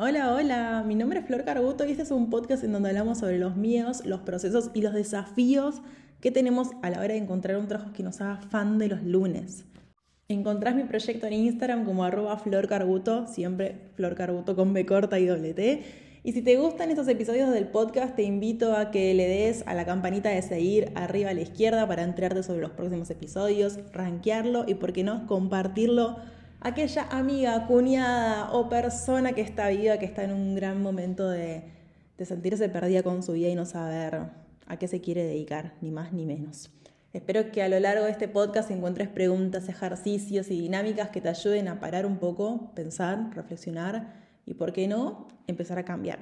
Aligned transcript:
Hola, 0.00 0.32
hola, 0.32 0.84
mi 0.86 0.94
nombre 0.94 1.18
es 1.18 1.26
Flor 1.26 1.42
Carbuto 1.42 1.84
y 1.84 1.90
este 1.90 2.04
es 2.04 2.12
un 2.12 2.30
podcast 2.30 2.62
en 2.62 2.70
donde 2.70 2.90
hablamos 2.90 3.18
sobre 3.18 3.40
los 3.40 3.56
miedos, 3.56 4.06
los 4.06 4.20
procesos 4.20 4.70
y 4.72 4.80
los 4.80 4.94
desafíos 4.94 5.82
que 6.20 6.30
tenemos 6.30 6.68
a 6.82 6.90
la 6.90 6.98
hora 6.98 7.14
de 7.14 7.16
encontrar 7.16 7.56
un 7.56 7.66
trabajo 7.66 7.92
que 7.92 8.04
nos 8.04 8.20
haga 8.20 8.36
fan 8.36 8.78
de 8.78 8.86
los 8.86 9.02
lunes. 9.02 9.64
Encontrás 10.28 10.76
mi 10.76 10.84
proyecto 10.84 11.26
en 11.26 11.32
Instagram 11.32 11.84
como 11.84 12.04
arroba 12.04 12.38
florcarbuto, 12.38 13.26
siempre 13.26 13.90
florcarbuto 13.96 14.54
con 14.54 14.72
B 14.72 14.86
corta 14.86 15.18
y 15.18 15.26
doble 15.26 15.52
T. 15.52 15.82
Y 16.22 16.30
si 16.30 16.42
te 16.42 16.56
gustan 16.58 16.90
estos 16.90 17.08
episodios 17.08 17.50
del 17.50 17.66
podcast, 17.66 18.14
te 18.14 18.22
invito 18.22 18.76
a 18.76 18.92
que 18.92 19.12
le 19.14 19.26
des 19.26 19.64
a 19.66 19.74
la 19.74 19.84
campanita 19.84 20.28
de 20.28 20.42
seguir 20.42 20.92
arriba 20.94 21.30
a 21.30 21.34
la 21.34 21.40
izquierda 21.40 21.88
para 21.88 22.04
enterarte 22.04 22.44
sobre 22.44 22.60
los 22.60 22.70
próximos 22.70 23.10
episodios, 23.10 23.80
rankearlo 23.92 24.64
y, 24.64 24.74
por 24.74 24.92
qué 24.92 25.02
no, 25.02 25.26
compartirlo 25.26 26.18
aquella 26.60 27.04
amiga, 27.10 27.66
cuñada 27.66 28.52
o 28.52 28.68
persona 28.68 29.32
que 29.32 29.40
está 29.40 29.68
viva, 29.68 29.98
que 29.98 30.06
está 30.06 30.24
en 30.24 30.32
un 30.32 30.54
gran 30.54 30.82
momento 30.82 31.28
de, 31.28 31.64
sentirse 32.24 32.68
perdida 32.68 33.02
con 33.02 33.22
su 33.22 33.32
vida 33.32 33.48
y 33.48 33.54
no 33.54 33.64
saber 33.64 34.30
a 34.66 34.76
qué 34.76 34.88
se 34.88 35.00
quiere 35.00 35.22
dedicar, 35.24 35.74
ni 35.80 35.90
más 35.90 36.12
ni 36.12 36.26
menos. 36.26 36.70
Espero 37.12 37.52
que 37.52 37.62
a 37.62 37.68
lo 37.68 37.78
largo 37.80 38.04
de 38.04 38.10
este 38.10 38.28
podcast 38.28 38.70
encuentres 38.70 39.08
preguntas, 39.08 39.68
ejercicios 39.68 40.50
y 40.50 40.60
dinámicas 40.60 41.08
que 41.08 41.20
te 41.20 41.28
ayuden 41.28 41.68
a 41.68 41.80
parar 41.80 42.04
un 42.04 42.18
poco, 42.18 42.72
pensar, 42.74 43.30
reflexionar 43.34 44.14
y, 44.44 44.54
por 44.54 44.72
qué 44.72 44.88
no, 44.88 45.28
empezar 45.46 45.78
a 45.78 45.84
cambiar. 45.84 46.18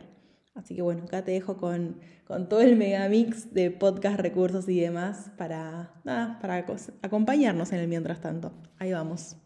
Así 0.55 0.75
que 0.75 0.83
bueno, 0.83 1.05
acá 1.05 1.23
te 1.25 1.33
dejo 1.33 1.57
con, 1.57 1.99
con 2.27 2.49
todo 2.49 2.61
el 2.61 2.77
megamix 2.77 3.53
de 3.53 3.71
podcast, 3.71 4.21
recursos 4.21 4.69
y 4.69 4.81
demás 4.81 5.31
para, 5.37 5.91
nada, 6.05 6.39
para 6.41 6.65
acompañarnos 7.03 7.73
en 7.73 7.81
el 7.81 7.89
mientras 7.89 8.21
tanto. 8.21 8.53
Ahí 8.79 8.93
vamos. 8.93 9.37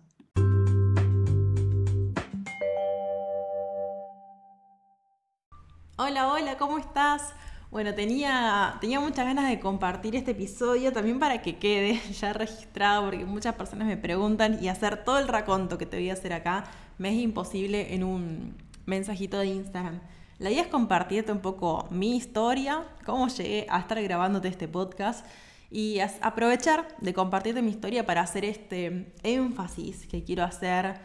Hola, 6.02 6.32
hola, 6.32 6.56
¿cómo 6.56 6.78
estás? 6.78 7.34
Bueno, 7.70 7.94
tenía, 7.94 8.78
tenía 8.80 9.00
muchas 9.00 9.26
ganas 9.26 9.50
de 9.50 9.60
compartir 9.60 10.16
este 10.16 10.30
episodio 10.30 10.94
también 10.94 11.18
para 11.18 11.42
que 11.42 11.58
quede 11.58 12.00
ya 12.18 12.32
registrado, 12.32 13.10
porque 13.10 13.26
muchas 13.26 13.54
personas 13.54 13.86
me 13.86 13.98
preguntan 13.98 14.64
y 14.64 14.68
hacer 14.68 15.04
todo 15.04 15.18
el 15.18 15.28
raconto 15.28 15.76
que 15.76 15.84
te 15.84 15.98
voy 15.98 16.08
a 16.08 16.14
hacer 16.14 16.32
acá 16.32 16.64
me 16.96 17.10
es 17.10 17.16
imposible 17.16 17.94
en 17.94 18.04
un 18.04 18.56
mensajito 18.86 19.40
de 19.40 19.48
Instagram. 19.48 20.00
La 20.38 20.50
idea 20.50 20.62
es 20.62 20.68
compartirte 20.68 21.32
un 21.32 21.40
poco 21.40 21.86
mi 21.90 22.16
historia, 22.16 22.82
cómo 23.04 23.28
llegué 23.28 23.66
a 23.68 23.80
estar 23.80 24.02
grabándote 24.02 24.48
este 24.48 24.68
podcast 24.68 25.26
y 25.70 25.98
aprovechar 26.22 26.88
de 26.98 27.12
compartirte 27.12 27.60
mi 27.60 27.72
historia 27.72 28.06
para 28.06 28.22
hacer 28.22 28.46
este 28.46 29.12
énfasis 29.22 30.06
que 30.06 30.24
quiero 30.24 30.44
hacer, 30.44 30.98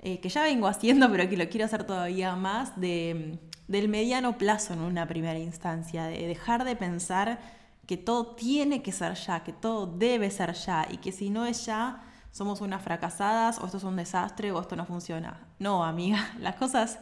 eh, 0.00 0.20
que 0.20 0.28
ya 0.28 0.42
vengo 0.42 0.68
haciendo, 0.68 1.10
pero 1.10 1.26
que 1.26 1.38
lo 1.38 1.48
quiero 1.48 1.64
hacer 1.64 1.84
todavía 1.84 2.36
más, 2.36 2.78
de 2.78 3.38
del 3.68 3.88
mediano 3.88 4.38
plazo 4.38 4.72
en 4.72 4.80
una 4.80 5.06
primera 5.06 5.38
instancia, 5.38 6.04
de 6.04 6.26
dejar 6.26 6.64
de 6.64 6.76
pensar 6.76 7.38
que 7.86 7.96
todo 7.96 8.34
tiene 8.34 8.82
que 8.82 8.92
ser 8.92 9.14
ya, 9.14 9.42
que 9.44 9.52
todo 9.52 9.86
debe 9.86 10.30
ser 10.30 10.54
ya 10.54 10.86
y 10.90 10.98
que 10.98 11.12
si 11.12 11.30
no 11.30 11.46
es 11.46 11.66
ya, 11.66 12.02
somos 12.32 12.60
unas 12.60 12.82
fracasadas 12.82 13.58
o 13.58 13.66
esto 13.66 13.78
es 13.78 13.84
un 13.84 13.96
desastre 13.96 14.52
o 14.52 14.60
esto 14.60 14.76
no 14.76 14.84
funciona. 14.84 15.40
No, 15.58 15.84
amiga, 15.84 16.32
las 16.40 16.56
cosas 16.56 16.98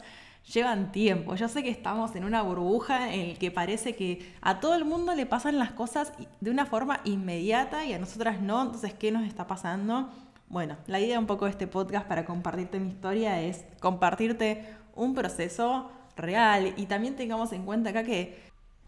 llevan 0.53 0.91
tiempo. 0.91 1.35
Yo 1.35 1.47
sé 1.47 1.63
que 1.63 1.69
estamos 1.69 2.15
en 2.15 2.23
una 2.23 2.41
burbuja 2.43 3.13
en 3.13 3.31
el 3.31 3.37
que 3.37 3.51
parece 3.51 3.95
que 3.95 4.33
a 4.41 4.59
todo 4.59 4.75
el 4.75 4.85
mundo 4.85 5.15
le 5.15 5.25
pasan 5.25 5.57
las 5.57 5.71
cosas 5.71 6.13
de 6.39 6.51
una 6.51 6.65
forma 6.65 7.01
inmediata 7.03 7.85
y 7.85 7.93
a 7.93 7.99
nosotras 7.99 8.41
no, 8.41 8.61
entonces, 8.61 8.93
¿qué 8.93 9.11
nos 9.11 9.23
está 9.23 9.47
pasando? 9.47 10.09
Bueno, 10.47 10.77
la 10.85 10.99
idea 10.99 11.19
un 11.19 11.25
poco 11.25 11.45
de 11.45 11.51
este 11.51 11.65
podcast 11.65 12.07
para 12.07 12.25
compartirte 12.25 12.79
mi 12.79 12.89
historia 12.89 13.41
es 13.41 13.65
compartirte 13.79 14.75
un 14.95 15.15
proceso 15.15 15.89
real. 16.15 16.73
Y 16.77 16.85
también 16.85 17.15
tengamos 17.15 17.51
en 17.51 17.63
cuenta 17.65 17.89
acá 17.89 18.03
que, 18.03 18.37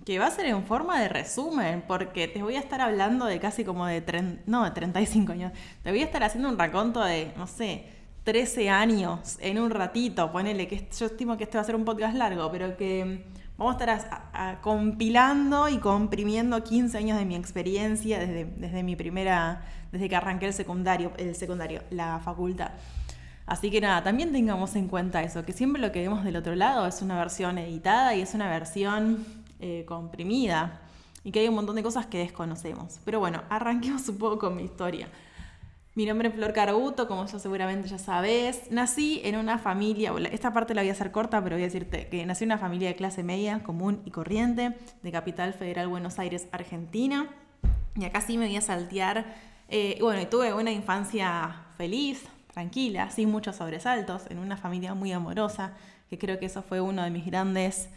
que 0.06 0.20
va 0.20 0.28
a 0.28 0.32
ser 0.32 0.46
en 0.46 0.64
forma 0.66 1.00
de 1.02 1.10
resumen, 1.10 1.84
porque 1.88 2.28
te 2.28 2.44
voy 2.44 2.56
a 2.56 2.60
estar 2.60 2.82
hablando 2.82 3.26
de 3.26 3.40
casi 3.40 3.64
como 3.64 3.86
de, 3.86 4.40
no, 4.46 4.64
de 4.64 4.72
35 4.72 5.32
años. 5.32 5.52
Te 5.84 5.92
voy 5.92 6.02
a 6.02 6.06
estar 6.06 6.24
haciendo 6.24 6.50
un 6.50 6.58
raconto 6.58 7.04
de, 7.04 7.34
no 7.38 7.48
sé, 7.48 7.86
13 8.24 8.70
años 8.70 9.38
en 9.40 9.60
un 9.60 9.70
ratito. 9.72 10.32
Ponele 10.32 10.68
que 10.68 10.88
yo 10.98 11.06
estimo 11.06 11.38
que 11.38 11.46
este 11.46 11.58
va 11.58 11.62
a 11.62 11.66
ser 11.66 11.76
un 11.76 11.86
podcast 11.86 12.16
largo, 12.16 12.52
pero 12.52 12.76
que 12.76 13.24
vamos 13.58 13.82
a 13.82 13.94
estar 13.94 14.62
compilando 14.62 15.68
y 15.70 15.78
comprimiendo 15.78 16.64
15 16.64 16.98
años 16.98 17.18
de 17.18 17.26
mi 17.26 17.36
experiencia 17.36 18.20
desde, 18.20 18.46
desde 18.46 18.84
mi 18.84 18.96
primera, 18.96 19.62
desde 19.92 20.10
que 20.10 20.16
arranqué 20.16 20.46
el 20.46 20.54
secundario, 20.54 21.14
el 21.18 21.36
secundario, 21.36 21.84
la 21.90 22.20
facultad. 22.20 22.72
Así 23.48 23.72
que 23.72 23.80
nada, 23.80 24.04
también 24.04 24.34
tengamos 24.34 24.76
en 24.76 24.90
cuenta 24.90 25.24
eso, 25.24 25.46
que 25.46 25.54
siempre 25.54 25.82
lo 25.82 25.94
que 25.94 26.02
vemos 26.02 26.26
del 26.26 26.36
otro 26.36 26.54
lado 26.54 26.86
es 26.86 27.02
una 27.02 27.18
versión 27.18 27.58
editada 27.58 28.14
y 28.14 28.22
es 28.22 28.34
una 28.34 28.50
versión 28.50 29.26
eh, 29.62 29.86
comprimida 29.88 30.82
y 31.24 31.32
que 31.32 31.40
hay 31.40 31.48
un 31.48 31.56
montón 31.56 31.78
de 31.78 31.82
cosas 31.82 32.06
que 32.08 32.18
desconocemos. 32.18 33.00
Pero 33.06 33.20
bueno, 33.20 33.44
arranquemos 33.50 34.08
un 34.10 34.18
poco 34.18 34.38
con 34.38 34.56
mi 34.58 34.64
historia. 34.64 35.08
Mi 35.96 36.06
nombre 36.06 36.28
es 36.28 36.36
Flor 36.36 36.52
Carbuto, 36.52 37.08
como 37.08 37.26
yo 37.26 37.40
seguramente 37.40 37.88
ya 37.88 37.98
sabes. 37.98 38.70
Nací 38.70 39.22
en 39.24 39.38
una 39.38 39.58
familia, 39.58 40.14
esta 40.30 40.54
parte 40.54 40.76
la 40.76 40.82
voy 40.82 40.90
a 40.90 40.92
hacer 40.92 41.12
corta, 41.12 41.42
pero 41.42 41.56
voy 41.56 41.64
a 41.64 41.68
decirte 41.68 42.08
que 42.10 42.26
nací 42.26 42.44
en 42.44 42.50
una 42.52 42.60
familia 42.60 42.90
de 42.90 42.96
clase 42.96 43.24
media, 43.24 43.64
común 43.64 44.02
y 44.06 44.12
corriente, 44.12 44.78
de 45.02 45.12
Capital 45.12 45.54
Federal 45.54 45.88
Buenos 45.88 46.20
Aires, 46.20 46.48
Argentina. 46.52 47.30
Y 47.96 48.04
acá 48.04 48.22
sí 48.22 48.38
me 48.38 48.46
voy 48.46 48.58
a 48.58 48.62
saltear. 48.62 49.26
Eh, 49.70 49.98
bueno, 50.02 50.22
y 50.22 50.26
tuve 50.26 50.54
una 50.54 50.72
infancia 50.72 51.64
feliz, 51.78 52.26
tranquila, 52.58 53.12
sin 53.12 53.30
muchos 53.30 53.58
sobresaltos, 53.58 54.24
en 54.32 54.40
una 54.40 54.58
familia 54.58 54.96
muy 54.96 55.12
amorosa, 55.12 55.76
que 56.10 56.18
creo 56.18 56.40
que 56.40 56.48
eso 56.48 56.64
fue 56.64 56.82
uno 56.82 57.04
de 57.04 57.12
mis 57.12 57.24
grandes 57.24 57.88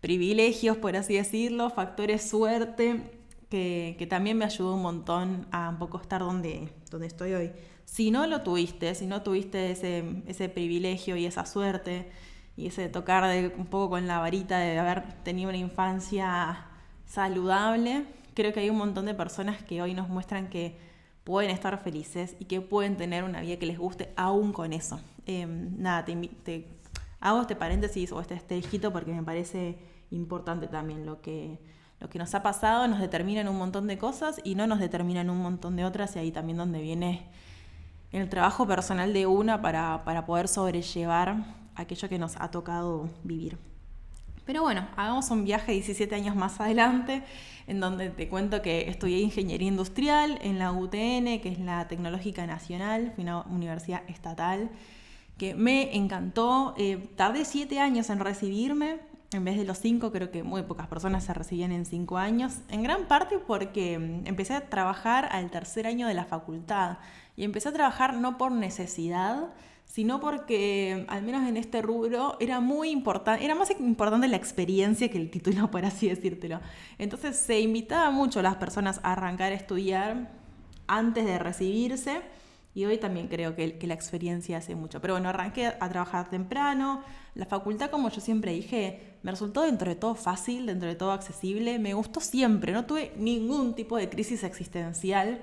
privilegios, 0.00 0.78
por 0.78 0.96
así 0.96 1.16
decirlo, 1.16 1.68
factores 1.68 2.26
suerte, 2.26 3.10
que, 3.50 4.06
también 4.08 4.38
me 4.38 4.46
ayudó 4.46 4.74
un 4.74 4.80
montón 4.80 5.46
a 5.52 5.68
un 5.68 5.78
poco 5.78 6.00
estar 6.00 6.22
donde, 6.22 6.72
donde 6.90 7.08
estoy 7.08 7.34
hoy. 7.34 7.52
Si 7.84 8.10
no 8.10 8.26
lo 8.26 8.40
tuviste, 8.40 8.94
si 8.94 9.04
no 9.04 9.20
tuviste 9.20 9.70
ese, 9.70 10.22
ese 10.26 10.48
privilegio 10.48 11.16
y 11.16 11.26
esa 11.26 11.44
suerte, 11.44 12.10
y 12.56 12.68
ese 12.68 12.88
tocar 12.88 13.22
un 13.58 13.66
poco 13.66 13.90
con 13.90 14.06
la 14.06 14.18
varita 14.18 14.58
de 14.58 14.78
haber 14.78 15.12
tenido 15.24 15.50
una 15.50 15.58
infancia 15.58 16.68
saludable, 17.04 18.06
creo 18.32 18.54
que 18.54 18.60
hay 18.60 18.70
un 18.70 18.78
montón 18.78 19.04
de 19.04 19.12
personas 19.12 19.62
que 19.62 19.82
hoy 19.82 19.92
nos 19.92 20.08
muestran 20.08 20.48
que 20.48 20.85
pueden 21.26 21.50
estar 21.50 21.76
felices 21.82 22.36
y 22.38 22.44
que 22.44 22.60
pueden 22.60 22.96
tener 22.96 23.24
una 23.24 23.40
vida 23.40 23.56
que 23.56 23.66
les 23.66 23.78
guste 23.78 24.12
aún 24.14 24.52
con 24.52 24.72
eso. 24.72 25.00
Em, 25.26 25.76
nada, 25.76 26.04
te, 26.04 26.68
hago 27.18 27.40
este 27.40 27.56
paréntesis 27.56 28.12
o 28.12 28.20
este 28.20 28.34
estejito 28.34 28.92
porque 28.92 29.12
me 29.12 29.24
parece 29.24 29.76
importante 30.12 30.68
también 30.68 31.04
lo 31.04 31.20
que, 31.20 31.58
lo 31.98 32.08
que 32.08 32.20
nos 32.20 32.32
ha 32.36 32.44
pasado, 32.44 32.86
nos 32.86 33.00
determina 33.00 33.40
en 33.40 33.48
un 33.48 33.58
montón 33.58 33.88
de 33.88 33.98
cosas 33.98 34.40
y 34.44 34.54
no 34.54 34.68
nos 34.68 34.78
determina 34.78 35.20
en 35.22 35.30
un 35.30 35.38
montón 35.38 35.74
de 35.74 35.84
otras 35.84 36.14
y 36.14 36.20
ahí 36.20 36.30
también 36.30 36.58
donde 36.58 36.80
viene 36.80 37.26
el 38.12 38.28
trabajo 38.28 38.64
personal 38.68 39.12
de 39.12 39.26
una 39.26 39.60
para, 39.60 40.04
para 40.04 40.26
poder 40.26 40.46
sobrellevar 40.46 41.44
aquello 41.74 42.08
que 42.08 42.20
nos 42.20 42.36
ha 42.36 42.52
tocado 42.52 43.10
vivir. 43.24 43.58
Pero 44.46 44.62
bueno, 44.62 44.86
hagamos 44.96 45.28
un 45.30 45.44
viaje 45.44 45.72
17 45.72 46.14
años 46.14 46.36
más 46.36 46.60
adelante, 46.60 47.24
en 47.66 47.80
donde 47.80 48.10
te 48.10 48.28
cuento 48.28 48.62
que 48.62 48.88
estudié 48.88 49.18
ingeniería 49.18 49.66
industrial 49.66 50.38
en 50.40 50.60
la 50.60 50.70
UTN, 50.70 51.40
que 51.40 51.48
es 51.48 51.58
la 51.58 51.88
Tecnológica 51.88 52.46
Nacional, 52.46 53.12
una 53.18 53.42
universidad 53.42 54.02
estatal, 54.08 54.70
que 55.36 55.56
me 55.56 55.96
encantó. 55.96 56.74
Eh, 56.78 57.08
tardé 57.16 57.44
7 57.44 57.80
años 57.80 58.08
en 58.08 58.20
recibirme, 58.20 59.00
en 59.32 59.44
vez 59.44 59.56
de 59.56 59.64
los 59.64 59.78
5, 59.78 60.12
creo 60.12 60.30
que 60.30 60.44
muy 60.44 60.62
pocas 60.62 60.86
personas 60.86 61.24
se 61.24 61.34
recibían 61.34 61.72
en 61.72 61.84
5 61.84 62.16
años, 62.16 62.58
en 62.68 62.84
gran 62.84 63.08
parte 63.08 63.40
porque 63.40 63.98
mm, 63.98 64.28
empecé 64.28 64.54
a 64.54 64.68
trabajar 64.68 65.28
al 65.32 65.50
tercer 65.50 65.88
año 65.88 66.06
de 66.06 66.14
la 66.14 66.24
facultad. 66.24 66.98
Y 67.36 67.42
empecé 67.42 67.68
a 67.68 67.72
trabajar 67.72 68.14
no 68.14 68.38
por 68.38 68.52
necesidad, 68.52 69.48
sino 69.96 70.20
porque, 70.20 71.06
al 71.08 71.22
menos 71.22 71.48
en 71.48 71.56
este 71.56 71.80
rubro, 71.80 72.36
era 72.38 72.60
muy 72.60 72.90
importante, 72.90 73.42
era 73.42 73.54
más 73.54 73.70
importante 73.80 74.28
la 74.28 74.36
experiencia 74.36 75.08
que 75.08 75.16
el 75.16 75.30
título, 75.30 75.70
por 75.70 75.86
así 75.86 76.06
decírtelo. 76.06 76.60
Entonces 76.98 77.38
se 77.38 77.60
invitaba 77.60 78.10
mucho 78.10 78.40
a 78.40 78.42
las 78.42 78.56
personas 78.56 79.00
a 79.02 79.12
arrancar 79.12 79.52
a 79.52 79.54
estudiar 79.54 80.32
antes 80.86 81.24
de 81.24 81.38
recibirse. 81.38 82.20
Y 82.74 82.84
hoy 82.84 82.98
también 82.98 83.28
creo 83.28 83.56
que, 83.56 83.78
que, 83.78 83.86
la 83.86 83.94
experiencia 83.94 84.58
hace 84.58 84.74
mucho. 84.74 85.00
Pero 85.00 85.14
bueno, 85.14 85.30
arranqué 85.30 85.68
a 85.68 85.88
trabajar 85.88 86.28
temprano. 86.28 87.00
La 87.34 87.46
facultad, 87.46 87.88
como 87.88 88.10
yo 88.10 88.20
siempre 88.20 88.52
dije, 88.52 89.14
me 89.22 89.30
resultó 89.30 89.62
dentro 89.62 89.88
de 89.88 89.96
todo 89.96 90.14
fácil, 90.14 90.66
dentro 90.66 90.90
de 90.90 90.94
todo 90.94 91.12
accesible. 91.12 91.78
Me 91.78 91.94
gustó 91.94 92.20
siempre. 92.20 92.72
No 92.72 92.84
tuve 92.84 93.14
ningún 93.16 93.74
tipo 93.74 93.96
de 93.96 94.10
crisis 94.10 94.44
existencial 94.44 95.42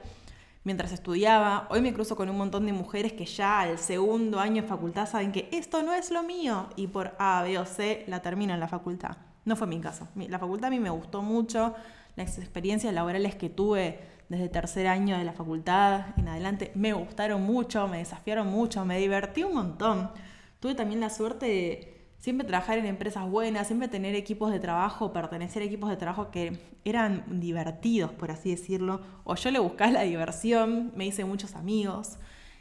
mientras 0.63 0.91
estudiaba. 0.91 1.67
Hoy 1.69 1.81
me 1.81 1.93
cruzo 1.93 2.15
con 2.15 2.29
un 2.29 2.37
montón 2.37 2.65
de 2.65 2.73
mujeres 2.73 3.13
que 3.13 3.25
ya 3.25 3.61
al 3.61 3.77
segundo 3.77 4.39
año 4.39 4.61
de 4.61 4.67
facultad 4.67 5.07
saben 5.07 5.31
que 5.31 5.49
esto 5.51 5.83
no 5.83 5.93
es 5.93 6.11
lo 6.11 6.23
mío 6.23 6.69
y 6.75 6.87
por 6.87 7.15
A, 7.19 7.43
B 7.43 7.57
o 7.57 7.65
C 7.65 8.05
la 8.07 8.21
termino 8.21 8.53
en 8.53 8.59
la 8.59 8.67
facultad. 8.67 9.17
No 9.45 9.55
fue 9.55 9.67
mi 9.67 9.79
caso. 9.79 10.07
La 10.15 10.39
facultad 10.39 10.67
a 10.67 10.71
mí 10.71 10.79
me 10.79 10.89
gustó 10.89 11.21
mucho. 11.21 11.73
Las 12.15 12.37
experiencias 12.37 12.93
laborales 12.93 13.35
que 13.35 13.49
tuve 13.49 13.99
desde 14.29 14.47
tercer 14.47 14.87
año 14.87 15.17
de 15.17 15.25
la 15.25 15.33
facultad 15.33 16.17
en 16.17 16.27
adelante 16.29 16.71
me 16.75 16.93
gustaron 16.93 17.41
mucho, 17.43 17.87
me 17.87 17.97
desafiaron 17.97 18.47
mucho, 18.47 18.85
me 18.85 18.97
divertí 18.99 19.43
un 19.43 19.55
montón. 19.55 20.11
Tuve 20.59 20.75
también 20.75 21.01
la 21.01 21.09
suerte 21.09 21.45
de 21.45 21.92
siempre 22.23 22.47
trabajar 22.47 22.77
en 22.77 22.85
empresas 22.85 23.29
buenas, 23.29 23.67
siempre 23.67 23.89
tener 23.89 24.15
equipos 24.15 24.49
de 24.49 24.57
trabajo, 24.57 25.11
pertenecer 25.11 25.61
a 25.61 25.65
equipos 25.65 25.89
de 25.89 25.97
trabajo 25.97 26.31
que 26.31 26.57
eran 26.85 27.25
divertidos, 27.41 28.11
por 28.13 28.31
así 28.31 28.51
decirlo, 28.51 29.01
o 29.25 29.35
yo 29.35 29.51
le 29.51 29.59
buscaba 29.59 29.91
la 29.91 30.01
diversión, 30.03 30.93
me 30.95 31.05
hice 31.05 31.25
muchos 31.25 31.53
amigos. 31.53 32.15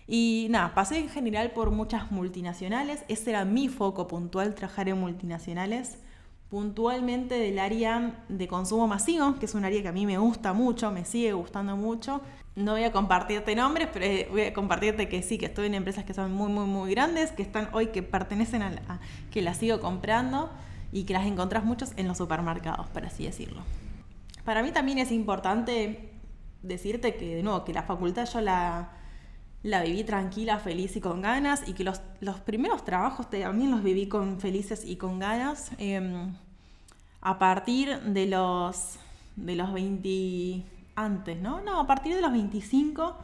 Y 0.08 0.48
nada, 0.50 0.74
pasé 0.74 0.98
en 0.98 1.08
general 1.08 1.52
por 1.52 1.70
muchas 1.70 2.10
multinacionales, 2.10 3.04
ese 3.06 3.30
era 3.30 3.44
mi 3.44 3.68
foco 3.68 4.08
puntual, 4.08 4.56
trabajar 4.56 4.88
en 4.88 4.98
multinacionales, 4.98 5.98
puntualmente 6.48 7.36
del 7.36 7.60
área 7.60 8.24
de 8.28 8.48
consumo 8.48 8.88
masivo, 8.88 9.36
que 9.38 9.46
es 9.46 9.54
un 9.54 9.64
área 9.64 9.80
que 9.80 9.86
a 9.86 9.92
mí 9.92 10.06
me 10.06 10.18
gusta 10.18 10.52
mucho, 10.54 10.90
me 10.90 11.04
sigue 11.04 11.34
gustando 11.34 11.76
mucho, 11.76 12.20
no 12.54 12.72
voy 12.72 12.84
a 12.84 12.92
compartirte 12.92 13.54
nombres, 13.54 13.88
pero 13.92 14.04
eh, 14.04 14.28
voy 14.30 14.42
a 14.42 14.52
compartirte 14.52 15.08
que 15.08 15.22
sí, 15.22 15.38
que 15.38 15.46
estoy 15.46 15.66
en 15.66 15.74
empresas 15.74 16.04
que 16.04 16.12
son 16.12 16.32
muy, 16.32 16.50
muy, 16.52 16.66
muy 16.66 16.90
grandes, 16.90 17.32
que 17.32 17.42
están 17.42 17.68
hoy, 17.72 17.88
que 17.88 18.02
pertenecen 18.02 18.62
a, 18.62 18.70
la, 18.70 19.00
que 19.30 19.40
las 19.40 19.56
sigo 19.56 19.80
comprando 19.80 20.50
y 20.92 21.04
que 21.04 21.14
las 21.14 21.26
encontrás 21.26 21.64
muchos 21.64 21.92
en 21.96 22.08
los 22.08 22.18
supermercados, 22.18 22.88
por 22.90 23.06
así 23.06 23.24
decirlo. 23.24 23.62
Para 24.44 24.62
mí 24.62 24.70
también 24.70 24.98
es 24.98 25.12
importante 25.12 26.10
decirte 26.62 27.14
que, 27.14 27.36
de 27.36 27.42
nuevo, 27.42 27.64
que 27.64 27.72
la 27.72 27.84
facultad 27.84 28.28
yo 28.30 28.42
la, 28.42 28.90
la 29.62 29.82
viví 29.82 30.04
tranquila, 30.04 30.58
feliz 30.58 30.94
y 30.96 31.00
con 31.00 31.22
ganas, 31.22 31.66
y 31.66 31.72
que 31.72 31.84
los, 31.84 32.02
los 32.20 32.40
primeros 32.40 32.84
trabajos 32.84 33.30
también 33.30 33.70
los 33.70 33.82
viví 33.82 34.08
con 34.08 34.40
felices 34.40 34.84
y 34.84 34.96
con 34.96 35.18
ganas. 35.18 35.70
Em, 35.78 36.34
a 37.22 37.38
partir 37.38 37.98
de 38.00 38.26
los, 38.26 38.98
de 39.36 39.54
los 39.54 39.72
20 39.72 40.64
antes, 40.94 41.40
¿no? 41.40 41.60
No, 41.60 41.80
a 41.80 41.86
partir 41.86 42.14
de 42.14 42.20
los 42.20 42.32
25 42.32 43.16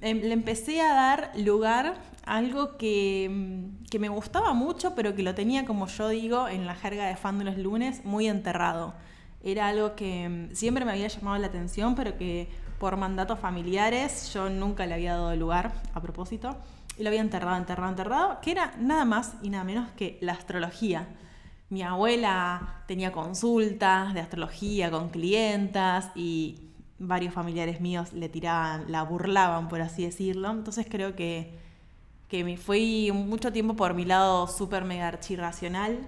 em, 0.00 0.20
le 0.20 0.32
empecé 0.32 0.80
a 0.80 0.94
dar 0.94 1.32
lugar 1.36 1.94
a 2.24 2.36
algo 2.36 2.76
que, 2.76 3.28
mm, 3.30 3.84
que, 3.90 3.98
me 3.98 4.08
gustaba 4.08 4.52
mucho, 4.54 4.94
pero 4.94 5.14
que 5.14 5.22
lo 5.22 5.34
tenía, 5.34 5.66
como 5.66 5.86
yo 5.86 6.08
digo, 6.08 6.48
en 6.48 6.66
la 6.66 6.74
jerga 6.74 7.06
de 7.06 7.16
fan 7.16 7.38
de 7.38 7.44
los 7.44 7.58
lunes, 7.58 8.04
muy 8.04 8.28
enterrado. 8.28 8.94
Era 9.42 9.68
algo 9.68 9.94
que 9.96 10.28
mm, 10.28 10.54
siempre 10.54 10.84
me 10.84 10.92
había 10.92 11.08
llamado 11.08 11.38
la 11.38 11.46
atención, 11.48 11.94
pero 11.94 12.16
que 12.16 12.48
por 12.78 12.96
mandatos 12.96 13.38
familiares 13.38 14.32
yo 14.32 14.48
nunca 14.48 14.86
le 14.86 14.94
había 14.94 15.12
dado 15.12 15.36
lugar 15.36 15.72
a 15.94 16.00
propósito. 16.00 16.56
Y 16.98 17.02
lo 17.02 17.08
había 17.08 17.20
enterrado, 17.20 17.56
enterrado, 17.56 17.90
enterrado, 17.90 18.40
que 18.42 18.50
era 18.50 18.74
nada 18.78 19.04
más 19.04 19.34
y 19.42 19.50
nada 19.50 19.64
menos 19.64 19.90
que 19.92 20.18
la 20.20 20.32
astrología. 20.32 21.06
Mi 21.68 21.82
abuela 21.82 22.82
tenía 22.86 23.12
consultas 23.12 24.12
de 24.12 24.20
astrología 24.20 24.90
con 24.90 25.10
clientas 25.10 26.10
y 26.14 26.69
varios 27.00 27.32
familiares 27.34 27.80
míos 27.80 28.12
le 28.12 28.28
tiraban, 28.28 28.92
la 28.92 29.02
burlaban, 29.02 29.68
por 29.68 29.80
así 29.80 30.04
decirlo. 30.04 30.50
Entonces 30.50 30.86
creo 30.88 31.16
que, 31.16 31.58
que 32.28 32.44
me 32.44 32.56
fui 32.56 33.10
mucho 33.12 33.52
tiempo 33.52 33.74
por 33.74 33.94
mi 33.94 34.04
lado 34.04 34.46
súper 34.46 34.84
mega 34.84 35.08
archirracional 35.08 35.98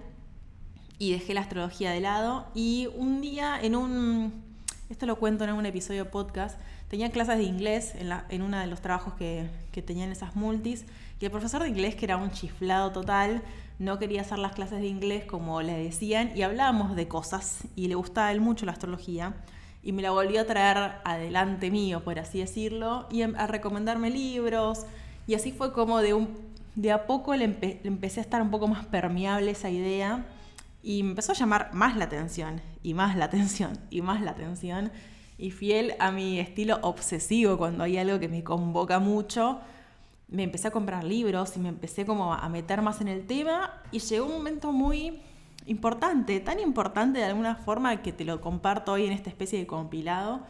y 0.99 1.13
dejé 1.13 1.35
la 1.35 1.41
astrología 1.41 1.91
de 1.91 2.01
lado. 2.01 2.47
Y 2.55 2.89
un 2.95 3.23
día 3.23 3.59
en 3.61 3.75
un, 3.75 4.45
esto 4.91 5.07
lo 5.07 5.17
cuento 5.17 5.45
en 5.45 5.55
un 5.55 5.65
episodio 5.65 6.11
podcast, 6.11 6.61
tenía 6.89 7.11
clases 7.11 7.39
de 7.39 7.45
inglés 7.45 7.95
en, 7.95 8.11
la, 8.11 8.27
uno 8.31 8.59
de 8.59 8.67
los 8.67 8.83
trabajos 8.83 9.15
que, 9.15 9.49
que 9.73 9.81
tenían 9.81 10.13
esas 10.13 10.37
multis. 10.37 10.85
Y 11.19 11.25
el 11.25 11.31
profesor 11.31 11.63
de 11.63 11.71
inglés, 11.71 11.95
que 11.95 12.05
era 12.05 12.19
un 12.19 12.31
chiflado 12.33 12.93
total, 12.93 13.43
no 13.79 13.99
quería 13.99 14.21
hacer 14.21 14.39
las 14.39 14.53
clases 14.53 14.81
de 14.81 14.89
inglés 14.89 15.25
como 15.25 15.63
le 15.63 15.73
decían 15.73 16.37
y 16.37 16.43
hablábamos 16.43 16.95
de 16.95 17.09
cosas 17.09 17.65
y 17.75 17.89
le 17.89 17.95
gustaba 17.95 18.27
a 18.29 18.33
él 18.33 18.41
mucho 18.41 18.67
la 18.67 18.73
astrología 18.73 19.35
y 19.83 19.93
me 19.93 20.03
la 20.03 20.11
volvió 20.13 20.41
a 20.41 20.45
traer 20.45 20.93
adelante 21.05 21.71
mío, 21.71 22.05
por 22.05 22.19
así 22.19 22.39
decirlo, 22.39 23.07
y 23.11 23.23
em, 23.23 23.35
a 23.37 23.47
recomendarme 23.47 24.11
libros. 24.11 24.87
Y 25.27 25.35
así 25.35 25.53
fue 25.53 25.73
como 25.73 26.01
de, 26.01 26.93
a 26.93 27.07
poco 27.07 27.35
le, 27.35 27.45
empecé 27.45 28.21
a 28.21 28.23
estar 28.23 28.41
un 28.43 28.51
poco 28.51 28.69
más 28.69 28.87
permeable 28.87 29.51
esa 29.51 29.71
idea 29.71 30.25
y 30.83 31.03
me 31.03 31.11
empezó 31.11 31.33
a 31.33 31.35
llamar 31.35 31.71
más 31.75 31.97
la 31.97 32.05
atención, 32.05 32.61
y 32.83 32.95
más 32.95 33.17
la 33.17 33.27
atención, 33.27 33.79
y 33.91 34.03
más 34.03 34.21
la 34.21 34.33
atención. 34.33 34.93
Y 35.39 35.51
fiel 35.51 35.95
a 35.99 36.13
mi 36.13 36.39
estilo 36.39 36.79
obsesivo, 36.83 37.59
cuando 37.59 37.85
hay 37.85 37.99
algo 37.99 38.21
que 38.21 38.29
me 38.29 38.45
convoca 38.45 39.01
mucho, 39.01 39.61
me 40.29 40.45
empecé 40.45 40.69
a 40.69 40.71
comprar 40.71 41.05
libros 41.05 41.57
y 41.57 41.61
me 41.61 41.69
empecé 41.69 42.07
como 42.07 42.33
a 42.33 42.49
meter 42.49 42.83
más 42.83 43.01
en 43.01 43.09
el 43.09 43.27
tema 43.27 43.83
y 43.91 43.99
llegó 43.99 44.27
un 44.27 44.33
momento 44.33 44.73
muy 44.73 45.21
importante, 45.67 46.41
tan 46.41 46.61
importante 46.61 47.21
de 47.21 47.27
alguna 47.27 47.57
forma 47.57 48.03
que 48.03 48.13
te 48.13 48.25
lo 48.25 48.41
comparto 48.41 48.93
hoy 48.93 49.07
en 49.07 49.13
esta 49.13 49.31
especie 49.31 49.59
de 49.59 49.67
compilado, 49.67 50.43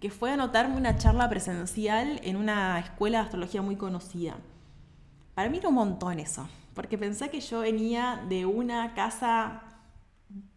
que 0.00 0.10
fue 0.10 0.32
anotarme 0.32 0.76
una 0.76 0.96
charla 0.96 1.28
presencial 1.28 2.20
en 2.24 2.36
una 2.36 2.78
escuela 2.80 3.18
de 3.18 3.24
astrología 3.24 3.62
muy 3.62 3.76
conocida. 3.76 4.36
Para 5.34 5.48
mí 5.48 5.58
era 5.58 5.68
un 5.68 5.76
montón 5.76 6.18
eso, 6.18 6.48
porque 6.74 6.98
pensé 6.98 7.30
que 7.30 7.40
yo 7.40 7.60
venía 7.60 8.22
de 8.28 8.44
una 8.44 8.94
casa 8.94 9.62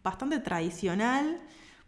bastante 0.02 0.38
tradicional, 0.40 1.38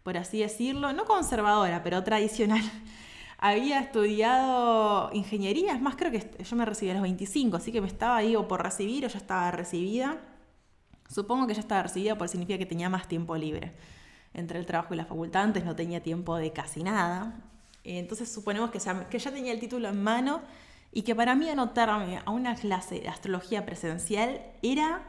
por 0.03 0.17
así 0.17 0.39
decirlo, 0.39 0.93
no 0.93 1.05
conservadora, 1.05 1.83
pero 1.83 2.03
tradicional. 2.03 2.61
Había 3.37 3.79
estudiado 3.79 5.09
ingeniería, 5.13 5.73
es 5.73 5.81
más, 5.81 5.95
creo 5.95 6.11
que 6.11 6.43
yo 6.43 6.55
me 6.55 6.65
recibí 6.65 6.91
a 6.91 6.93
los 6.93 7.03
25, 7.03 7.57
así 7.57 7.71
que 7.71 7.79
me 7.79 7.87
estaba 7.87 8.17
ahí 8.17 8.35
o 8.35 8.47
por 8.47 8.61
recibir 8.61 9.05
o 9.05 9.07
ya 9.07 9.17
estaba 9.17 9.51
recibida. 9.51 10.17
Supongo 11.09 11.47
que 11.47 11.53
ya 11.53 11.61
estaba 11.61 11.83
recibida 11.83 12.17
porque 12.17 12.29
significa 12.29 12.57
que 12.57 12.65
tenía 12.65 12.89
más 12.89 13.07
tiempo 13.07 13.35
libre. 13.35 13.73
Entre 14.33 14.59
el 14.59 14.65
trabajo 14.65 14.93
y 14.93 14.97
la 14.97 15.05
facultad 15.05 15.43
antes 15.43 15.65
no 15.65 15.75
tenía 15.75 16.01
tiempo 16.01 16.37
de 16.37 16.53
casi 16.53 16.83
nada. 16.83 17.33
Entonces 17.83 18.31
suponemos 18.31 18.69
que 18.69 18.79
ya, 18.79 19.09
que 19.09 19.17
ya 19.17 19.31
tenía 19.31 19.51
el 19.51 19.59
título 19.59 19.89
en 19.89 20.03
mano 20.03 20.41
y 20.91 21.01
que 21.01 21.15
para 21.15 21.33
mí 21.33 21.49
anotarme 21.49 22.21
a 22.23 22.29
una 22.29 22.55
clase 22.55 22.99
de 22.99 23.09
astrología 23.09 23.65
presencial 23.65 24.41
era 24.61 25.03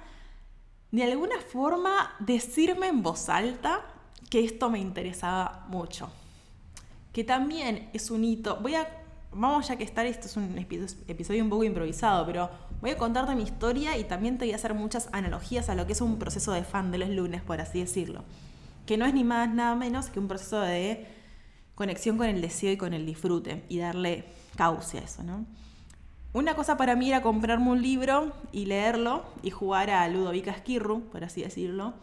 de 0.91 1.05
alguna 1.05 1.39
forma 1.41 2.15
decirme 2.19 2.89
en 2.89 3.03
voz 3.03 3.29
alta 3.29 3.83
que 4.31 4.43
esto 4.43 4.71
me 4.71 4.79
interesaba 4.79 5.67
mucho. 5.69 6.11
Que 7.13 7.25
también 7.25 7.91
es 7.93 8.11
un 8.11 8.25
hito. 8.25 8.57
Voy 8.57 8.75
a 8.75 8.89
vamos 9.33 9.69
ya 9.69 9.77
que 9.77 9.85
estar, 9.85 10.07
esto 10.07 10.27
es 10.27 10.37
un 10.37 10.59
episodio 10.59 11.43
un 11.43 11.51
poco 11.51 11.65
improvisado, 11.65 12.27
pero 12.27 12.51
voy 12.81 12.91
a 12.91 12.99
contarte 12.99 13.35
mi 13.35 13.43
historia 13.43 13.97
y 13.99 14.05
también 14.05 14.39
te 14.39 14.45
voy 14.45 14.53
a 14.53 14.57
hacer 14.57 14.75
muchas 14.75 15.09
analogías 15.13 15.69
a 15.69 15.75
lo 15.75 15.87
que 15.87 15.93
es 15.93 16.01
un 16.01 16.19
proceso 16.19 16.53
de 16.53 16.65
fan 16.65 16.91
de 16.91 16.99
los 16.99 17.11
lunes, 17.11 17.43
por 17.43 17.61
así 17.61 17.81
decirlo. 17.81 18.25
Que 18.87 18.97
no 18.97 19.07
es 19.07 19.15
ni 19.15 19.25
más 19.25 19.53
nada 19.53 19.75
menos 19.75 20.11
que 20.11 20.19
un 20.19 20.29
proceso 20.29 20.61
de 20.61 21.07
conexión 21.75 22.17
con 22.17 22.27
el 22.27 22.41
deseo 22.41 22.73
y 22.73 22.77
con 22.77 22.93
el 22.93 23.07
disfrute 23.07 23.65
y 23.69 23.79
darle 23.79 24.25
cauce 24.57 24.99
a 24.99 25.03
eso, 25.03 25.23
¿no? 25.23 25.47
Una 26.33 26.55
cosa 26.55 26.77
para 26.77 26.95
mí 26.95 27.09
era 27.09 27.23
comprarme 27.23 27.71
un 27.71 27.83
libro 27.83 28.33
y 28.53 28.67
leerlo 28.67 29.25
y 29.43 29.51
jugar 29.51 29.91
a 29.91 30.07
Ludovica 30.07 30.53
Esquirru, 30.53 31.03
por 31.11 31.25
así 31.25 31.43
decirlo. 31.43 31.95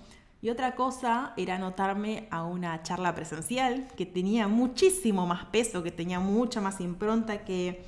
Y 0.42 0.50
otra 0.50 0.76
cosa 0.76 1.34
era 1.38 1.56
anotarme 1.56 2.28
a 2.30 2.44
una 2.44 2.84
charla 2.84 3.16
presencial 3.16 3.88
que 3.96 4.06
tenía 4.06 4.48
muchísimo 4.48 5.26
más 5.26 5.46
peso, 5.46 5.82
que 5.82 5.92
tenía 5.92 6.20
mucha 6.20 6.60
más 6.60 6.82
impronta, 6.82 7.46
que 7.46 7.86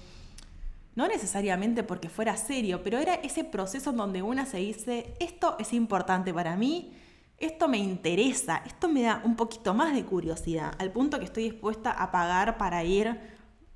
no 0.95 1.07
necesariamente 1.07 1.83
porque 1.83 2.09
fuera 2.09 2.35
serio, 2.37 2.81
pero 2.83 2.97
era 2.97 3.15
ese 3.15 3.43
proceso 3.43 3.91
en 3.91 3.97
donde 3.97 4.21
una 4.21 4.45
se 4.45 4.57
dice, 4.57 5.13
esto 5.19 5.55
es 5.59 5.73
importante 5.73 6.33
para 6.33 6.55
mí, 6.55 6.93
esto 7.37 7.67
me 7.67 7.77
interesa, 7.77 8.61
esto 8.65 8.89
me 8.89 9.03
da 9.03 9.21
un 9.23 9.35
poquito 9.35 9.73
más 9.73 9.93
de 9.93 10.03
curiosidad, 10.03 10.73
al 10.77 10.91
punto 10.91 11.19
que 11.19 11.25
estoy 11.25 11.43
dispuesta 11.43 11.91
a 11.91 12.11
pagar 12.11 12.57
para 12.57 12.83
ir, 12.83 13.17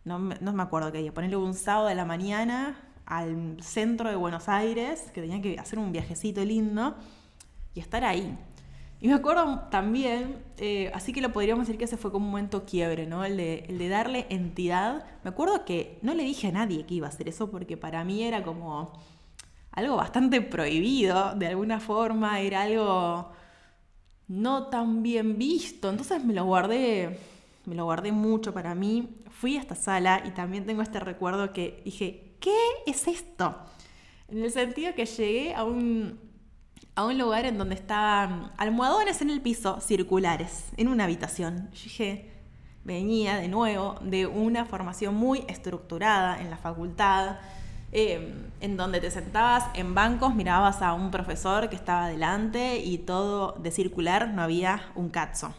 no, 0.03 0.19
me 0.19 0.63
acuerdo 0.63 0.91
qué 0.91 0.99
día, 0.99 1.13
ponerle 1.13 1.37
un 1.37 1.53
sábado 1.53 1.87
de 1.87 1.95
la 1.95 2.05
mañana 2.05 2.89
al 3.05 3.57
centro 3.61 4.09
de 4.09 4.15
Buenos 4.15 4.49
Aires, 4.49 5.11
que 5.13 5.21
tenía 5.21 5.41
que 5.41 5.57
hacer 5.59 5.79
un 5.79 5.91
viajecito 5.91 6.43
lindo, 6.43 6.95
y 7.73 7.79
estar 7.79 8.03
ahí. 8.03 8.37
Y 9.03 9.09
me 9.09 9.15
acuerdo 9.15 9.63
también, 9.69 10.41
eh, 10.55 10.89
así 10.93 11.11
que 11.11 11.19
lo 11.19 11.33
podríamos 11.33 11.67
decir 11.67 11.77
que 11.77 11.83
ese 11.83 11.97
fue 11.97 12.09
como 12.09 12.25
un 12.25 12.31
momento 12.31 12.63
quiebre, 12.63 13.05
¿no? 13.05 13.25
El 13.25 13.35
de, 13.35 13.65
el 13.67 13.77
de, 13.77 13.89
darle 13.89 14.27
entidad. 14.29 15.03
Me 15.25 15.31
acuerdo 15.31 15.65
que 15.65 15.99
no 16.01 16.13
le 16.13 16.23
dije 16.23 16.47
a 16.47 16.51
nadie 16.53 16.85
que 16.85 16.93
iba 16.93 17.07
a 17.07 17.09
hacer 17.09 17.27
eso 17.27 17.51
porque 17.51 17.75
para 17.75 18.05
mí 18.05 18.23
era 18.23 18.43
como 18.43 18.93
algo 19.71 19.97
bastante 19.97 20.39
prohibido, 20.39 21.35
de 21.35 21.47
alguna 21.47 21.81
forma, 21.81 22.39
era 22.39 22.61
algo 22.61 23.29
no 24.29 24.67
tan 24.67 25.03
bien 25.03 25.37
visto. 25.37 25.89
Entonces 25.89 26.23
me 26.23 26.33
lo 26.33 26.45
guardé, 26.45 27.19
me 27.65 27.75
lo 27.75 27.83
guardé 27.83 28.13
mucho 28.13 28.53
para 28.53 28.73
mí. 28.73 29.17
Fui 29.31 29.57
a 29.57 29.59
esta 29.59 29.75
sala 29.75 30.23
y 30.25 30.29
también 30.29 30.65
tengo 30.65 30.81
este 30.81 31.01
recuerdo 31.01 31.51
que 31.51 31.81
dije, 31.83 32.37
¿qué 32.39 32.55
es 32.85 33.05
esto? 33.09 33.53
En 34.29 34.41
el 34.41 34.51
sentido 34.51 34.95
que 34.95 35.05
llegué 35.05 35.53
a 35.55 35.65
un 35.65 36.31
a 36.95 37.05
un 37.05 37.17
lugar 37.17 37.45
en 37.45 37.57
donde 37.57 37.75
estaban 37.75 38.51
almohadones 38.57 39.21
en 39.21 39.29
el 39.29 39.41
piso, 39.41 39.79
circulares, 39.81 40.65
en 40.77 40.87
una 40.87 41.05
habitación. 41.05 41.69
Yo 41.73 41.83
dije, 41.83 42.31
venía 42.83 43.37
de 43.37 43.47
nuevo 43.47 43.95
de 44.01 44.27
una 44.27 44.65
formación 44.65 45.15
muy 45.15 45.43
estructurada 45.47 46.39
en 46.39 46.49
la 46.49 46.57
facultad, 46.57 47.37
eh, 47.91 48.33
en 48.59 48.77
donde 48.77 48.99
te 48.99 49.11
sentabas 49.11 49.65
en 49.73 49.95
bancos, 49.95 50.35
mirabas 50.35 50.81
a 50.81 50.93
un 50.93 51.11
profesor 51.11 51.69
que 51.69 51.75
estaba 51.75 52.07
delante 52.07 52.77
y 52.77 52.99
todo 52.99 53.53
de 53.53 53.71
circular, 53.71 54.29
no 54.29 54.41
había 54.41 54.91
un 54.95 55.09
cazzo. 55.09 55.53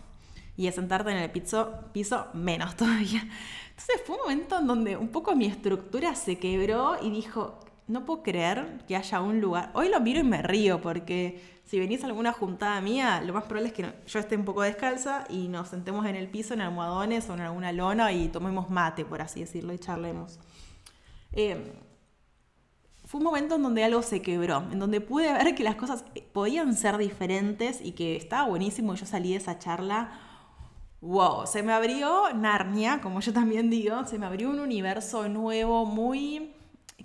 Y 0.56 0.68
a 0.68 0.72
sentarte 0.72 1.10
en 1.10 1.16
el 1.16 1.30
piso, 1.30 1.80
piso 1.92 2.28
menos 2.32 2.76
todavía. 2.76 3.22
Entonces 3.70 4.02
fue 4.06 4.16
un 4.16 4.22
momento 4.22 4.58
en 4.60 4.66
donde 4.68 4.96
un 4.96 5.08
poco 5.08 5.34
mi 5.34 5.46
estructura 5.46 6.14
se 6.14 6.38
quebró 6.38 6.96
y 7.02 7.10
dijo, 7.10 7.58
no 7.86 8.04
puedo 8.06 8.22
creer 8.22 8.82
que 8.88 8.96
haya 8.96 9.20
un 9.20 9.40
lugar. 9.40 9.70
Hoy 9.74 9.88
lo 9.90 10.00
miro 10.00 10.20
y 10.20 10.24
me 10.24 10.40
río 10.42 10.80
porque 10.80 11.60
si 11.64 11.78
venís 11.78 12.02
a 12.02 12.06
alguna 12.06 12.32
juntada 12.32 12.80
mía, 12.80 13.22
lo 13.24 13.34
más 13.34 13.44
probable 13.44 13.68
es 13.68 13.74
que 13.74 13.92
yo 14.06 14.18
esté 14.18 14.36
un 14.36 14.44
poco 14.44 14.62
descalza 14.62 15.24
y 15.28 15.48
nos 15.48 15.68
sentemos 15.68 16.06
en 16.06 16.16
el 16.16 16.28
piso, 16.28 16.54
en 16.54 16.62
almohadones 16.62 17.28
o 17.28 17.34
en 17.34 17.40
alguna 17.40 17.72
lona 17.72 18.12
y 18.12 18.28
tomemos 18.28 18.70
mate, 18.70 19.04
por 19.04 19.20
así 19.20 19.40
decirlo, 19.40 19.72
y 19.72 19.78
charlemos. 19.78 20.38
Eh, 21.32 21.74
fue 23.04 23.18
un 23.18 23.24
momento 23.24 23.56
en 23.56 23.62
donde 23.62 23.84
algo 23.84 24.02
se 24.02 24.22
quebró, 24.22 24.64
en 24.72 24.78
donde 24.78 25.00
pude 25.02 25.30
ver 25.32 25.54
que 25.54 25.62
las 25.62 25.76
cosas 25.76 26.04
podían 26.32 26.74
ser 26.74 26.96
diferentes 26.96 27.80
y 27.82 27.92
que 27.92 28.16
estaba 28.16 28.48
buenísimo. 28.48 28.94
Yo 28.94 29.04
salí 29.04 29.32
de 29.32 29.36
esa 29.36 29.58
charla. 29.58 30.10
Wow, 31.02 31.46
se 31.46 31.62
me 31.62 31.74
abrió 31.74 32.32
Narnia, 32.32 33.02
como 33.02 33.20
yo 33.20 33.34
también 33.34 33.68
digo, 33.68 34.06
se 34.06 34.18
me 34.18 34.24
abrió 34.24 34.48
un 34.48 34.58
universo 34.58 35.28
nuevo 35.28 35.84
muy 35.84 36.53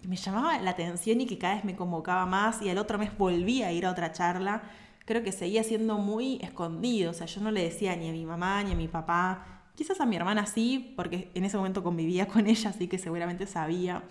me 0.09 0.15
llamaba 0.15 0.57
la 0.57 0.71
atención 0.71 1.21
y 1.21 1.27
que 1.27 1.37
cada 1.37 1.53
vez 1.53 1.63
me 1.63 1.75
convocaba 1.75 2.25
más 2.25 2.63
y 2.63 2.69
al 2.69 2.79
otro 2.79 2.97
mes 2.97 3.15
volví 3.15 3.61
a 3.61 3.71
ir 3.71 3.85
a 3.85 3.91
otra 3.91 4.11
charla. 4.11 4.63
Creo 5.05 5.21
que 5.21 5.31
seguía 5.31 5.63
siendo 5.63 5.99
muy 5.99 6.39
escondido, 6.41 7.11
o 7.11 7.13
sea, 7.13 7.27
yo 7.27 7.41
no 7.41 7.51
le 7.51 7.61
decía 7.61 7.95
ni 7.95 8.09
a 8.09 8.11
mi 8.11 8.25
mamá 8.25 8.63
ni 8.63 8.71
a 8.71 8.75
mi 8.75 8.87
papá, 8.87 9.61
quizás 9.75 10.01
a 10.01 10.07
mi 10.07 10.15
hermana 10.15 10.47
sí, 10.47 10.93
porque 10.95 11.29
en 11.35 11.45
ese 11.45 11.57
momento 11.57 11.83
convivía 11.83 12.27
con 12.27 12.47
ella, 12.47 12.71
así 12.71 12.87
que 12.87 12.97
seguramente 12.97 13.45
sabía 13.45 14.03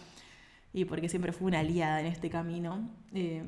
y 0.73 0.85
porque 0.85 1.09
siempre 1.09 1.33
fue 1.33 1.49
una 1.49 1.61
aliada 1.61 1.99
en 1.99 2.07
este 2.07 2.31
camino. 2.31 2.89
Eh, 3.13 3.43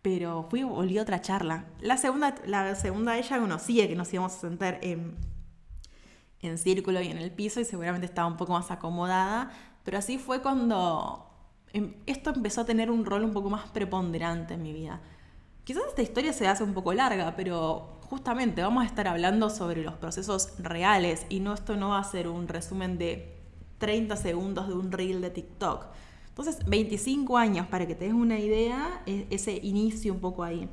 pero 0.00 0.46
fui 0.48 0.62
volví 0.62 0.98
a 0.98 1.02
otra 1.02 1.20
charla. 1.20 1.66
La 1.80 1.96
segunda, 1.96 2.36
la 2.46 2.76
segunda 2.76 3.18
ella 3.18 3.40
conocía 3.40 3.88
que 3.88 3.96
nos 3.96 4.12
íbamos 4.14 4.34
a 4.34 4.38
sentar 4.38 4.78
en, 4.82 5.16
en 6.42 6.58
círculo 6.58 7.00
y 7.00 7.08
en 7.08 7.18
el 7.18 7.32
piso 7.32 7.58
y 7.60 7.64
seguramente 7.64 8.06
estaba 8.06 8.28
un 8.28 8.36
poco 8.36 8.52
más 8.52 8.70
acomodada, 8.70 9.50
pero 9.82 9.98
así 9.98 10.16
fue 10.18 10.42
cuando 10.42 11.27
esto 12.06 12.30
empezó 12.30 12.62
a 12.62 12.64
tener 12.64 12.90
un 12.90 13.04
rol 13.04 13.24
un 13.24 13.32
poco 13.32 13.50
más 13.50 13.68
preponderante 13.70 14.54
en 14.54 14.62
mi 14.62 14.72
vida. 14.72 15.00
Quizás 15.64 15.82
esta 15.88 16.02
historia 16.02 16.32
se 16.32 16.48
hace 16.48 16.64
un 16.64 16.72
poco 16.72 16.92
larga, 16.94 17.34
pero 17.36 17.98
justamente 18.02 18.62
vamos 18.62 18.84
a 18.84 18.86
estar 18.86 19.06
hablando 19.06 19.50
sobre 19.50 19.82
los 19.82 19.94
procesos 19.94 20.54
reales 20.58 21.26
y 21.28 21.40
no 21.40 21.52
esto 21.52 21.76
no 21.76 21.90
va 21.90 21.98
a 21.98 22.04
ser 22.04 22.28
un 22.28 22.48
resumen 22.48 22.96
de 22.96 23.36
30 23.78 24.16
segundos 24.16 24.68
de 24.68 24.74
un 24.74 24.90
reel 24.90 25.20
de 25.20 25.30
TikTok 25.30 25.86
entonces, 26.38 26.64
25 26.68 27.36
años, 27.36 27.66
para 27.66 27.84
que 27.84 27.96
te 27.96 28.04
des 28.04 28.14
una 28.14 28.38
idea, 28.38 29.02
e, 29.06 29.26
ese 29.28 29.58
inicio 29.60 30.14
un 30.14 30.20
poco 30.20 30.44
ahí. 30.44 30.68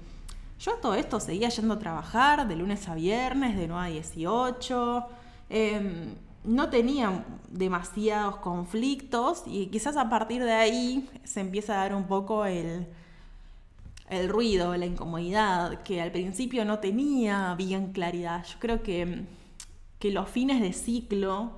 Yo 0.59 0.75
todo 0.75 0.93
esto 0.93 1.19
seguía 1.19 1.49
yendo 1.49 1.73
a 1.73 1.79
trabajar 1.79 2.47
de 2.47 2.55
lunes 2.55 2.87
a 2.87 2.93
viernes, 2.93 3.57
de 3.57 3.67
9 3.67 3.87
a 3.87 3.89
18. 3.89 5.07
Em, 5.49 6.13
no 6.45 6.69
tenía 6.69 7.25
demasiados 7.49 8.37
conflictos 8.37 9.43
y 9.45 9.67
quizás 9.67 9.97
a 9.97 10.09
partir 10.09 10.43
de 10.43 10.53
ahí 10.53 11.09
se 11.23 11.39
empieza 11.39 11.73
a 11.73 11.77
dar 11.77 11.95
un 11.95 12.05
poco 12.05 12.45
el, 12.45 12.87
el 14.09 14.29
ruido, 14.29 14.75
la 14.75 14.85
incomodidad, 14.85 15.81
que 15.83 16.01
al 16.01 16.11
principio 16.11 16.65
no 16.65 16.79
tenía 16.79 17.55
bien 17.55 17.91
claridad. 17.91 18.45
Yo 18.45 18.59
creo 18.59 18.83
que, 18.83 19.25
que 19.99 20.11
los 20.11 20.29
fines 20.29 20.61
de 20.61 20.73
ciclo 20.73 21.53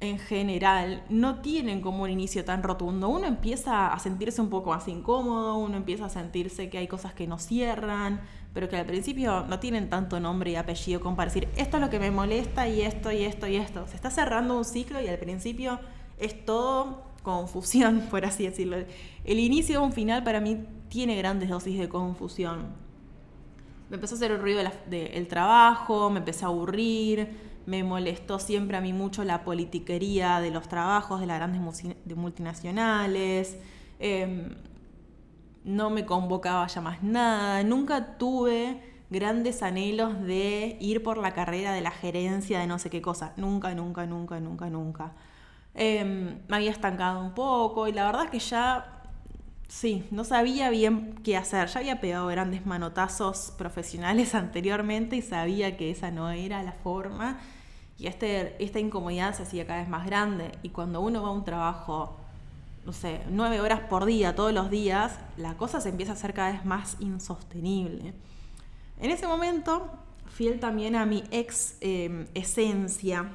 en 0.00 0.18
general 0.18 1.04
no 1.10 1.40
tienen 1.40 1.82
como 1.82 2.04
un 2.04 2.10
inicio 2.10 2.44
tan 2.44 2.62
rotundo. 2.62 3.08
Uno 3.08 3.26
empieza 3.26 3.92
a 3.92 3.98
sentirse 3.98 4.40
un 4.40 4.48
poco 4.48 4.70
más 4.70 4.88
incómodo, 4.88 5.56
uno 5.56 5.76
empieza 5.76 6.06
a 6.06 6.08
sentirse 6.08 6.70
que 6.70 6.78
hay 6.78 6.88
cosas 6.88 7.12
que 7.12 7.26
no 7.26 7.38
cierran, 7.38 8.22
pero 8.52 8.68
que 8.68 8.76
al 8.76 8.86
principio 8.86 9.44
no 9.48 9.58
tienen 9.60 9.88
tanto 9.88 10.20
nombre 10.20 10.50
y 10.50 10.56
apellido 10.56 11.00
como 11.00 11.16
para 11.16 11.30
decir 11.30 11.48
esto 11.56 11.76
es 11.76 11.82
lo 11.82 11.90
que 11.90 11.98
me 11.98 12.10
molesta 12.10 12.68
y 12.68 12.82
esto 12.82 13.12
y 13.12 13.24
esto 13.24 13.46
y 13.46 13.56
esto. 13.56 13.86
Se 13.86 13.96
está 13.96 14.10
cerrando 14.10 14.56
un 14.56 14.64
ciclo 14.64 15.00
y 15.00 15.08
al 15.08 15.18
principio 15.18 15.78
es 16.18 16.44
todo 16.44 17.04
confusión, 17.22 18.06
por 18.10 18.24
así 18.24 18.44
decirlo. 18.44 18.76
El 19.24 19.38
inicio 19.38 19.80
o 19.80 19.84
un 19.84 19.92
final 19.92 20.24
para 20.24 20.40
mí 20.40 20.64
tiene 20.88 21.16
grandes 21.16 21.48
dosis 21.48 21.78
de 21.78 21.88
confusión. 21.88 22.66
Me 23.88 23.96
empezó 23.96 24.14
a 24.14 24.16
hacer 24.16 24.30
el 24.30 24.40
ruido 24.40 24.62
del 24.88 25.26
trabajo, 25.28 26.10
me 26.10 26.18
empecé 26.18 26.44
a 26.44 26.48
aburrir 26.48 27.50
me 27.66 27.84
molestó 27.84 28.38
siempre 28.38 28.76
a 28.76 28.80
mí 28.80 28.92
mucho 28.92 29.24
la 29.24 29.44
politiquería 29.44 30.40
de 30.40 30.50
los 30.50 30.68
trabajos 30.68 31.20
de 31.20 31.26
las 31.26 31.38
grandes 31.38 31.60
multinacionales, 32.16 33.58
em, 33.98 34.54
no 35.64 35.90
me 35.90 36.06
convocaba 36.06 36.66
ya 36.66 36.80
más 36.80 37.02
nada, 37.02 37.62
nunca 37.62 38.18
tuve 38.18 38.82
grandes 39.10 39.62
anhelos 39.62 40.20
de 40.22 40.76
ir 40.80 41.02
por 41.02 41.18
la 41.18 41.32
carrera 41.32 41.72
de 41.72 41.80
la 41.80 41.90
gerencia 41.90 42.60
de 42.60 42.66
no 42.66 42.78
sé 42.78 42.90
qué 42.90 43.02
cosa, 43.02 43.32
nunca, 43.36 43.74
nunca, 43.74 44.06
nunca, 44.06 44.40
nunca, 44.40 44.70
nunca. 44.70 45.12
Em, 45.74 46.40
me 46.48 46.56
había 46.56 46.70
estancado 46.70 47.20
un 47.20 47.34
poco 47.34 47.88
y 47.88 47.92
la 47.92 48.04
verdad 48.06 48.24
es 48.24 48.30
que 48.30 48.38
ya 48.40 49.00
Sí, 49.70 50.04
no 50.10 50.24
sabía 50.24 50.68
bien 50.68 51.14
qué 51.22 51.36
hacer. 51.36 51.68
Ya 51.68 51.78
había 51.78 52.00
pegado 52.00 52.26
grandes 52.26 52.66
manotazos 52.66 53.52
profesionales 53.56 54.34
anteriormente 54.34 55.14
y 55.16 55.22
sabía 55.22 55.76
que 55.76 55.90
esa 55.92 56.10
no 56.10 56.30
era 56.30 56.62
la 56.64 56.72
forma. 56.72 57.38
Y 57.96 58.08
este, 58.08 58.62
esta 58.62 58.80
incomodidad 58.80 59.32
se 59.34 59.44
hacía 59.44 59.66
cada 59.66 59.80
vez 59.80 59.88
más 59.88 60.06
grande. 60.06 60.50
Y 60.62 60.70
cuando 60.70 61.00
uno 61.00 61.22
va 61.22 61.28
a 61.28 61.32
un 61.32 61.44
trabajo, 61.44 62.16
no 62.84 62.92
sé, 62.92 63.20
nueve 63.30 63.60
horas 63.60 63.80
por 63.80 64.04
día, 64.04 64.34
todos 64.34 64.52
los 64.52 64.70
días, 64.70 65.18
la 65.36 65.56
cosa 65.56 65.80
se 65.80 65.90
empieza 65.90 66.12
a 66.12 66.14
hacer 66.14 66.34
cada 66.34 66.52
vez 66.52 66.64
más 66.64 66.96
insostenible. 67.00 68.14
En 68.98 69.10
ese 69.10 69.26
momento, 69.26 69.90
fiel 70.26 70.60
también 70.60 70.96
a 70.96 71.06
mi 71.06 71.24
ex 71.30 71.76
em, 71.80 72.26
esencia 72.34 73.30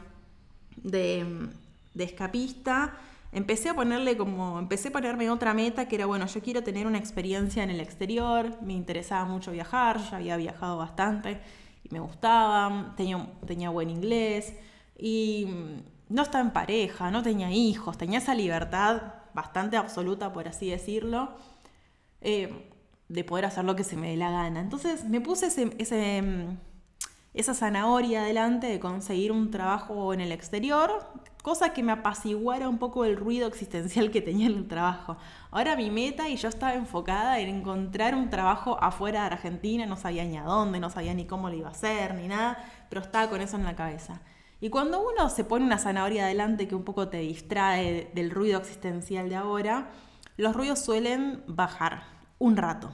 de, 0.78 1.50
de 1.94 2.04
escapista, 2.04 2.98
empecé 3.32 3.70
a 3.70 3.76
ponerle 3.76 4.18
como, 4.18 4.60
empecé 4.60 4.88
a 4.88 4.92
ponerme 4.92 5.30
otra 5.30 5.54
meta 5.54 5.88
que 5.88 5.96
era, 5.96 6.06
bueno, 6.06 6.26
yo 6.26 6.42
quiero 6.42 6.64
tener 6.64 6.88
una 6.88 6.98
experiencia 6.98 7.64
en 7.64 7.70
el 7.70 7.80
exterior, 7.80 8.58
me 8.62 8.74
interesaba 8.74 9.26
mucho 9.26 9.52
viajar, 9.52 10.00
ya 10.10 10.18
había 10.18 10.38
viajado 10.38 10.78
bastante 10.78 11.40
y 11.84 11.94
me 11.94 12.00
gustaba, 12.00 12.94
tenía, 12.98 13.28
tenía 13.46 13.70
buen 13.70 13.90
inglés 13.90 14.54
y 14.98 15.48
no 16.10 16.22
estaba 16.22 16.44
en 16.44 16.52
pareja, 16.52 17.12
no 17.12 17.22
tenía 17.24 17.52
hijos, 17.52 17.98
tenía 17.98 18.20
esa 18.20 18.34
libertad 18.34 19.25
bastante 19.36 19.78
absoluta, 19.78 20.34
por 20.34 20.48
así 20.48 20.70
decirlo, 20.72 21.36
eh, 22.22 22.72
de 23.10 23.24
poder 23.24 23.46
hacer 23.46 23.66
lo 23.66 23.76
que 23.76 23.84
se 23.84 23.98
me 23.98 24.10
dé 24.10 24.18
la 24.18 24.32
gana. 24.32 24.62
Entonces 24.62 25.04
me 25.06 25.22
puse 25.22 25.48
ese, 25.48 25.76
ese, 25.78 26.24
esa 27.36 27.54
zanahoria 27.54 28.22
adelante 28.22 28.66
de 28.66 28.80
conseguir 28.80 29.32
un 29.32 29.52
trabajo 29.52 30.14
en 30.14 30.22
el 30.22 30.32
exterior, 30.32 31.06
cosa 31.44 31.74
que 31.74 31.84
me 31.84 31.92
apaciguara 31.92 32.68
un 32.68 32.80
poco 32.80 33.06
el 33.06 33.18
ruido 33.18 33.48
existencial 33.48 34.10
que 34.10 34.22
tenía 34.22 34.48
en 34.48 34.56
el 34.56 34.68
trabajo. 34.68 35.18
Ahora 35.52 35.76
mi 35.76 35.92
meta 35.92 36.28
y 36.30 36.38
yo 36.38 36.50
estaba 36.50 36.74
enfocada 36.74 37.40
en 37.40 37.50
encontrar 37.50 38.16
un 38.16 38.30
trabajo 38.30 38.82
afuera 38.82 39.20
de 39.22 39.28
Argentina, 39.28 39.86
no 39.86 39.98
sabía 39.98 40.24
ni 40.24 40.38
a 40.38 40.44
dónde, 40.44 40.80
no 40.80 40.90
sabía 40.90 41.14
ni 41.14 41.26
cómo 41.26 41.50
lo 41.50 41.56
iba 41.56 41.68
a 41.68 41.72
hacer, 41.72 42.16
ni 42.16 42.28
nada, 42.28 42.58
pero 42.90 43.02
estaba 43.02 43.30
con 43.30 43.42
eso 43.42 43.58
en 43.58 43.66
la 43.66 43.76
cabeza. 43.76 44.22
Y 44.62 44.70
cuando 44.70 45.02
uno 45.02 45.30
se 45.30 45.44
pone 45.44 45.66
una 45.66 45.78
zanahoria 45.78 46.26
adelante 46.26 46.68
que 46.68 46.76
un 46.76 46.84
poco 46.84 47.10
te 47.10 47.20
distrae 47.20 48.10
del 48.14 48.32
ruido 48.32 48.60
existencial 48.60 49.30
de 49.30 49.36
ahora, 49.36 49.92
los 50.38 50.56
ruidos 50.56 50.80
suelen 50.80 51.44
bajar 51.48 52.04
un 52.40 52.58
rato. 52.58 52.92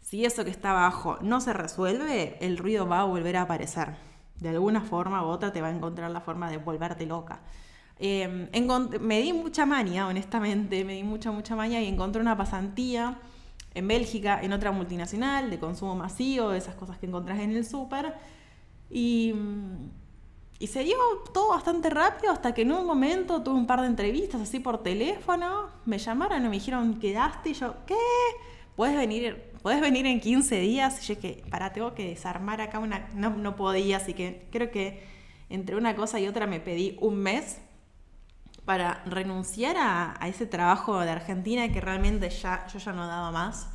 Si 0.00 0.24
eso 0.24 0.44
que 0.44 0.50
está 0.50 0.70
abajo 0.70 1.18
no 1.20 1.40
se 1.40 1.52
resuelve, 1.52 2.36
el 2.40 2.58
ruido 2.58 2.86
va 2.86 3.00
a 3.00 3.04
volver 3.04 3.36
a 3.36 3.42
aparecer 3.42 3.96
de 4.42 4.48
alguna 4.48 4.80
forma 4.80 5.22
u 5.22 5.26
otra 5.26 5.52
te 5.52 5.60
va 5.60 5.68
a 5.68 5.70
encontrar 5.70 6.10
la 6.10 6.20
forma 6.20 6.50
de 6.50 6.58
volverte 6.58 7.06
loca. 7.06 7.40
Em, 7.98 8.48
me 9.00 9.20
di 9.20 9.32
mucha 9.32 9.64
maña, 9.64 10.08
honestamente, 10.08 10.84
me 10.84 10.94
di 10.94 11.04
mucha, 11.04 11.30
mucha 11.30 11.54
maña 11.54 11.80
y 11.80 11.86
encontré 11.86 12.20
una 12.20 12.36
pasantía 12.36 13.18
en 13.74 13.86
Bélgica, 13.86 14.40
en 14.42 14.52
otra 14.52 14.72
multinacional 14.72 15.48
de 15.48 15.58
consumo 15.58 15.94
masivo, 15.94 16.52
esas 16.52 16.74
cosas 16.74 16.98
que 16.98 17.06
encontrás 17.06 17.38
en 17.38 17.52
el 17.52 17.64
súper. 17.64 18.14
Y, 18.90 19.34
y 20.62 20.68
se 20.68 20.84
dio 20.84 20.96
todo 21.34 21.48
bastante 21.48 21.90
rápido 21.90 22.32
hasta 22.32 22.54
que 22.54 22.62
en 22.62 22.70
un 22.70 22.86
momento 22.86 23.42
tuve 23.42 23.56
un 23.56 23.66
par 23.66 23.80
de 23.80 23.88
entrevistas 23.88 24.40
así 24.40 24.60
por 24.60 24.82
teléfono, 24.82 25.70
me 25.86 25.98
llamaron 25.98 26.44
y 26.44 26.48
me 26.48 26.54
dijeron, 26.54 27.00
quedaste 27.00 27.52
yo, 27.52 27.74
¿qué? 27.84 27.96
¿Puedes 28.76 28.96
venir 28.96 29.50
¿podés 29.60 29.80
venir 29.80 30.06
en 30.06 30.20
15 30.20 30.60
días? 30.60 31.02
Y 31.02 31.14
yo 31.14 31.20
que, 31.20 31.44
para, 31.50 31.72
tengo 31.72 31.94
que 31.94 32.06
desarmar 32.06 32.60
acá 32.60 32.78
una... 32.78 33.08
No, 33.14 33.30
no 33.30 33.56
podía, 33.56 33.96
así 33.96 34.14
que 34.14 34.46
creo 34.50 34.70
que 34.70 35.02
entre 35.48 35.76
una 35.76 35.96
cosa 35.96 36.20
y 36.20 36.28
otra 36.28 36.46
me 36.46 36.60
pedí 36.60 36.96
un 37.00 37.16
mes 37.16 37.58
para 38.64 39.02
renunciar 39.04 39.76
a, 39.78 40.16
ese 40.28 40.46
trabajo 40.46 41.00
de 41.00 41.10
Argentina 41.10 41.72
que 41.72 41.80
realmente 41.80 42.30
ya, 42.30 42.66
yo 42.68 42.78
ya 42.78 42.92
no 42.92 43.06
daba 43.08 43.32
más. 43.32 43.68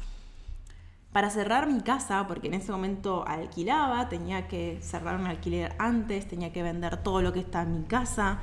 Para 1.17 1.31
cerrar 1.31 1.65
mi 1.65 1.81
casa, 1.81 2.27
porque 2.27 2.45
en 2.45 2.53
ese 2.53 2.71
momento 2.71 3.27
alquilaba, 3.27 4.07
tenía 4.07 4.47
que 4.47 4.77
cerrar 4.83 5.19
un 5.19 5.25
alquiler 5.25 5.73
antes, 5.79 6.27
tenía 6.27 6.53
que 6.53 6.61
vender 6.61 6.97
todo 7.01 7.23
lo 7.23 7.33
que 7.33 7.39
está 7.39 7.63
en 7.63 7.79
mi 7.79 7.85
casa. 7.85 8.39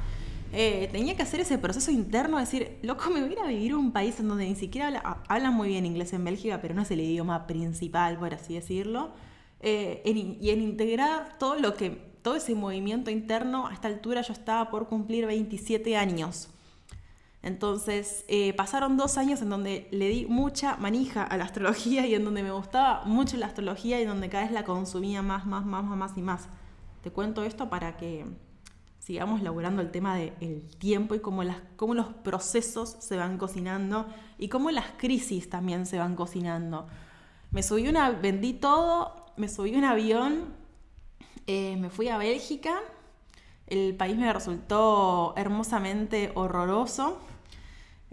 Eh, 0.53 0.89
tenía 0.91 1.15
que 1.15 1.23
hacer 1.23 1.39
ese 1.39 1.57
proceso 1.57 1.93
interno, 1.93 2.37
decir, 2.37 2.81
loco, 2.83 3.11
me 3.11 3.21
voy 3.21 3.29
a 3.29 3.33
ir 3.33 3.39
a 3.39 3.47
vivir 3.47 3.77
un 3.77 3.93
país 3.93 4.19
en 4.19 4.27
donde 4.27 4.47
ni 4.47 4.57
siquiera 4.57 4.89
habla, 4.89 5.19
hablan 5.29 5.55
muy 5.55 5.69
bien 5.69 5.87
inglés 5.87 6.15
en 6.15 6.25
Bélgica, 6.25 6.61
pero 6.61 6.75
no 6.75 6.83
es 6.83 6.91
el 6.91 7.01
idioma 7.01 7.47
principal, 7.47 8.19
por 8.19 8.35
así 8.35 8.55
decirlo. 8.55 9.13
Eh, 9.61 10.03
y 10.41 10.51
en 10.51 10.61
integrar 10.61 11.39
todo 11.39 11.55
lo 11.55 11.75
que, 11.75 11.91
todo 12.23 12.35
ese 12.35 12.57
movimiento 12.57 13.09
interno, 13.09 13.69
a 13.69 13.73
esta 13.73 13.87
altura 13.87 14.23
yo 14.23 14.33
estaba 14.33 14.69
por 14.69 14.89
cumplir 14.89 15.27
27 15.27 15.97
años. 15.97 16.49
Entonces, 17.45 18.25
eh, 18.27 18.55
pasaron 18.55 18.97
dos 18.97 19.19
años 19.19 19.43
en 19.43 19.51
donde 19.51 19.87
le 19.91 20.09
di 20.09 20.25
mucha 20.25 20.79
manija 20.79 21.25
a 21.25 21.37
la 21.37 21.45
astrología 21.45 22.07
y 22.07 22.15
en 22.15 22.25
donde 22.25 22.43
me 22.43 22.51
gustaba 22.51 23.05
mucho 23.05 23.37
la 23.37 23.45
astrología 23.45 23.99
y 23.99 24.05
en 24.05 24.09
donde 24.09 24.31
cada 24.31 24.45
vez 24.45 24.53
la 24.53 24.65
consumía 24.65 25.21
más, 25.21 25.45
más, 25.45 25.67
más, 25.67 25.85
más, 25.85 25.99
más 25.99 26.17
y 26.17 26.23
más. 26.23 26.49
Te 27.03 27.11
cuento 27.11 27.45
esto 27.45 27.69
para 27.69 27.99
que 27.99 28.25
sigamos 28.99 29.43
laburando 29.43 29.83
el 29.83 29.91
tema 29.91 30.17
del 30.17 30.63
tiempo 30.79 31.15
y 31.15 31.21
cómo, 31.21 31.45
los 31.45 32.07
procesos 32.25 32.97
se 33.01 33.19
van 33.19 33.37
cocinando 33.37 34.07
y 34.39 34.49
cómo 34.49 34.71
las 34.71 34.93
crisis 34.97 35.51
también 35.51 35.85
se 35.85 35.99
van 35.99 36.17
cocinando. 36.17 36.87
Me 37.51 37.63
subí 37.63 37.87
una, 37.87 38.11
vendí 38.11 38.55
todo, 38.55 39.27
me 39.37 39.51
subí 39.51 39.77
un 39.77 39.85
avión, 39.85 40.45
eh, 41.47 41.77
me 41.77 41.91
fui 41.91 42.09
a 42.09 42.17
Bélgica, 42.17 42.81
el 43.67 43.95
país 43.97 44.17
me 44.17 44.33
resultó 44.33 45.35
hermosamente 45.37 46.33
horroroso 46.35 47.21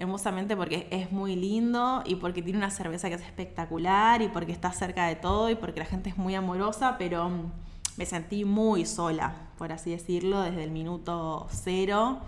hermosamente 0.01 0.57
porque 0.57 0.87
es 0.89 1.11
muy 1.11 1.35
lindo 1.35 2.01
y 2.05 2.15
porque 2.15 2.41
tiene 2.41 2.57
una 2.57 2.71
cerveza 2.71 3.07
que 3.07 3.15
es 3.15 3.21
espectacular 3.21 4.23
y 4.23 4.29
porque 4.29 4.51
está 4.51 4.71
cerca 4.71 5.05
de 5.05 5.15
todo 5.15 5.51
y 5.51 5.55
porque 5.55 5.79
la 5.79 5.85
gente 5.85 6.09
es 6.09 6.17
muy 6.17 6.33
amorosa, 6.33 6.97
pero 6.97 7.29
mm, 7.29 7.51
me 7.97 8.05
sentí 8.07 8.43
muy 8.43 8.87
sola, 8.87 9.35
por 9.59 9.71
así 9.71 9.91
decirlo, 9.91 10.41
desde 10.41 10.63
el 10.63 10.71
minuto 10.71 11.47
cero. 11.51 12.19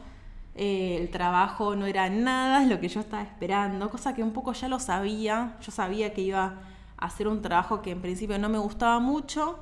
Eh, 0.53 0.97
el 1.01 1.09
trabajo 1.09 1.75
no 1.75 1.87
era 1.87 2.11
nada 2.11 2.63
lo 2.63 2.79
que 2.79 2.89
yo 2.89 2.99
estaba 2.99 3.23
esperando, 3.23 3.89
cosa 3.89 4.13
que 4.13 4.21
un 4.21 4.33
poco 4.33 4.53
ya 4.53 4.67
lo 4.67 4.79
sabía. 4.79 5.57
Yo 5.59 5.71
sabía 5.71 6.13
que 6.13 6.21
iba 6.21 6.43
a 6.97 7.05
hacer 7.07 7.27
un 7.27 7.41
trabajo 7.41 7.81
que 7.81 7.89
en 7.89 8.01
principio 8.01 8.37
no 8.37 8.49
me 8.49 8.59
gustaba 8.59 8.99
mucho, 8.99 9.57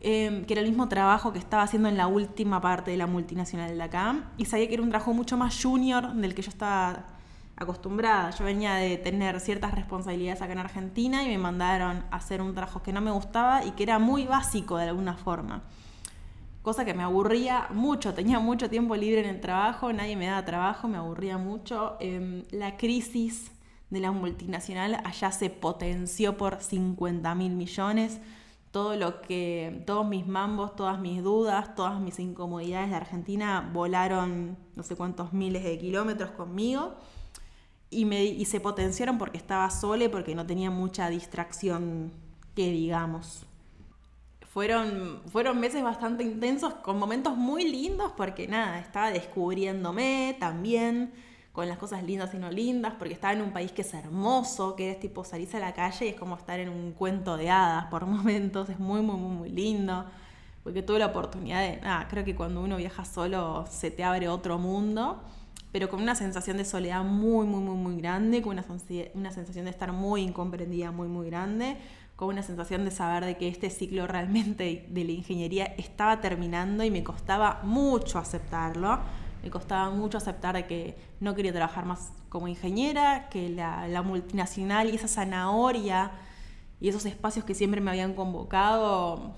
em, 0.00 0.46
que 0.46 0.54
era 0.54 0.62
el 0.62 0.68
mismo 0.68 0.88
trabajo 0.88 1.30
que 1.34 1.38
estaba 1.38 1.62
haciendo 1.64 1.90
en 1.90 1.98
la 1.98 2.06
última 2.06 2.62
parte 2.62 2.90
de 2.90 2.96
la 2.96 3.06
multinacional 3.06 3.76
de 3.76 3.82
acá, 3.82 4.30
y 4.38 4.46
sabía 4.46 4.66
que 4.66 4.74
era 4.74 4.82
un 4.82 4.88
trabajo 4.88 5.12
mucho 5.12 5.36
más 5.36 5.62
junior 5.62 6.14
del 6.14 6.34
que 6.34 6.40
yo 6.40 6.50
estaba 6.50 7.17
acostumbrada. 7.58 8.30
Yo 8.30 8.44
venía 8.44 8.74
de 8.74 8.96
tener 8.96 9.40
ciertas 9.40 9.74
responsabilidades 9.74 10.42
acá 10.42 10.52
en 10.52 10.58
Argentina 10.58 11.24
y 11.24 11.28
me 11.28 11.38
mandaron 11.38 12.04
a 12.10 12.16
hacer 12.16 12.40
un 12.40 12.54
trabajo 12.54 12.82
que 12.82 12.92
no 12.92 13.00
me 13.00 13.10
gustaba 13.10 13.64
y 13.64 13.72
que 13.72 13.82
era 13.82 13.98
muy 13.98 14.24
básico 14.24 14.76
de 14.76 14.84
alguna 14.88 15.16
forma. 15.16 15.62
Cosa 16.62 16.84
que 16.84 16.94
me 16.94 17.02
aburría 17.02 17.68
mucho, 17.70 18.14
tenía 18.14 18.38
mucho 18.40 18.68
tiempo 18.68 18.94
libre 18.94 19.20
en 19.20 19.26
el 19.26 19.40
trabajo, 19.40 19.92
nadie 19.92 20.16
me 20.16 20.26
daba 20.26 20.44
trabajo, 20.44 20.86
me 20.86 20.98
aburría 20.98 21.38
mucho. 21.38 21.96
Em, 22.00 22.44
la 22.50 22.76
crisis 22.76 23.50
de 23.90 24.00
la 24.00 24.12
multinacional 24.12 25.00
allá 25.04 25.32
se 25.32 25.50
potenció 25.50 26.36
por 26.36 26.60
50 26.60 27.34
mil 27.34 27.52
millones. 27.52 28.20
Todo 28.70 28.96
lo 28.96 29.22
que, 29.22 29.82
todos 29.86 30.06
mis 30.06 30.26
mambos, 30.26 30.76
todas 30.76 31.00
mis 31.00 31.22
dudas, 31.22 31.74
todas 31.74 31.98
mis 32.00 32.18
incomodidades 32.18 32.90
de 32.90 32.96
Argentina 32.96 33.70
volaron 33.72 34.58
no 34.76 34.82
sé 34.82 34.94
cuántos 34.94 35.32
miles 35.32 35.64
de 35.64 35.78
kilómetros 35.78 36.32
conmigo 36.32 36.96
y, 37.90 38.04
me, 38.04 38.24
y 38.24 38.44
se 38.44 38.60
potenciaron 38.60 39.18
porque 39.18 39.38
estaba 39.38 39.70
sola 39.70 40.04
y 40.04 40.08
porque 40.08 40.34
no 40.34 40.46
tenía 40.46 40.70
mucha 40.70 41.08
distracción, 41.08 42.12
que 42.54 42.70
digamos. 42.70 43.46
Fueron, 44.52 45.22
fueron 45.30 45.60
meses 45.60 45.82
bastante 45.82 46.24
intensos, 46.24 46.74
con 46.74 46.98
momentos 46.98 47.36
muy 47.36 47.70
lindos, 47.70 48.12
porque 48.16 48.48
nada, 48.48 48.78
estaba 48.78 49.10
descubriéndome 49.10 50.36
también, 50.40 51.12
con 51.52 51.68
las 51.68 51.78
cosas 51.78 52.02
lindas 52.02 52.34
y 52.34 52.38
no 52.38 52.50
lindas, 52.50 52.94
porque 52.98 53.14
estaba 53.14 53.32
en 53.32 53.42
un 53.42 53.52
país 53.52 53.72
que 53.72 53.82
es 53.82 53.94
hermoso, 53.94 54.76
que 54.76 54.90
es 54.90 55.00
tipo 55.00 55.24
salirse 55.24 55.56
a 55.58 55.60
la 55.60 55.74
calle 55.74 56.06
y 56.06 56.08
es 56.10 56.16
como 56.16 56.36
estar 56.36 56.60
en 56.60 56.68
un 56.68 56.92
cuento 56.92 57.36
de 57.36 57.50
hadas 57.50 57.86
por 57.86 58.06
momentos, 58.06 58.68
es 58.68 58.78
muy, 58.78 59.02
muy, 59.02 59.16
muy, 59.16 59.36
muy 59.36 59.50
lindo, 59.50 60.04
porque 60.62 60.82
tuve 60.82 60.98
la 60.98 61.06
oportunidad 61.06 61.60
de, 61.62 61.80
nada, 61.80 62.08
creo 62.08 62.24
que 62.24 62.34
cuando 62.34 62.60
uno 62.62 62.76
viaja 62.76 63.04
solo 63.04 63.64
se 63.70 63.90
te 63.90 64.04
abre 64.04 64.28
otro 64.28 64.58
mundo 64.58 65.22
pero 65.72 65.88
con 65.88 66.02
una 66.02 66.14
sensación 66.14 66.56
de 66.56 66.64
soledad 66.64 67.04
muy, 67.04 67.46
muy, 67.46 67.60
muy, 67.60 67.76
muy 67.76 68.00
grande, 68.00 68.42
con 68.42 68.52
una, 68.52 68.64
una 69.14 69.30
sensación 69.32 69.64
de 69.64 69.70
estar 69.70 69.92
muy 69.92 70.22
incomprendida, 70.22 70.90
muy, 70.90 71.08
muy 71.08 71.26
grande, 71.26 71.76
con 72.16 72.30
una 72.30 72.42
sensación 72.42 72.84
de 72.84 72.90
saber 72.90 73.24
de 73.24 73.36
que 73.36 73.48
este 73.48 73.70
ciclo 73.70 74.06
realmente 74.06 74.86
de 74.88 75.04
la 75.04 75.12
ingeniería 75.12 75.64
estaba 75.78 76.20
terminando 76.20 76.82
y 76.82 76.90
me 76.90 77.04
costaba 77.04 77.60
mucho 77.62 78.18
aceptarlo. 78.18 78.98
Me 79.42 79.50
costaba 79.50 79.90
mucho 79.90 80.18
aceptar 80.18 80.66
que 80.66 80.96
no 81.20 81.36
quería 81.36 81.52
trabajar 81.52 81.84
más 81.84 82.10
como 82.28 82.48
ingeniera, 82.48 83.28
que 83.28 83.48
la, 83.48 84.02
multinacional 84.02 84.90
y 84.90 84.96
esa 84.96 85.06
zanahoria 85.06 86.10
y 86.80 86.88
esos 86.88 87.06
espacios 87.06 87.44
que 87.44 87.54
siempre 87.54 87.80
me 87.80 87.90
habían 87.90 88.14
convocado, 88.14 89.36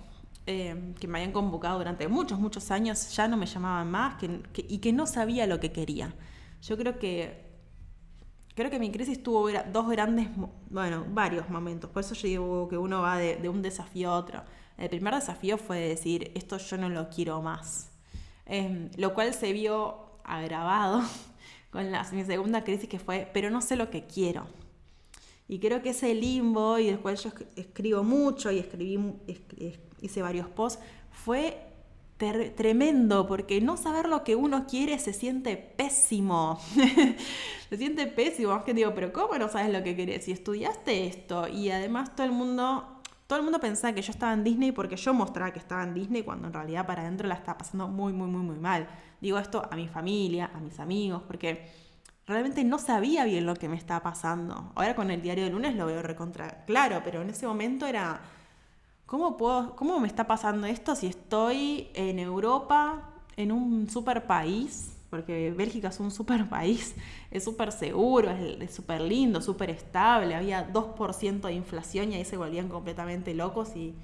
eh, 0.51 0.95
que 0.99 1.09
me 1.09 1.19
habían 1.19 1.33
convocado 1.33 1.79
durante 1.79 2.09
muchos, 2.09 2.39
muchos 2.39 2.71
años, 2.71 3.15
ya 3.17 3.29
no 3.29 3.37
me 3.37 3.47
llamaban 3.47 3.91
más 3.91 4.23
y 4.57 4.79
que 4.79 4.93
no 4.93 5.07
sabía 5.07 5.47
lo 5.47 5.61
que 5.61 5.73
quería. 5.73 6.15
Yo 6.63 6.77
creo 6.77 6.99
que 6.99 7.51
creo 8.55 8.71
que 8.71 8.79
mi 8.79 8.91
crisis 8.91 9.23
tuvo 9.23 9.49
dos 9.73 9.89
grandes, 9.89 10.29
bueno, 10.69 11.07
varios 11.09 11.49
momentos. 11.49 11.91
Por 11.91 12.03
eso 12.03 12.15
yo 12.15 12.29
digo 12.29 12.69
que 12.69 12.77
uno 12.77 13.01
va 13.01 13.17
de, 13.17 13.49
un 13.49 13.63
desafío 13.63 14.11
a 14.11 14.19
otro. 14.19 14.43
El 14.77 14.91
primer 14.91 15.15
desafío 15.15 15.57
fue 15.57 15.79
decir, 15.81 16.31
esto 16.35 16.59
yo 16.59 16.77
no 16.77 16.89
lo 16.89 17.09
quiero 17.09 17.41
más. 17.41 17.91
Em, 18.47 18.91
lo 18.97 19.15
cual 19.15 19.33
se 19.33 19.53
vio 19.53 20.21
agravado 20.25 21.03
con 21.71 21.91
la, 21.91 22.07
mi 22.13 22.25
segunda 22.25 22.65
crisis 22.65 22.89
que 22.89 22.99
fue, 22.99 23.31
pero 23.33 23.51
no 23.51 23.63
sé 23.63 23.77
lo 23.77 23.91
que 23.91 24.07
quiero. 24.07 24.47
Y 25.49 25.59
creo 25.59 25.83
que 25.83 25.91
ese 25.91 26.15
limbo, 26.15 26.79
y 26.79 26.87
después 26.87 27.23
yo 27.25 27.31
escribo 27.57 28.05
mucho 28.05 28.51
y 28.53 28.59
escribí, 28.59 28.99
hice 30.03 30.23
varios 30.23 30.49
posts, 30.49 30.83
fue 31.11 31.71
tremendo, 32.55 33.27
porque 33.27 33.63
no 33.63 33.79
saber 33.79 34.07
lo 34.07 34.25
que 34.25 34.37
uno 34.37 34.67
quiere 34.67 34.99
se 34.99 35.15
siente 35.15 35.57
pésimo. 35.57 36.61
se 37.71 37.77
siente 37.77 38.07
pésimo, 38.07 38.53
más 38.53 38.65
que 38.65 38.75
digo, 38.75 38.95
pero 38.95 39.13
¿cómo 39.13 39.39
no 39.39 39.49
sabes 39.49 39.73
lo 39.73 39.83
que 39.83 39.97
querés? 39.97 40.25
Si 40.25 40.33
estudiaste 40.33 41.07
esto 41.07 41.49
y 41.49 41.71
además 41.71 42.15
todo 42.15 42.27
el 42.27 42.33
mundo, 42.33 43.01
todo 43.27 43.39
el 43.39 43.45
mundo 43.45 43.59
pensaba 43.59 43.95
que 43.95 44.03
yo 44.03 44.13
estaba 44.13 44.35
en 44.35 44.45
Disney 44.45 44.73
porque 44.73 44.97
yo 44.97 45.15
mostraba 45.15 45.51
que 45.53 45.59
estaba 45.59 45.83
en 45.83 45.95
Disney 45.95 46.23
cuando 46.23 46.49
en 46.49 46.53
realidad 46.53 46.87
para 46.87 47.03
adentro 47.03 47.27
la 47.27 47.37
estaba 47.37 47.57
pasando 47.57 47.89
muy, 47.89 48.13
muy, 48.13 48.29
muy, 48.29 48.43
muy 48.43 48.59
mal. 48.59 48.87
Digo 49.21 49.39
esto 49.39 49.67
a 49.71 49.75
mi 49.75 49.89
familia, 49.89 50.51
a 50.55 50.61
mis 50.61 50.79
amigos, 50.79 51.23
porque 51.27 51.71
realmente 52.27 52.65
no 52.65 52.79
sabía 52.79 53.25
bien 53.25 53.47
lo 53.47 53.55
que 53.55 53.69
me 53.69 53.77
estaba 53.77 54.03
pasando. 54.03 54.73
Ahora 54.75 54.95
con 54.95 55.11
el 55.11 55.23
diario 55.23 55.45
de 55.45 55.51
lunes 55.51 55.75
lo 55.75 55.87
veo 55.87 56.03
recontra 56.03 56.65
claro, 56.67 57.01
pero 57.03 57.23
en 57.23 57.31
ese 57.31 57.47
momento 57.47 57.87
era 57.87 58.21
¿cómo, 59.11 59.37
puedo, 59.37 59.75
¿cómo 59.75 59.99
me 59.99 60.07
está 60.07 60.29
pasando 60.29 60.69
esto 60.69 60.95
si 60.95 61.09
estoy 61.09 61.89
en 61.95 62.21
Europa, 62.21 63.11
en 63.37 63.51
un 63.51 63.91
super 63.91 64.25
país? 64.25 64.93
Porque 65.11 65.51
Bélgica 65.51 65.89
es 65.89 65.99
un 65.99 66.13
super 66.13 66.49
país, 66.49 66.95
es 67.33 67.43
súper 67.43 67.73
seguro, 67.73 68.31
es 68.31 68.73
súper 68.73 69.01
lindo, 69.01 69.43
súper 69.43 69.71
estable. 69.71 70.37
Había 70.37 70.73
2% 70.73 71.41
de 71.41 71.55
inflación 71.55 72.13
y 72.13 72.15
ahí 72.15 72.25
se 72.25 72.37
volvían 72.37 72.69
completamente 72.69 73.35
locos 73.35 73.75
y 73.75 73.97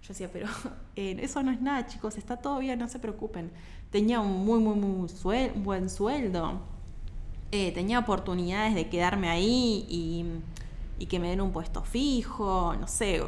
yo 0.00 0.08
decía, 0.08 0.30
pero 0.32 0.48
eh, 0.96 1.18
eso 1.20 1.42
no 1.42 1.50
es 1.50 1.60
nada, 1.60 1.86
chicos, 1.86 2.16
está 2.16 2.38
todo 2.38 2.58
bien, 2.58 2.78
no 2.78 2.88
se 2.88 2.98
preocupen. 2.98 3.50
Tenía 3.90 4.20
un 4.20 4.46
muy, 4.46 4.58
muy, 4.58 4.74
muy 4.76 5.10
buen 5.56 5.90
sueldo. 5.90 6.60
Eh, 7.52 7.72
tenía 7.72 7.98
oportunidades 7.98 8.74
de 8.74 8.88
quedarme 8.88 9.28
ahí 9.28 9.84
y, 9.86 10.24
y, 10.98 11.06
que 11.06 11.20
me 11.20 11.28
den 11.28 11.42
un 11.42 11.52
puesto 11.52 11.82
fijo, 11.82 12.74
no 12.80 12.88
sé, 12.88 13.22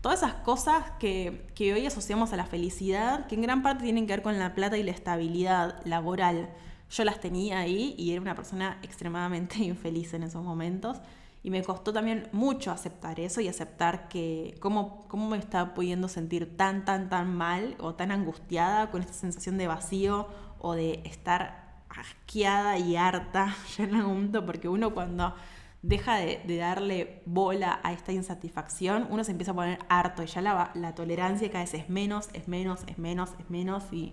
Todas 0.00 0.22
esas 0.22 0.34
cosas 0.36 0.92
que, 0.98 1.44
hoy 1.58 1.84
asociamos 1.84 2.32
a 2.32 2.36
la 2.36 2.46
felicidad, 2.46 3.26
que 3.26 3.34
en 3.34 3.42
gran 3.42 3.62
parte 3.62 3.84
tienen 3.84 4.06
que 4.06 4.14
ver 4.14 4.22
con 4.22 4.38
la 4.38 4.54
plata 4.54 4.78
y 4.78 4.82
la 4.82 4.92
estabilidad 4.92 5.84
laboral. 5.84 6.48
Yo 6.90 7.04
las 7.04 7.20
tenía 7.20 7.58
ahí 7.58 7.94
y 7.98 8.12
era 8.12 8.22
una 8.22 8.34
persona 8.34 8.78
extremadamente 8.82 9.58
infeliz 9.62 10.14
en 10.14 10.22
esos 10.22 10.42
momentos. 10.42 10.98
Y 11.42 11.50
me 11.50 11.62
costó 11.62 11.92
también 11.92 12.28
mucho 12.32 12.70
aceptar 12.70 13.20
eso 13.20 13.42
y 13.42 13.48
aceptar 13.48 14.08
que 14.08 14.56
cómo, 14.60 15.06
cómo 15.08 15.28
me 15.28 15.38
estaba 15.38 15.74
pudiendo 15.74 16.08
sentir 16.08 16.56
tan, 16.56 16.84
tan, 16.84 17.10
tan 17.10 17.34
mal 17.34 17.76
o 17.78 17.94
tan 17.94 18.10
angustiada 18.10 18.90
con 18.90 19.02
esta 19.02 19.14
sensación 19.14 19.58
de 19.58 19.66
vacío 19.66 20.28
o 20.60 20.74
de 20.74 21.02
estar 21.04 21.82
asqueada 21.90 22.78
y 22.78 22.96
harta 22.96 23.54
ya 23.76 23.84
en 23.84 23.94
algún 23.96 24.32
porque 24.46 24.68
uno 24.68 24.94
cuando 24.94 25.34
deja 25.82 26.16
de, 26.16 26.56
darle 26.58 27.22
bola 27.24 27.80
a 27.82 27.92
esta 27.92 28.12
insatisfacción, 28.12 29.06
uno 29.10 29.24
se 29.24 29.32
empieza 29.32 29.52
a 29.52 29.54
poner 29.54 29.78
harto 29.88 30.22
y 30.22 30.26
ya 30.26 30.42
la, 30.42 30.70
la 30.74 30.94
tolerancia 30.94 31.50
cada 31.50 31.64
vez 31.64 31.74
es 31.74 31.88
menos, 31.88 32.28
es 32.34 32.48
menos, 32.48 32.80
es 32.86 32.98
menos, 32.98 33.30
es 33.38 33.48
menos 33.48 33.84
y 33.92 34.12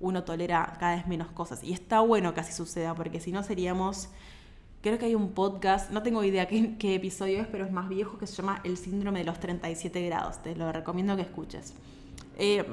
uno 0.00 0.24
tolera 0.24 0.76
cada 0.80 0.96
vez 0.96 1.06
menos 1.06 1.28
cosas. 1.28 1.62
Y 1.62 1.72
está 1.72 2.00
bueno 2.00 2.34
que 2.34 2.40
así 2.40 2.52
suceda, 2.52 2.94
porque 2.94 3.20
si 3.20 3.32
no 3.32 3.42
seríamos... 3.42 4.08
Creo 4.82 4.98
que 4.98 5.04
hay 5.04 5.14
un 5.14 5.32
podcast, 5.32 5.90
no 5.90 6.02
tengo 6.02 6.24
idea 6.24 6.48
qué, 6.48 6.94
episodio 6.94 7.42
es, 7.42 7.46
pero 7.48 7.66
es 7.66 7.70
más 7.70 7.90
viejo, 7.90 8.16
que 8.16 8.26
se 8.26 8.34
llama 8.34 8.62
El 8.64 8.78
síndrome 8.78 9.18
de 9.18 9.26
los 9.26 9.38
37 9.38 10.06
grados. 10.06 10.42
Te 10.42 10.56
lo 10.56 10.72
recomiendo 10.72 11.16
que 11.16 11.22
escuches. 11.22 11.74
Eh, 12.38 12.64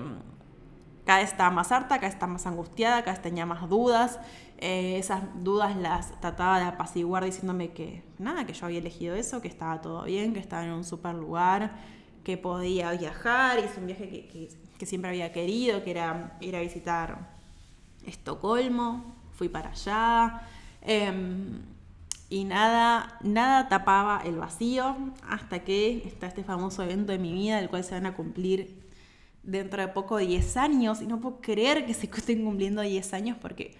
cada 1.06 1.20
vez 1.20 1.32
estaba 1.32 1.50
más 1.52 1.70
harta, 1.74 1.96
cada 1.96 2.08
vez 2.08 2.14
estaba 2.14 2.32
más 2.32 2.48
angustiada, 2.48 3.02
cada 3.02 3.12
vez 3.12 3.22
tenía 3.22 3.46
más 3.46 3.68
dudas. 3.68 4.22
Eh, 4.60 4.98
esas 4.98 5.22
dudas 5.44 5.76
las 5.78 6.20
trataba 6.20 6.60
de 6.60 6.66
apaciguar 6.66 7.24
diciéndome 7.24 7.74
que 7.74 8.04
nada, 8.18 8.46
que 8.46 8.54
yo 8.54 8.66
había 8.66 8.80
elegido 8.80 9.16
eso, 9.16 9.40
que 9.40 9.48
estaba 9.48 9.82
todo 9.82 10.04
bien, 10.04 10.34
que 10.34 10.40
estaba 10.40 10.66
en 10.66 10.72
un 10.72 10.84
super 10.84 11.14
lugar, 11.14 11.76
que 12.24 12.38
podía 12.38 12.92
viajar. 12.92 13.60
Hice 13.60 13.80
un 13.80 13.86
viaje 13.86 14.28
que, 14.80 14.86
siempre 14.86 15.12
había 15.12 15.32
querido, 15.32 15.84
que 15.84 15.92
era 15.92 16.38
ir 16.42 16.56
a 16.56 16.62
visitar 16.62 17.38
Estocolmo. 18.06 19.16
Fui 19.34 19.48
para 19.50 19.70
allá. 19.70 20.42
Em, 20.82 21.62
y 22.30 22.44
nada, 22.44 23.20
nada 23.22 23.70
tapaba 23.70 24.22
el 24.26 24.38
vacío 24.38 24.96
hasta 25.30 25.60
que 25.64 26.04
está 26.06 26.28
este 26.28 26.44
famoso 26.44 26.84
evento 26.84 27.12
de 27.12 27.20
mi 27.20 27.32
vida, 27.32 27.58
del 27.58 27.70
cual 27.70 27.84
se 27.84 27.94
van 27.94 28.08
a 28.08 28.16
cumplir 28.16 28.84
dentro 29.44 29.82
de 29.82 29.88
poco 29.90 30.18
10 30.18 30.58
años. 30.58 31.02
Y 31.04 31.08
no 31.08 31.20
puedo 31.20 31.42
creer 31.42 31.86
que 31.86 31.94
se 31.94 32.08
estén 32.08 32.44
cumpliendo 32.44 32.82
10 32.82 33.14
años 33.14 33.38
porque 33.40 33.76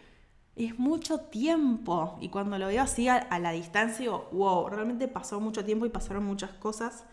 es 0.58 0.80
mucho 0.80 1.20
tiempo. 1.20 2.18
Y 2.22 2.30
cuando 2.30 2.58
lo 2.58 2.68
veo 2.68 2.82
así 2.82 3.08
a, 3.08 3.28
la 3.40 3.52
distancia, 3.52 4.00
digo, 4.00 4.30
wow, 4.32 4.70
realmente 4.70 5.08
pasó 5.08 5.40
mucho 5.40 5.64
tiempo 5.64 5.86
y 5.86 5.90
pasaron 5.90 6.26
muchas 6.26 6.52
cosas 6.52 7.06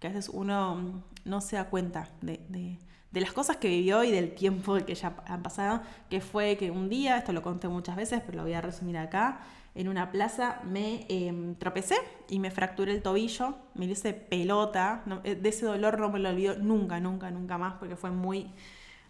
que 0.00 0.06
a 0.06 0.10
veces 0.10 0.30
uno 0.32 1.02
no 1.24 1.40
se 1.40 1.56
da 1.56 1.64
cuenta 1.70 2.08
de, 2.20 2.78
de 3.10 3.20
las 3.20 3.32
cosas 3.32 3.56
que 3.56 3.68
vivió 3.68 4.04
y 4.04 4.10
del 4.10 4.34
tiempo 4.34 4.76
que 4.84 4.94
ya 4.94 5.16
han 5.26 5.42
pasado, 5.42 5.80
que 6.10 6.20
fue 6.20 6.56
que 6.56 6.70
un 6.70 6.88
día, 6.88 7.18
esto 7.18 7.32
lo 7.32 7.42
conté 7.42 7.68
muchas 7.68 7.96
veces, 7.96 8.22
pero 8.24 8.38
lo 8.38 8.42
voy 8.44 8.52
a 8.52 8.60
resumir 8.60 8.98
acá, 8.98 9.40
en 9.74 9.88
una 9.88 10.10
plaza 10.10 10.60
me 10.64 11.06
em, 11.08 11.54
tropecé 11.54 11.96
y 12.28 12.38
me 12.38 12.50
fracturé 12.50 12.92
el 12.92 13.02
tobillo, 13.02 13.54
me 13.74 13.86
hice 13.86 14.12
pelota, 14.12 15.04
eh, 15.24 15.36
de 15.36 15.48
ese 15.48 15.66
dolor 15.66 16.00
no 16.00 16.10
me 16.10 16.18
lo 16.18 16.28
olvido 16.28 16.56
nunca, 16.56 17.00
nunca, 17.00 17.30
nunca 17.30 17.58
más, 17.58 17.74
porque 17.74 17.96
fue 17.96 18.10
muy 18.10 18.50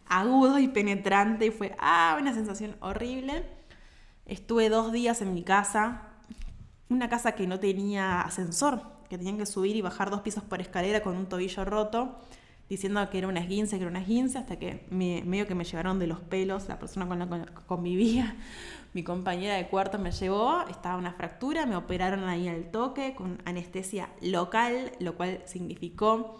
agudo 0.06 0.58
y 0.58 0.68
penetrante 0.68 1.46
y 1.46 1.50
fue 1.50 1.74
ah, 1.78 2.18
una 2.20 2.34
sensación 2.34 2.76
horrible. 2.80 3.57
Estuve 4.28 4.68
dos 4.68 4.92
días 4.92 5.22
en 5.22 5.32
mi 5.32 5.42
casa, 5.42 6.02
una 6.90 7.08
casa 7.08 7.32
que 7.32 7.46
no 7.46 7.58
tenía 7.58 8.20
ascensor, 8.20 8.82
que 9.08 9.16
tenían 9.16 9.38
que 9.38 9.46
subir 9.46 9.74
y 9.74 9.80
bajar 9.80 10.10
dos 10.10 10.20
pisos 10.20 10.44
por 10.44 10.60
escalera 10.60 11.02
con 11.02 11.16
un 11.16 11.26
tobillo 11.26 11.64
roto 11.64 12.14
diciendo 12.68 13.08
que 13.08 13.16
era 13.16 13.28
una 13.28 13.40
esguince, 13.40 13.76
que 13.76 13.84
era 13.84 13.90
una 13.90 14.02
esguince, 14.02 14.36
hasta 14.36 14.58
que 14.58 14.86
me, 14.90 15.22
medio 15.24 15.46
que 15.46 15.54
me 15.54 15.64
llevaron 15.64 15.98
de 15.98 16.06
los 16.06 16.20
pelos, 16.20 16.68
la 16.68 16.78
persona 16.78 17.08
con 17.08 17.18
la 17.18 17.26
que 17.26 17.52
convivía, 17.66 18.36
mi 18.92 19.02
compañera 19.02 19.54
de 19.54 19.68
cuarto 19.68 19.98
me 19.98 20.12
llevó, 20.12 20.62
estaba 20.68 20.98
una 20.98 21.14
fractura, 21.14 21.64
me 21.64 21.76
operaron 21.76 22.24
ahí 22.24 22.48
al 22.48 22.70
toque 22.70 23.14
con 23.14 23.40
anestesia 23.46 24.10
local, 24.20 24.92
lo 25.00 25.16
cual 25.16 25.40
significó 25.46 26.38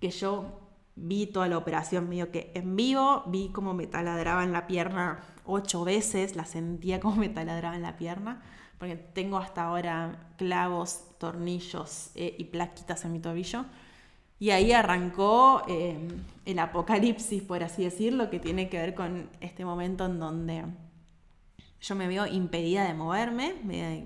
que 0.00 0.10
yo 0.10 0.59
vi 0.96 1.26
toda 1.26 1.48
la 1.48 1.58
operación 1.58 2.08
medio 2.08 2.30
que 2.30 2.50
en 2.54 2.76
vivo, 2.76 3.24
vi 3.26 3.50
cómo 3.52 3.74
me 3.74 3.86
taladraban 3.86 4.52
la 4.52 4.66
pierna 4.66 5.20
ocho 5.44 5.84
veces, 5.84 6.36
la 6.36 6.44
sentía 6.44 7.00
como 7.00 7.16
me 7.16 7.28
taladraban 7.28 7.82
la 7.82 7.96
pierna, 7.96 8.42
porque 8.78 8.96
tengo 8.96 9.38
hasta 9.38 9.64
ahora 9.64 10.32
clavos, 10.36 11.04
tornillos 11.18 12.10
eh, 12.14 12.34
y 12.38 12.44
plaquitas 12.44 13.04
en 13.04 13.12
mi 13.12 13.18
tobillo. 13.20 13.64
Y 14.38 14.50
ahí 14.50 14.72
arrancó 14.72 15.62
eh, 15.68 15.98
el 16.46 16.58
apocalipsis, 16.58 17.42
por 17.42 17.62
así 17.62 17.84
decirlo, 17.84 18.30
que 18.30 18.40
tiene 18.40 18.70
que 18.70 18.78
ver 18.78 18.94
con 18.94 19.28
este 19.40 19.66
momento 19.66 20.06
en 20.06 20.18
donde 20.18 20.64
yo 21.80 21.94
me 21.94 22.08
veo 22.08 22.26
impedida 22.26 22.84
de 22.84 22.94
moverme, 22.94 23.54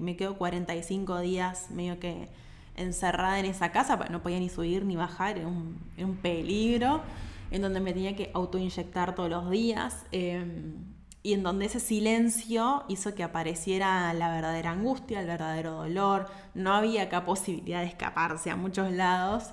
me, 0.01 0.17
quedo 0.17 0.37
45 0.37 1.21
días 1.21 1.71
medio 1.71 1.99
que 1.99 2.29
encerrada 2.77 3.39
en 3.39 3.47
esa 3.47 3.73
casa, 3.73 3.97
no 4.11 4.23
podía 4.23 4.39
ni 4.39 4.49
subir 4.49 4.85
ni 4.85 4.97
bajar, 4.97 5.39
era 5.39 5.49
un, 5.49 6.19
peligro, 6.23 7.03
en 7.51 7.63
donde 7.63 7.81
me 7.81 7.93
tenía 7.93 8.17
que 8.17 8.31
autoinyectar 8.35 9.15
todos 9.15 9.31
los 9.31 9.51
días. 9.51 10.05
Em, 10.13 10.75
y 11.23 11.33
en 11.33 11.43
donde 11.43 11.67
ese 11.67 11.81
silencio 11.81 12.85
hizo 12.89 13.15
que 13.15 13.23
apareciera 13.23 14.13
la 14.13 14.31
verdadera 14.31 14.73
angustia, 14.73 15.21
el 15.21 15.27
verdadero 15.27 15.73
dolor, 15.73 16.27
no 16.55 16.75
había 16.75 17.05
acá 17.05 17.25
posibilidad 17.25 17.81
de 17.81 17.87
escaparse 17.87 18.51
a 18.51 18.57
muchos 18.57 18.93
lados, 18.93 19.53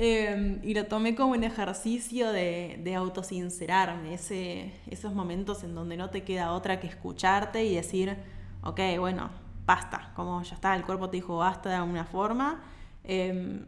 Em, 0.00 0.60
y 0.62 0.74
lo 0.74 0.86
tomé 0.86 1.16
como 1.16 1.32
un 1.32 1.42
ejercicio 1.42 2.30
de, 2.30 2.94
autosincerarme, 2.96 4.14
esos 4.14 5.12
momentos 5.12 5.64
en 5.64 5.74
donde 5.74 5.96
no 5.96 6.10
te 6.10 6.22
queda 6.22 6.52
otra 6.52 6.78
que 6.78 6.86
escucharte 6.86 7.64
y 7.64 7.74
decir, 7.74 8.16
ok, 8.62 8.80
bueno, 9.00 9.30
basta, 9.68 10.12
como 10.16 10.42
ya 10.42 10.54
está, 10.54 10.74
el 10.74 10.82
cuerpo 10.82 11.10
te 11.10 11.18
dijo 11.18 11.36
basta 11.36 11.68
de 11.68 11.74
alguna 11.74 12.06
forma, 12.06 12.62
eh, 13.04 13.62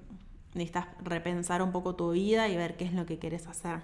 necesitas 0.54 0.86
repensar 1.04 1.62
un 1.62 1.72
poco 1.72 1.94
tu 1.94 2.12
vida 2.12 2.48
y 2.48 2.56
ver 2.56 2.78
qué 2.78 2.86
es 2.86 2.94
lo 2.94 3.04
que 3.04 3.18
quieres 3.18 3.46
hacer. 3.46 3.82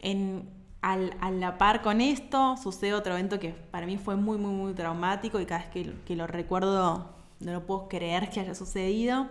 En, 0.00 0.48
al, 0.80 1.16
a 1.20 1.32
la 1.32 1.58
par 1.58 1.82
con 1.82 2.00
esto 2.00 2.56
sucede 2.56 2.94
otro 2.94 3.14
evento 3.14 3.40
que 3.40 3.50
para 3.50 3.84
mí 3.84 3.98
fue 3.98 4.14
muy, 4.14 4.38
muy, 4.38 4.52
muy 4.52 4.74
traumático 4.74 5.40
y 5.40 5.44
cada 5.44 5.62
vez 5.64 5.70
que, 6.06 6.14
lo 6.16 6.28
recuerdo 6.28 7.10
no 7.40 7.52
lo 7.52 7.66
puedo 7.66 7.88
creer 7.88 8.30
que 8.30 8.38
haya 8.38 8.54
sucedido 8.54 9.28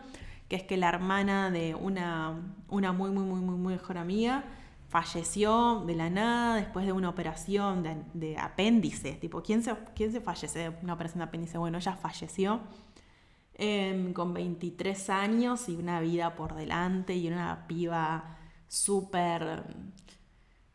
que 0.49 0.57
es 0.57 0.63
que 0.63 0.75
la 0.75 0.89
hermana 0.89 1.51
de 1.51 1.73
una, 1.73 2.33
una 2.67 2.91
muy, 2.91 3.11
muy, 3.11 3.23
muy, 3.23 3.39
muy, 3.39 3.55
muy 3.55 3.73
mejor 3.75 3.97
amiga 3.97 4.43
falleció 4.87 5.83
de 5.85 5.95
la 5.95 6.09
nada 6.09 6.55
después 6.55 6.85
de 6.85 6.93
una 6.93 7.09
operación 7.09 7.83
de, 8.13 8.37
apéndice. 8.37 9.13
Tipo, 9.13 9.41
¿quién 9.43 9.63
se, 9.63 9.75
¿quién 9.95 10.11
se 10.11 10.21
fallece 10.21 10.59
de 10.59 10.69
una 10.81 10.93
operación 10.93 11.19
de 11.19 11.25
apéndice? 11.25 11.57
Bueno, 11.57 11.77
ella 11.77 11.93
falleció 11.93 12.61
em, 13.55 14.13
con 14.13 14.33
23 14.33 15.09
años 15.09 15.67
y 15.69 15.75
una 15.75 15.99
vida 15.99 16.35
por 16.35 16.55
delante 16.55 17.15
y 17.15 17.27
una 17.27 17.67
piba 17.67 18.37
súper 18.67 19.63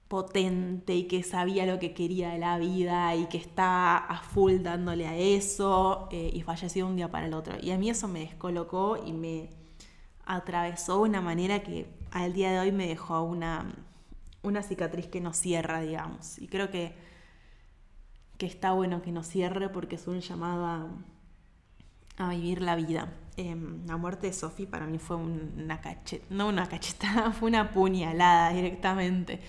potente 0.08 0.94
y 0.94 1.08
que 1.08 1.22
sabía 1.22 1.64
lo 1.64 1.78
que 1.78 1.94
quería 1.94 2.32
de 2.32 2.38
la 2.38 2.58
vida 2.58 3.16
y 3.16 3.26
que 3.26 3.38
está 3.38 3.96
a 3.96 4.18
full 4.20 4.58
dándole 4.60 5.06
a 5.08 5.16
eso 5.16 6.08
eh, 6.10 6.30
y 6.34 6.42
falleció 6.42 6.86
un 6.86 6.96
día 6.96 7.10
para 7.10 7.26
el 7.26 7.32
otro. 7.32 7.54
Y 7.62 7.70
a 7.70 7.78
mí 7.78 7.88
eso 7.88 8.08
me 8.08 8.20
descolocó 8.20 8.98
y 9.02 9.14
me 9.14 9.48
atravesó 10.26 10.96
de 10.96 11.08
una 11.08 11.22
manera 11.22 11.62
que 11.62 11.86
al 12.10 12.34
día 12.34 12.52
de 12.52 12.60
hoy 12.60 12.72
me 12.72 12.86
dejó 12.86 13.22
una, 13.22 13.72
una 14.42 14.62
cicatriz 14.62 15.06
que 15.06 15.20
no 15.20 15.32
cierra, 15.32 15.80
digamos. 15.80 16.38
Y 16.38 16.48
creo 16.48 16.70
que, 16.70 16.94
que 18.38 18.46
está 18.46 18.72
bueno 18.72 19.02
que 19.02 19.12
no 19.12 19.22
cierre 19.22 19.68
porque 19.68 19.96
es 19.96 20.06
un 20.06 20.20
llamado 20.20 20.66
a, 20.66 22.28
vivir 22.30 22.62
la 22.62 22.76
vida. 22.76 23.12
Em, 23.36 23.84
la 23.86 23.96
muerte 23.96 24.28
de 24.28 24.32
Sophie 24.32 24.66
para 24.66 24.86
mí 24.86 24.98
fue 24.98 25.16
una 25.16 25.80
cachetada, 25.80 26.34
no 26.34 26.48
una 26.48 26.68
cachetada, 26.68 27.32
fue 27.38 27.48
una 27.48 27.72
puñalada 27.72 28.52
directamente. 28.52 29.40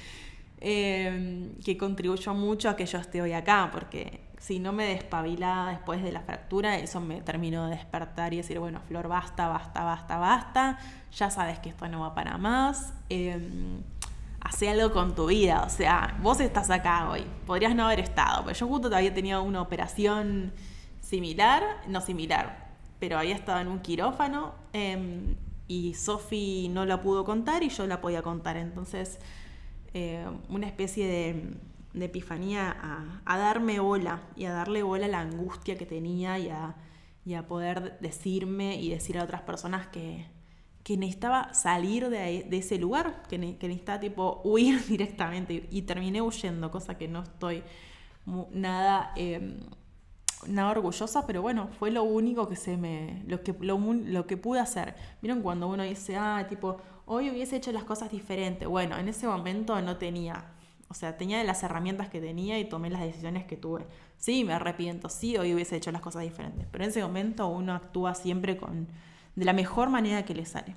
Em, 0.65 1.55
que 1.59 1.77
contribuyó 1.77 2.33
mucho 2.33 2.69
a 2.69 2.77
que 2.77 2.85
yo 2.85 2.97
esté 2.97 3.21
hoy 3.21 3.33
acá, 3.33 3.69
porque 3.69 4.21
si 4.37 4.59
no 4.59 4.71
me 4.71 4.85
despabilaba 4.85 5.71
después 5.71 6.01
de 6.01 6.13
la 6.13 6.21
fractura, 6.21 6.77
eso 6.77 7.01
me 7.01 7.21
terminó 7.21 7.65
de 7.65 7.75
despertar 7.75 8.33
y 8.33 8.37
decir, 8.37 8.59
bueno, 8.59 8.79
Flor, 8.87 9.09
basta, 9.09 9.49
basta, 9.49 9.83
basta, 9.83 10.17
basta, 10.17 10.79
ya 11.11 11.29
sabes 11.29 11.59
que 11.59 11.67
esto 11.67 11.85
no 11.89 11.99
va 11.99 12.15
para 12.15 12.37
más, 12.37 12.93
eh, 13.09 13.81
hace 14.43 14.69
algo 14.69 14.91
con 14.91 15.15
tu 15.15 15.27
vida, 15.27 15.63
o 15.65 15.69
sea, 15.69 16.17
vos 16.21 16.39
estás 16.39 16.69
acá 16.69 17.09
hoy, 17.09 17.25
podrías 17.45 17.75
no 17.75 17.85
haber 17.85 17.99
estado, 17.99 18.43
pero 18.45 18.57
yo 18.57 18.67
justo 18.67 18.89
todavía 18.89 19.13
tenía 19.13 19.39
una 19.39 19.61
operación 19.61 20.53
similar, 21.01 21.63
no 21.87 22.01
similar, 22.01 22.71
pero 22.99 23.17
había 23.17 23.35
estado 23.35 23.59
en 23.59 23.67
un 23.67 23.79
quirófano 23.79 24.53
em, 24.73 25.35
y 25.67 25.93
Sofi 25.93 26.69
no 26.69 26.85
la 26.85 27.01
pudo 27.01 27.23
contar 27.23 27.63
y 27.63 27.69
yo 27.69 27.87
la 27.87 28.01
podía 28.01 28.21
contar, 28.21 28.57
entonces 28.57 29.19
eh, 29.93 30.25
una 30.49 30.67
especie 30.67 31.07
de 31.07 31.57
de 31.93 32.05
epifanía 32.05 32.75
a, 33.25 33.37
darme 33.37 33.79
bola 33.79 34.21
y 34.35 34.45
a 34.45 34.51
darle 34.51 34.83
bola 34.83 35.05
a 35.05 35.09
la 35.09 35.19
angustia 35.19 35.77
que 35.77 35.85
tenía 35.85 36.39
y 36.39 36.49
a, 36.49 37.47
poder 37.47 37.99
decirme 37.99 38.81
y 38.81 38.89
decir 38.89 39.17
a 39.17 39.23
otras 39.23 39.41
personas 39.41 39.87
que, 39.87 40.25
necesitaba 40.89 41.53
salir 41.53 42.09
de, 42.09 42.45
ese 42.51 42.77
lugar, 42.77 43.23
que, 43.29 43.37
necesitaba 43.37 43.99
tipo 43.99 44.41
huir 44.43 44.85
directamente 44.87 45.67
y, 45.69 45.81
terminé 45.83 46.21
huyendo, 46.21 46.71
cosa 46.71 46.97
que 46.97 47.07
no 47.07 47.23
estoy 47.23 47.63
nada, 48.51 49.13
em, 49.15 49.59
nada 50.47 50.71
orgullosa, 50.71 51.25
pero 51.25 51.41
bueno, 51.41 51.69
fue 51.79 51.91
lo 51.91 52.03
único 52.03 52.47
que 52.47 52.55
se 52.55 52.77
me, 52.77 53.23
lo 53.27 53.43
que, 53.43 53.53
lo, 53.59 54.27
que 54.27 54.37
pude 54.37 54.59
hacer. 54.59 54.95
Vieron 55.21 55.41
cuando 55.41 55.67
uno 55.67 55.83
dice, 55.83 56.17
ah, 56.17 56.45
tipo, 56.49 56.77
hoy 57.05 57.29
hubiese 57.29 57.55
hecho 57.57 57.71
las 57.71 57.83
cosas 57.83 58.11
diferentes. 58.11 58.67
Bueno, 58.67 58.97
en 58.97 59.07
ese 59.07 59.27
momento 59.27 59.81
no 59.81 59.97
tenía 59.97 60.53
o 60.93 60.95
sea, 60.95 61.17
tenía 61.17 61.43
las 61.43 61.63
herramientas 61.63 62.09
que 62.09 62.21
tenía 62.21 62.59
y 62.59 62.65
tomé 62.65 62.91
las 62.91 63.01
decisiones 63.01 63.45
que 63.45 63.57
tuve. 63.57 63.87
Sí, 64.17 64.43
me 64.43 64.53
arrepiento, 64.53 65.09
sí, 65.09 65.35
hoy 65.37 65.51
hubiese 65.51 65.75
hecho 65.75 65.91
las 65.91 66.01
cosas 66.01 66.21
diferentes, 66.21 66.67
pero 66.71 66.83
en 66.83 66.91
ese 66.91 67.01
momento 67.01 67.47
uno 67.47 67.73
actúa 67.73 68.13
siempre 68.13 68.57
con, 68.57 68.87
de 69.35 69.45
la 69.45 69.53
mejor 69.53 69.89
manera 69.89 70.25
que 70.25 70.33
le 70.33 70.45
sale. 70.45 70.75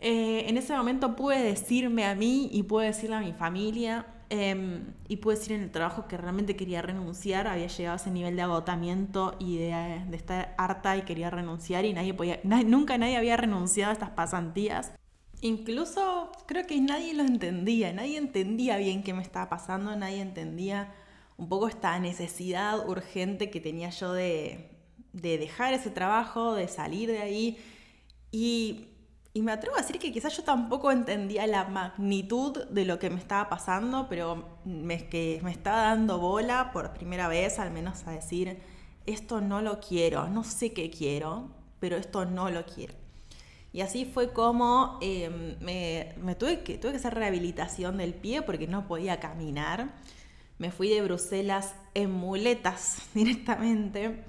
Eh, 0.00 0.48
en 0.48 0.56
ese 0.56 0.74
momento 0.74 1.14
pude 1.14 1.42
decirme 1.42 2.06
a 2.06 2.14
mí 2.14 2.48
y 2.52 2.62
pude 2.62 2.86
decirle 2.86 3.16
a 3.16 3.20
mi 3.20 3.32
familia 3.32 4.06
em, 4.30 4.94
y 5.08 5.16
pude 5.16 5.34
decir 5.34 5.52
en 5.52 5.62
el 5.62 5.70
trabajo 5.70 6.08
que 6.08 6.16
realmente 6.16 6.56
quería 6.56 6.80
renunciar, 6.80 7.46
había 7.46 7.66
llegado 7.66 7.94
a 7.94 7.96
ese 7.96 8.10
nivel 8.10 8.34
de 8.34 8.42
agotamiento 8.42 9.36
y 9.38 9.58
de, 9.58 10.02
estar 10.12 10.54
harta 10.56 10.96
y 10.96 11.02
quería 11.02 11.28
renunciar 11.28 11.84
y 11.84 11.92
nadie 11.92 12.14
podía, 12.14 12.40
nunca 12.44 12.96
nadie 12.96 13.16
había 13.16 13.36
renunciado 13.36 13.90
a 13.90 13.92
estas 13.92 14.10
pasantías. 14.10 14.92
Incluso 15.42 16.32
creo 16.46 16.66
que 16.66 16.80
nadie 16.80 17.12
lo 17.14 17.22
entendía, 17.22 17.92
nadie 17.92 18.16
entendía 18.18 18.76
bien 18.78 19.02
qué 19.02 19.12
me 19.12 19.22
estaba 19.22 19.50
pasando, 19.50 19.94
nadie 19.96 20.20
entendía 20.20 20.92
un 21.36 21.48
poco 21.48 21.68
esta 21.68 21.98
necesidad 21.98 22.88
urgente 22.88 23.50
que 23.50 23.60
tenía 23.60 23.90
yo 23.90 24.12
de, 24.12 24.70
dejar 25.12 25.74
ese 25.74 25.90
trabajo, 25.90 26.54
de 26.54 26.68
salir 26.68 27.10
de 27.10 27.20
ahí. 27.20 27.58
Y, 28.30 28.86
me 29.34 29.52
atrevo 29.52 29.76
a 29.76 29.80
decir 29.80 29.98
que 29.98 30.12
quizás 30.12 30.36
yo 30.36 30.42
tampoco 30.42 30.90
entendía 30.90 31.46
la 31.46 31.64
magnitud 31.64 32.64
de 32.68 32.84
lo 32.84 32.98
que 32.98 33.10
me 33.10 33.18
estaba 33.18 33.48
pasando, 33.48 34.06
pero 34.08 34.58
me, 34.64 35.08
que 35.08 35.40
me 35.42 35.50
estaba 35.50 35.82
dando 35.82 36.18
bola 36.18 36.72
por 36.72 36.92
primera 36.92 37.28
vez, 37.28 37.58
al 37.58 37.70
menos 37.70 38.06
a 38.06 38.10
decir, 38.10 38.58
esto 39.06 39.40
no 39.40 39.62
lo 39.62 39.80
quiero, 39.80 40.28
no 40.28 40.44
sé 40.44 40.72
qué 40.72 40.90
quiero, 40.90 41.48
pero 41.78 41.96
esto 41.96 42.24
no 42.26 42.50
lo 42.50 42.66
quiero. 42.66 42.94
Y 43.72 43.82
así 43.82 44.04
fue 44.04 44.32
como 44.32 44.98
em, 45.00 45.56
me, 45.60 46.34
tuve, 46.36 46.62
que, 46.62 46.76
tuve 46.76 46.92
que 46.92 46.98
hacer 46.98 47.14
rehabilitación 47.14 47.98
del 47.98 48.14
pie 48.14 48.42
porque 48.42 48.66
no 48.66 48.86
podía 48.86 49.20
caminar. 49.20 49.94
Me 50.58 50.72
fui 50.72 50.88
de 50.88 51.02
Bruselas 51.02 51.74
en 51.94 52.10
muletas 52.10 53.08
directamente 53.14 54.24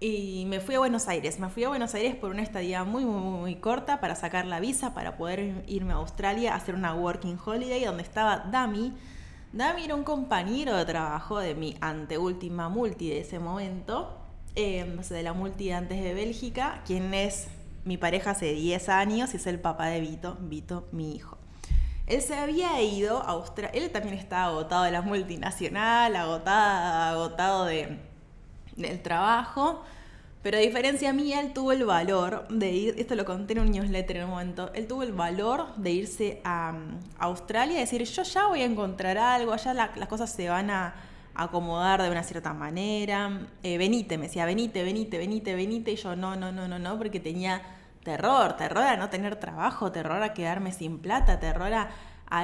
y 0.00 0.44
me 0.46 0.60
fui 0.60 0.74
a 0.74 0.78
Buenos 0.78 1.08
Aires. 1.08 1.38
Me 1.38 1.48
fui 1.48 1.64
a 1.64 1.68
Buenos 1.68 1.94
Aires 1.94 2.14
por 2.14 2.30
una 2.30 2.42
estadía 2.42 2.84
muy, 2.84 3.04
muy, 3.04 3.20
muy 3.20 3.54
corta 3.56 4.00
para 4.00 4.14
sacar 4.14 4.46
la 4.46 4.60
visa, 4.60 4.94
para 4.94 5.16
poder 5.16 5.64
irme 5.66 5.92
a 5.92 5.96
Australia 5.96 6.52
a 6.52 6.56
hacer 6.56 6.74
una 6.74 6.94
working 6.94 7.38
holiday 7.44 7.84
donde 7.84 8.02
estaba 8.02 8.38
Dami. 8.50 8.92
Dami 9.52 9.84
era 9.84 9.94
un 9.94 10.04
compañero 10.04 10.76
de 10.76 10.84
trabajo 10.84 11.38
de 11.38 11.54
mi 11.54 11.76
anteúltima 11.80 12.68
multi 12.68 13.08
de 13.08 13.20
ese 13.20 13.38
momento, 13.38 14.18
eh, 14.56 14.98
de 15.08 15.22
la 15.22 15.32
multi 15.32 15.70
antes 15.70 16.02
de 16.02 16.12
Bélgica, 16.12 16.82
quien 16.84 17.14
es 17.14 17.46
mi 17.84 17.96
pareja 17.96 18.32
hace 18.32 18.52
10 18.52 18.88
años 18.88 19.32
y 19.34 19.36
es 19.36 19.46
el 19.46 19.60
papá 19.60 19.86
de 19.86 20.00
Vito, 20.00 20.36
Vito, 20.40 20.88
mi 20.90 21.14
hijo. 21.14 21.38
Él 22.06 22.20
se 22.20 22.34
había 22.34 22.82
ido 22.82 23.22
a 23.22 23.30
Australia, 23.30 23.70
él 23.80 23.90
también 23.90 24.14
estaba 24.14 24.46
agotado 24.46 24.84
de 24.84 24.90
la 24.90 25.02
multinacional, 25.02 26.16
agotado 26.16 27.64
de, 27.64 27.98
del 28.76 29.02
trabajo, 29.02 29.82
pero 30.42 30.58
a 30.58 30.60
diferencia 30.60 31.12
mía, 31.12 31.40
él 31.40 31.52
tuvo 31.52 31.72
el 31.72 31.84
valor 31.84 32.46
de 32.48 32.70
ir, 32.70 32.94
esto 32.98 33.14
lo 33.14 33.24
conté 33.24 33.54
en 33.54 33.60
un 33.60 33.70
newsletter 33.70 34.18
en 34.18 34.24
un 34.24 34.30
momento, 34.30 34.70
él 34.74 34.86
tuvo 34.86 35.02
el 35.02 35.12
valor 35.12 35.74
de 35.76 35.90
irse 35.92 36.40
a, 36.44 36.74
Australia 37.18 37.76
y 37.76 37.80
decir, 37.80 38.02
yo 38.04 38.22
ya 38.22 38.48
voy 38.48 38.60
a 38.60 38.64
encontrar 38.66 39.16
algo, 39.16 39.56
ya 39.56 39.72
las 39.72 40.08
cosas 40.08 40.30
se 40.30 40.48
van 40.48 40.70
a 40.70 40.94
acomodar 41.34 42.02
de 42.02 42.10
una 42.10 42.22
cierta 42.22 42.52
manera. 42.52 43.40
Eh, 43.62 43.78
venite, 43.78 44.18
me 44.18 44.24
decía, 44.24 44.46
venite, 44.46 44.82
venite, 44.82 45.18
venite, 45.18 45.54
venite. 45.54 45.92
Y 45.92 45.96
yo, 45.96 46.16
no, 46.16 46.36
no, 46.36 46.52
no, 46.52 46.68
no, 46.68 46.78
no, 46.78 46.98
porque 46.98 47.20
tenía 47.20 47.62
terror, 48.02 48.56
terror 48.56 48.84
a 48.84 48.96
no 48.96 49.08
tener 49.10 49.36
trabajo, 49.36 49.90
terror 49.90 50.22
a 50.22 50.34
quedarme 50.34 50.72
sin 50.72 50.98
plata, 50.98 51.40
terror 51.40 51.72
a, 51.72 51.90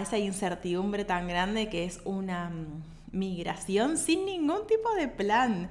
esa 0.00 0.18
incertidumbre 0.18 1.04
tan 1.04 1.26
grande 1.26 1.68
que 1.68 1.84
es 1.84 2.00
una 2.04 2.50
mm, 2.50 2.82
migración 3.12 3.98
sin 3.98 4.24
ningún 4.24 4.66
tipo 4.66 4.94
de 4.94 5.08
plan. 5.08 5.70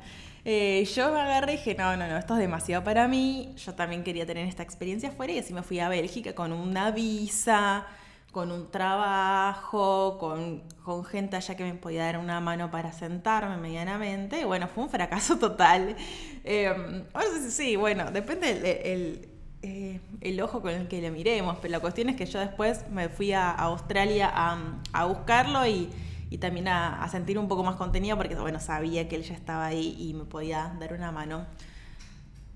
Eh, 0.51 0.83
yo 0.95 1.11
me 1.11 1.19
agarré 1.19 1.53
y 1.53 1.57
dije, 1.57 1.75
no, 1.75 1.95
no, 1.95 2.07
no, 2.07 2.17
esto 2.17 2.33
es 2.33 2.39
demasiado 2.39 2.83
para 2.83 3.07
mí. 3.07 3.53
Yo 3.63 3.75
también 3.75 4.03
quería 4.03 4.25
tener 4.25 4.47
esta 4.47 4.63
experiencia 4.63 5.09
afuera 5.09 5.31
y 5.33 5.37
así 5.37 5.53
me 5.53 5.61
fui 5.61 5.79
a 5.79 5.89
Bélgica 5.89 6.33
con 6.33 6.53
una 6.53 6.89
visa 6.89 7.85
con 8.31 8.51
un 8.51 8.71
trabajo, 8.71 10.17
con, 10.17 10.63
gente 11.05 11.35
allá 11.35 11.55
que 11.55 11.63
me 11.63 11.75
podía 11.75 12.05
dar 12.05 12.17
una 12.17 12.39
mano 12.39 12.71
para 12.71 12.91
sentarme 12.93 13.57
medianamente. 13.57 14.43
bueno, 14.45 14.67
fue 14.67 14.85
un 14.85 14.89
fracaso 14.89 15.37
total. 15.37 15.95
Eh, 16.43 17.03
sí, 17.49 17.75
bueno, 17.75 18.09
depende 18.09 18.49
el, 18.91 19.29
eh, 19.61 19.99
el, 20.21 20.41
ojo 20.41 20.61
con 20.61 20.71
el 20.71 20.87
que 20.87 20.99
le 20.99 21.11
miremos, 21.11 21.57
pero 21.61 21.73
la 21.73 21.79
cuestión 21.79 22.09
es 22.09 22.15
que 22.15 22.25
yo 22.25 22.39
después 22.39 22.89
me 22.89 23.07
fui 23.09 23.33
a, 23.33 23.51
Australia 23.51 24.31
a, 24.33 25.05
buscarlo 25.05 25.67
y, 25.67 25.91
también 26.37 26.67
a, 26.67 27.07
sentir 27.09 27.39
un 27.39 27.47
poco 27.47 27.63
más 27.63 27.75
contenido 27.75 28.15
porque, 28.15 28.35
bueno, 28.35 28.59
sabía 28.59 29.09
que 29.09 29.15
él 29.15 29.23
ya 29.23 29.33
estaba 29.33 29.65
ahí 29.65 29.95
y 29.99 30.13
me 30.13 30.25
podía 30.25 30.75
dar 30.79 30.93
una 30.93 31.11
mano 31.11 31.45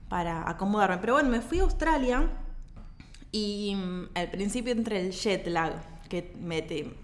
para 0.09 0.47
acomodarme. 0.47 0.99
Pero 0.99 1.13
bueno, 1.13 1.29
me 1.29 1.41
fui 1.41 1.59
a 1.59 1.63
Australia 1.63 2.29
y 3.31 3.75
mm, 3.75 4.09
al 4.13 4.29
principio 4.29 4.71
entre 4.73 5.01
el 5.01 5.11
jet 5.11 5.47
lag, 5.47 5.73
que 6.07 6.35
me 6.39 6.59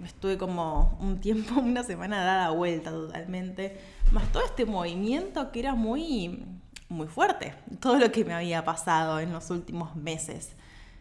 estuve 0.06 0.38
como 0.38 0.96
un 1.02 1.20
tiempo, 1.20 1.60
una 1.60 1.84
semana 1.84 2.24
dada 2.24 2.52
vuelta 2.52 2.92
totalmente, 2.92 3.80
más 4.12 4.32
todo 4.32 4.46
este 4.46 4.66
movimiento 4.68 5.52
que 5.52 5.60
era 5.62 5.74
muy, 5.74 6.46
muy 6.88 7.08
fuerte, 7.08 7.56
todo 7.80 7.98
lo 7.98 8.12
que 8.12 8.24
me 8.24 8.36
había 8.36 8.64
pasado 8.64 9.20
en 9.20 9.34
los 9.34 9.50
últimos 9.50 9.96
meses. 9.96 10.56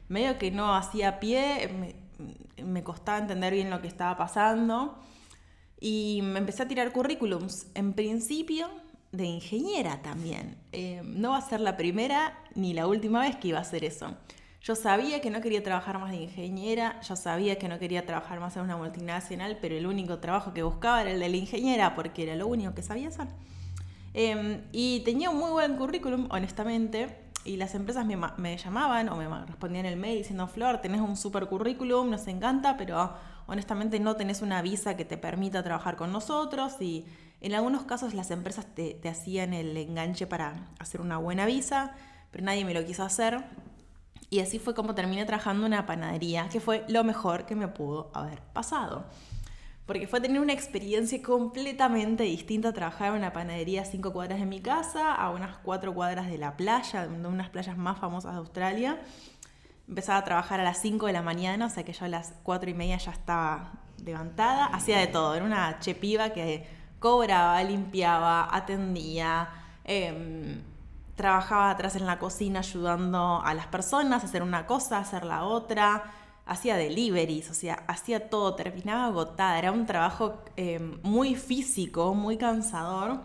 Medio 0.08 0.38
que 0.38 0.50
no 0.50 0.74
hacía 0.74 1.20
pie, 1.20 1.68
me, 1.68 2.64
me 2.64 2.82
costaba 2.82 3.18
entender 3.18 3.52
bien 3.52 3.68
lo 3.68 3.82
que 3.82 3.88
estaba 3.88 4.16
pasando 4.16 4.98
y 5.80 6.20
me 6.22 6.38
empecé 6.38 6.62
a 6.62 6.68
tirar 6.68 6.92
currículums. 6.92 7.66
En 7.74 7.92
principio 7.92 8.68
de 9.12 9.24
ingeniera 9.24 10.02
también. 10.02 10.56
Eh, 10.72 11.02
no 11.04 11.30
va 11.30 11.38
a 11.38 11.40
ser 11.40 11.60
la 11.60 11.76
primera 11.76 12.38
ni 12.54 12.74
la 12.74 12.86
última 12.86 13.20
vez 13.20 13.36
que 13.36 13.48
iba 13.48 13.58
a 13.58 13.62
hacer 13.62 13.84
eso. 13.84 14.14
Yo 14.60 14.74
sabía 14.74 15.20
que 15.20 15.30
no 15.30 15.40
quería 15.40 15.62
trabajar 15.62 15.98
más 15.98 16.10
de 16.10 16.16
ingeniera, 16.16 17.00
yo 17.00 17.16
sabía 17.16 17.58
que 17.58 17.68
no 17.68 17.78
quería 17.78 18.04
trabajar 18.04 18.40
más 18.40 18.56
en 18.56 18.64
una 18.64 18.76
multinacional, 18.76 19.56
pero 19.60 19.76
el 19.76 19.86
único 19.86 20.18
trabajo 20.18 20.52
que 20.52 20.62
buscaba 20.62 21.02
era 21.02 21.12
el 21.12 21.20
de 21.20 21.28
la 21.28 21.36
ingeniera, 21.36 21.94
porque 21.94 22.24
era 22.24 22.34
lo 22.34 22.48
único 22.48 22.74
que 22.74 22.82
sabía 22.82 23.08
hacer. 23.08 23.28
Em, 24.14 24.62
y 24.72 25.00
tenía 25.04 25.30
un 25.30 25.38
muy 25.38 25.52
buen 25.52 25.76
currículum, 25.76 26.26
honestamente, 26.30 27.16
y 27.44 27.56
las 27.56 27.74
empresas 27.74 28.04
me, 28.04 28.56
llamaban 28.56 29.08
o 29.08 29.16
me 29.16 29.28
respondían 29.46 29.86
el 29.86 29.96
mail 29.96 30.18
diciendo, 30.18 30.48
Flor, 30.48 30.80
tenés 30.82 31.00
un 31.00 31.16
super 31.16 31.46
currículum, 31.46 32.10
nos 32.10 32.26
encanta, 32.26 32.76
pero 32.76 33.14
honestamente 33.48 33.98
no 33.98 34.14
tenés 34.14 34.42
una 34.42 34.62
visa 34.62 34.96
que 34.96 35.04
te 35.04 35.16
permita 35.16 35.62
trabajar 35.64 35.96
con 35.96 36.12
nosotros 36.12 36.74
y 36.80 37.06
en 37.40 37.54
algunos 37.54 37.84
casos 37.84 38.14
las 38.14 38.30
empresas 38.30 38.66
te, 38.74 39.00
hacían 39.08 39.54
el 39.54 39.76
enganche 39.76 40.26
para 40.26 40.68
hacer 40.78 41.00
una 41.00 41.16
buena 41.16 41.46
visa, 41.46 41.94
pero 42.30 42.44
nadie 42.44 42.64
me 42.64 42.74
lo 42.74 42.84
quiso 42.84 43.02
hacer. 43.02 43.42
Y 44.30 44.40
así 44.40 44.58
fue 44.58 44.74
como 44.74 44.94
terminé 44.94 45.24
trabajando 45.24 45.66
en 45.66 45.72
una 45.72 45.86
panadería, 45.86 46.50
que 46.50 46.60
fue 46.60 46.84
lo 46.88 47.02
mejor 47.02 47.46
que 47.46 47.54
me 47.54 47.68
pudo 47.68 48.10
haber 48.12 48.42
pasado. 48.52 49.06
Porque 49.86 50.06
fue 50.06 50.20
tener 50.20 50.42
una 50.42 50.52
experiencia 50.52 51.22
completamente 51.22 52.24
distinta 52.24 52.74
trabajar 52.74 53.12
en 53.12 53.14
una 53.20 53.32
panadería 53.32 53.82
a 53.82 53.84
cinco 53.86 54.12
cuadras 54.12 54.40
de 54.40 54.44
mi 54.44 54.60
casa, 54.60 55.14
a 55.14 55.30
unas 55.30 55.56
cuatro 55.58 55.94
cuadras 55.94 56.26
de 56.28 56.36
la 56.36 56.58
playa, 56.58 57.06
de 57.06 57.26
unas 57.26 57.48
playas 57.48 57.78
más 57.78 57.98
famosas 57.98 58.32
de 58.32 58.38
Australia. 58.38 58.98
Empezaba 59.88 60.18
a 60.18 60.24
trabajar 60.24 60.60
a 60.60 60.64
las 60.64 60.78
5 60.80 61.06
de 61.06 61.12
la 61.12 61.22
mañana, 61.22 61.66
o 61.66 61.70
sea 61.70 61.84
que 61.84 61.92
yo 61.92 62.04
a 62.04 62.08
las 62.08 62.34
cuatro 62.42 62.68
y 62.68 62.74
media 62.74 62.98
ya 62.98 63.10
estaba 63.10 63.72
levantada. 64.04 64.66
Hacía 64.66 64.98
de 64.98 65.06
todo, 65.06 65.34
era 65.34 65.44
una 65.44 65.78
chepiva 65.80 66.30
que 66.30 66.68
cobraba, 66.98 67.62
limpiaba, 67.64 68.54
atendía. 68.54 69.48
Eh, 69.84 70.60
trabajaba 71.18 71.70
atrás 71.70 71.96
en 71.96 72.06
la 72.06 72.20
cocina 72.20 72.60
ayudando 72.60 73.42
a 73.44 73.52
las 73.52 73.66
personas 73.66 74.22
a 74.22 74.26
hacer 74.26 74.42
una 74.42 74.66
cosa, 74.66 74.98
a 74.98 75.00
hacer 75.00 75.24
la 75.24 75.42
otra, 75.42 76.04
hacía 76.46 76.76
deliveries, 76.76 77.50
o 77.50 77.54
sea, 77.54 77.82
hacía 77.88 78.30
todo, 78.30 78.54
terminaba 78.54 79.06
agotada, 79.06 79.58
era 79.58 79.72
un 79.72 79.84
trabajo 79.84 80.44
eh, 80.56 80.78
muy 81.02 81.34
físico, 81.34 82.14
muy 82.14 82.36
cansador. 82.38 83.20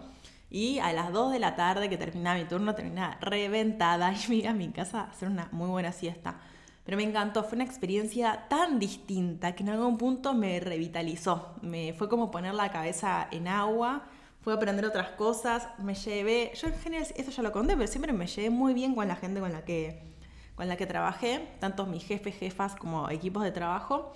Y 0.49 0.79
a 0.79 0.91
las 0.91 1.11
2 1.13 1.33
de 1.33 1.39
la 1.39 1.55
tarde 1.55 1.87
que 1.87 1.97
terminaba 1.97 2.37
mi 2.39 2.45
turno, 2.45 2.73
terminaba 2.73 3.17
reventada 3.21 4.11
y 4.27 4.27
me 4.27 4.35
iba 4.35 4.49
a 4.49 4.53
mi 4.53 4.69
casa 4.69 5.01
a 5.01 5.09
hacer 5.11 5.29
una 5.29 5.47
muy 5.51 5.69
buena 5.69 5.91
siesta. 5.91 6.39
Pero 6.85 6.97
me 6.97 7.03
encantó, 7.03 7.43
fue 7.43 7.55
una 7.55 7.63
experiencia 7.63 8.45
tan 8.49 8.79
distinta 8.79 9.55
que 9.55 9.63
en 9.63 9.69
algún 9.69 9.97
punto 9.97 10.33
me 10.33 10.59
revitalizó. 10.59 11.55
Me 11.61 11.93
fue 11.93 12.09
como 12.09 12.29
poner 12.29 12.53
la 12.53 12.71
cabeza 12.71 13.27
en 13.31 13.47
agua 13.47 14.03
fui 14.43 14.51
a 14.51 14.57
aprender 14.57 14.85
otras 14.85 15.11
cosas, 15.11 15.69
me 15.77 15.95
llevé, 15.95 16.51
yo 16.55 16.67
en 16.67 16.77
general, 16.79 17.07
eso 17.15 17.31
ya 17.31 17.43
lo 17.43 17.53
conté, 17.53 17.77
pero 17.77 17.87
siempre 17.87 18.11
me 18.11 18.27
llevé 18.27 18.49
muy 18.49 18.73
bien 18.73 18.93
con 18.93 19.07
la 19.07 19.15
gente 19.15 19.39
con 19.39 19.53
la 19.53 19.63
que, 19.63 20.01
con 20.55 20.67
la 20.67 20.75
que 20.75 20.85
trabajé, 20.85 21.47
tanto 21.59 21.85
mis 21.85 22.05
jefes, 22.05 22.35
jefas 22.35 22.75
como 22.75 23.09
equipos 23.09 23.43
de 23.43 23.51
trabajo, 23.51 24.11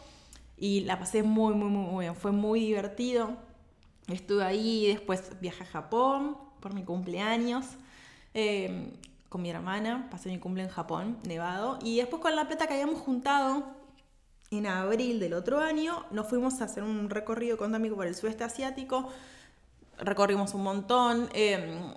y 0.58 0.82
la 0.82 0.99
pasé 0.99 1.23
muy, 1.23 1.53
muy, 1.53 1.69
muy 1.69 2.06
bien, 2.06 2.15
fue 2.15 2.32
muy 2.32 2.60
divertido. 2.60 3.38
Estuve 4.08 4.43
ahí, 4.43 4.88
después 4.88 5.32
viajé 5.39 5.63
a 5.63 5.67
Japón 5.67 6.38
por 6.60 6.73
mi 6.73 6.84
cumpleaños. 6.84 7.65
Em, 8.34 8.91
con 9.30 9.42
mi 9.42 9.50
hermana, 9.50 10.08
pasé 10.10 10.30
mi 10.30 10.40
cumple 10.40 10.63
en 10.63 10.70
Japón, 10.70 11.18
nevado, 11.24 11.80
y 11.82 11.98
después 11.98 12.22
con 12.22 12.36
la 12.36 12.48
plata 12.48 12.68
que 12.68 12.74
habíamos 12.74 13.02
juntado 13.02 13.66
en 14.52 14.66
abril 14.66 15.20
del 15.20 15.34
otro 15.34 15.60
año, 15.60 16.06
nos 16.12 16.28
fuimos 16.28 16.62
a 16.62 16.66
hacer 16.66 16.84
un 16.84 17.10
recorrido 17.10 17.58
con 17.58 17.76
amigos 17.76 17.98
por 17.98 18.08
el 18.08 18.16
sudeste 18.16 18.44
asiático, 18.44 19.10
recorrimos 20.00 20.54
un 20.54 20.63
montón. 20.63 21.30
Em, 21.34 21.94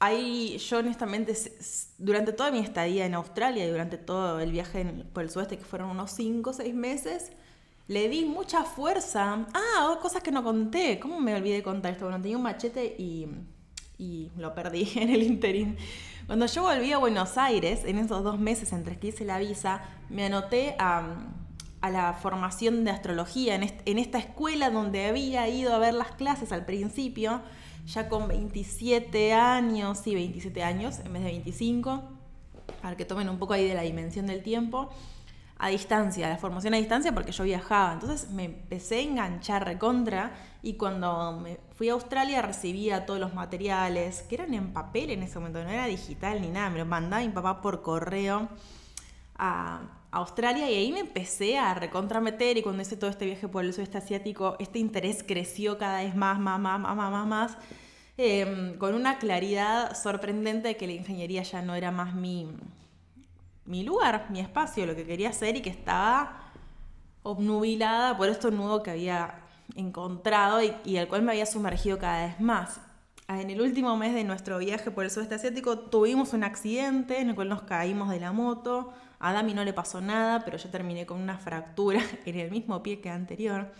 ahí 0.00 0.58
yo 0.58 0.78
honestamente, 0.78 1.34
durante 1.98 2.32
toda 2.32 2.50
mi 2.50 2.60
estadía 2.60 3.06
en 3.06 3.14
Australia 3.14 3.66
y 3.66 3.70
durante 3.70 3.98
todo 3.98 4.40
el 4.40 4.52
viaje 4.52 4.84
por 5.12 5.22
el 5.22 5.30
sudeste, 5.30 5.58
que 5.58 5.64
fueron 5.64 5.90
unos 5.90 6.10
5 6.12 6.50
o 6.50 6.52
6 6.52 6.74
meses, 6.74 7.32
le 7.86 8.08
di 8.08 8.24
mucha 8.24 8.64
fuerza. 8.64 9.46
Ah, 9.54 9.98
cosas 10.02 10.22
que 10.22 10.30
no 10.30 10.44
conté. 10.44 10.98
¿Cómo 11.00 11.20
me 11.20 11.34
olvidé 11.34 11.56
de 11.56 11.62
contar 11.62 11.92
esto? 11.92 12.04
Bueno, 12.04 12.20
tenía 12.20 12.36
un 12.36 12.42
machete 12.42 12.84
y, 12.98 13.26
y 13.98 14.30
lo 14.36 14.54
perdí 14.54 14.90
en 14.96 15.08
el 15.10 15.22
interín. 15.22 15.76
Cuando 16.28 16.46
yo 16.46 16.62
volví 16.62 16.92
a 16.92 16.98
Buenos 16.98 17.36
Aires, 17.36 17.80
en 17.84 17.98
esos 17.98 18.22
dos 18.22 18.38
meses 18.38 18.72
entre 18.72 19.00
que 19.00 19.08
hice 19.08 19.24
la 19.24 19.38
visa, 19.38 19.82
me 20.08 20.26
anoté 20.26 20.76
a 20.78 21.02
a 21.80 21.90
la 21.90 22.12
formación 22.14 22.84
de 22.84 22.90
astrología 22.90 23.54
en, 23.54 23.98
esta 23.98 24.18
escuela 24.18 24.70
donde 24.70 25.06
había 25.06 25.48
ido 25.48 25.74
a 25.74 25.78
ver 25.78 25.94
las 25.94 26.12
clases 26.12 26.52
al 26.52 26.64
principio, 26.64 27.40
ya 27.86 28.08
con 28.08 28.28
27 28.28 29.32
años, 29.32 29.98
sí, 29.98 30.14
27 30.14 30.62
años 30.62 30.98
en 30.98 31.12
vez 31.12 31.22
de 31.22 31.30
25, 31.30 32.02
para 32.82 32.96
que 32.96 33.04
tomen 33.04 33.28
un 33.28 33.38
poco 33.38 33.52
ahí 33.52 33.66
de 33.66 33.74
la 33.74 33.82
dimensión 33.82 34.26
del 34.26 34.42
tiempo. 34.42 34.90
A 35.58 35.68
distancia, 35.68 36.28
la 36.28 36.38
formación 36.38 36.74
a 36.74 36.76
distancia 36.76 37.12
porque 37.12 37.32
yo 37.32 37.44
viajaba. 37.44 37.92
Entonces 37.92 38.30
me 38.30 38.44
empecé 38.44 38.96
a 38.96 39.00
enganchar 39.00 39.64
recontra 39.64 40.32
y 40.62 40.74
cuando 40.74 41.40
me 41.40 41.58
fui 41.76 41.88
a 41.88 41.94
Australia 41.94 42.42
recibía 42.42 43.06
todos 43.06 43.20
los 43.20 43.34
materiales 43.34 44.22
que 44.22 44.36
eran 44.36 44.54
en 44.54 44.72
papel 44.72 45.10
en 45.10 45.22
ese 45.22 45.38
momento, 45.38 45.62
no 45.62 45.70
era 45.70 45.86
digital 45.86 46.40
ni 46.40 46.48
nada, 46.48 46.70
me 46.70 46.78
lo 46.78 46.86
mandaba 46.86 47.22
mi 47.22 47.30
papá 47.30 47.60
por 47.60 47.82
correo 47.82 48.48
a 49.36 49.80
Australia 50.10 50.70
y 50.70 50.74
ahí 50.74 50.92
me 50.92 51.00
empecé 51.00 51.58
a 51.58 51.74
recontrameter 51.74 52.56
y 52.56 52.62
cuando 52.62 52.82
hice 52.82 52.96
todo 52.96 53.10
este 53.10 53.26
viaje 53.26 53.46
por 53.46 53.64
el 53.64 53.74
sudeste 53.74 53.98
asiático, 53.98 54.56
este 54.58 54.78
interés 54.78 55.24
creció 55.26 55.78
cada 55.78 56.02
vez 56.02 56.14
más, 56.16 56.38
más, 56.38 56.58
más, 56.58 56.80
más, 56.80 56.96
más, 56.96 57.26
más, 57.26 57.58
em, 58.16 58.76
con 58.78 58.94
una 58.94 59.18
claridad 59.18 59.96
sorprendente 59.96 60.68
de 60.68 60.76
que 60.76 60.86
la 60.86 60.94
ingeniería 60.94 61.42
ya 61.42 61.62
no 61.62 61.74
era 61.74 61.90
más 61.90 62.14
mi, 62.14 62.48
mi 63.68 63.84
lugar, 63.84 64.26
mi 64.30 64.40
espacio, 64.40 64.86
lo 64.86 64.96
que 64.96 65.04
quería 65.04 65.28
hacer 65.28 65.56
y 65.56 65.60
que 65.60 65.68
estaba 65.68 66.40
obnubilada 67.22 68.16
por 68.16 68.28
esto 68.30 68.50
nuevo 68.50 68.82
que 68.82 68.90
había 68.90 69.42
encontrado 69.76 70.62
y, 70.62 70.74
y 70.86 70.96
al 70.96 71.06
cual 71.06 71.20
me 71.20 71.32
había 71.32 71.44
sumergido 71.44 71.98
cada 71.98 72.26
vez 72.26 72.40
más. 72.40 72.80
En 73.28 73.50
el 73.50 73.60
último 73.60 73.94
mes 73.98 74.14
de 74.14 74.24
nuestro 74.24 74.56
viaje 74.56 74.90
por 74.90 75.04
el 75.04 75.10
sudeste 75.10 75.34
asiático 75.34 75.78
tuvimos 75.78 76.32
un 76.32 76.44
accidente 76.44 77.20
en 77.20 77.28
el 77.28 77.34
cual 77.34 77.50
nos 77.50 77.60
caímos 77.60 78.08
de 78.08 78.20
la 78.20 78.32
moto. 78.32 78.90
A 79.18 79.34
Dami 79.34 79.52
no 79.52 79.64
le 79.64 79.74
pasó 79.74 80.00
nada, 80.00 80.46
pero 80.46 80.56
yo 80.56 80.70
terminé 80.70 81.04
con 81.04 81.20
una 81.20 81.36
fractura 81.36 82.00
en 82.24 82.40
el 82.40 82.50
mismo 82.50 82.82
pie 82.82 83.00
que 83.00 83.10
anterior. 83.10 83.70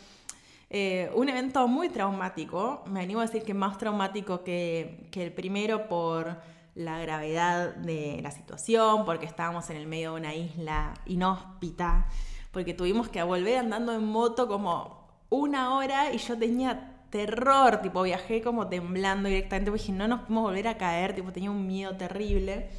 Eh, 0.69 1.11
un 1.15 1.31
evento 1.31 1.67
muy 1.67 1.89
traumático, 1.89 2.85
me 2.89 3.01
animo 3.01 3.21
a 3.21 3.23
decir 3.23 3.43
que 3.43 3.55
más 3.55 3.79
traumático 3.79 4.45
que 4.45 5.09
el 5.15 5.33
primero 5.33 5.89
por 5.89 6.37
la 6.75 7.01
gravedad 7.01 7.75
de 7.75 8.21
la 8.23 8.31
situación, 8.31 9.05
porque 9.05 9.27
estábamos 9.27 9.69
en 9.71 9.77
el 9.77 9.87
medio 9.87 10.13
de 10.13 10.21
una 10.21 10.35
isla 10.35 10.95
inhóspita, 11.07 12.07
porque 12.53 12.75
tuvimos 12.75 13.09
que 13.09 13.23
volver 13.23 13.59
andando 13.59 13.93
en 13.95 14.05
moto 14.05 14.49
como 14.49 15.09
una 15.31 15.77
hora 15.77 16.13
y 16.13 16.19
yo 16.19 16.39
tenía 16.39 16.95
terror, 17.11 17.81
tipo 17.83 18.03
viajé 18.03 18.43
como 18.43 18.69
temblando 18.69 19.29
directamente, 19.29 19.71
porque 19.71 19.83
dije, 19.83 19.93
no 19.93 20.09
nos 20.09 20.21
podemos 20.21 20.45
volver 20.45 20.69
a 20.69 20.77
caer, 20.77 21.15
tipo 21.15 21.33
tenía 21.33 21.51
un 21.51 21.67
miedo 21.67 21.97
terrible. 21.97 22.71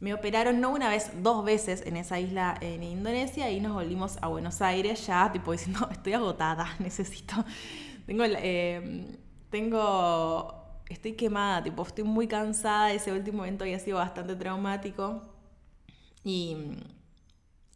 Me 0.00 0.14
operaron 0.14 0.60
no 0.60 0.70
una 0.70 0.88
vez, 0.88 1.10
dos 1.22 1.44
veces 1.44 1.82
en 1.84 1.96
esa 1.96 2.20
isla 2.20 2.56
en 2.60 2.84
Indonesia 2.84 3.50
y 3.50 3.60
nos 3.60 3.72
volvimos 3.72 4.16
a 4.22 4.28
Buenos 4.28 4.62
Aires 4.62 5.04
ya, 5.06 5.30
tipo 5.32 5.50
diciendo, 5.52 5.88
estoy 5.90 6.12
agotada, 6.12 6.68
necesito, 6.78 7.44
tengo, 8.06 8.24
eh, 8.24 9.18
tengo 9.50 10.57
estoy 10.88 11.12
quemada, 11.12 11.62
tipo, 11.62 11.82
estoy 11.82 12.04
muy 12.04 12.26
cansada, 12.26 12.92
ese 12.92 13.12
último 13.12 13.44
evento 13.44 13.64
había 13.64 13.78
sido 13.78 13.98
bastante 13.98 14.34
traumático 14.36 15.22
y, 16.24 16.56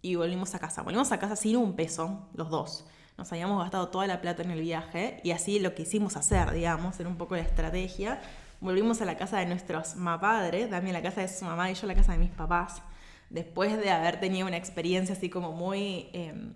y 0.01 0.15
volvimos 0.17 0.55
a 0.55 0.59
casa. 0.59 0.83
Volvimos 0.83 1.13
a 1.13 1.19
casa 1.19 1.37
sin 1.37 1.57
un 1.57 1.75
peso, 1.75 2.29
los 2.35 2.51
dos. 2.51 2.87
Nos 3.19 3.31
habíamos 3.33 3.63
gastado 3.63 3.89
toda 3.89 4.07
la 4.07 4.21
plata 4.21 4.43
en 4.43 4.51
el 4.51 4.61
viaje 4.61 5.21
y 5.23 5.33
así 5.33 5.59
lo 5.59 5.75
que 5.75 5.83
hicimos 5.83 6.17
hacer, 6.17 6.51
digamos, 6.53 6.99
era 6.99 7.09
un 7.09 7.17
poco 7.17 7.37
la 7.37 7.43
estrategia. 7.43 8.21
Volvimos 8.61 9.03
a 9.03 9.05
la 9.05 9.17
casa 9.17 9.39
de 9.39 9.47
nuestros 9.47 9.95
padres, 10.21 10.71
Dami 10.71 10.91
a 10.91 10.93
la 10.95 11.03
casa 11.03 11.21
de 11.21 11.29
su 11.29 11.45
mamá 11.45 11.71
y 11.71 11.75
yo 11.75 11.85
a 11.85 11.89
la 11.89 11.95
casa 11.95 12.13
de 12.13 12.19
mis 12.19 12.31
papás, 12.31 12.81
después 13.29 13.77
de 13.77 13.91
haber 13.91 14.21
tenido 14.21 14.47
una 14.47 14.57
experiencia 14.57 15.15
así 15.15 15.29
como 15.29 15.53
muy, 15.53 16.09
em, 16.13 16.55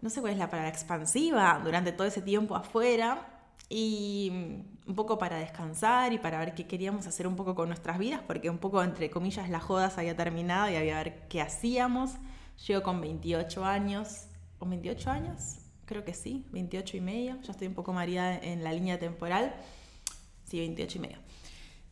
no 0.00 0.10
sé 0.10 0.20
cuál 0.20 0.34
es 0.34 0.38
la 0.38 0.50
palabra, 0.50 0.68
expansiva 0.68 1.60
durante 1.64 1.92
todo 1.92 2.06
ese 2.06 2.22
tiempo 2.22 2.54
afuera 2.54 3.31
y 3.74 4.28
un 4.86 4.94
poco 4.94 5.16
para 5.16 5.38
descansar 5.38 6.12
y 6.12 6.18
para 6.18 6.38
ver 6.38 6.54
qué 6.54 6.66
queríamos 6.66 7.06
hacer 7.06 7.26
un 7.26 7.36
poco 7.36 7.54
con 7.54 7.68
nuestras 7.68 7.98
vidas, 7.98 8.20
porque 8.26 8.50
un 8.50 8.58
poco, 8.58 8.82
entre 8.82 9.08
comillas, 9.10 9.48
las 9.48 9.62
jodas 9.62 9.96
había 9.96 10.14
terminado 10.14 10.70
y 10.70 10.76
había 10.76 10.96
ver 10.96 11.26
qué 11.30 11.40
hacíamos. 11.40 12.10
Yo 12.66 12.82
con 12.82 13.00
28 13.00 13.64
años, 13.64 14.26
¿con 14.58 14.68
28 14.68 15.10
años? 15.10 15.56
Creo 15.86 16.04
que 16.04 16.12
sí, 16.12 16.44
28 16.52 16.98
y 16.98 17.00
medio, 17.00 17.40
ya 17.40 17.52
estoy 17.52 17.66
un 17.66 17.74
poco 17.74 17.94
mareada 17.94 18.36
en 18.36 18.62
la 18.62 18.74
línea 18.74 18.98
temporal. 18.98 19.54
Sí, 20.44 20.58
28 20.58 20.98
y 20.98 21.00
medio. 21.00 21.18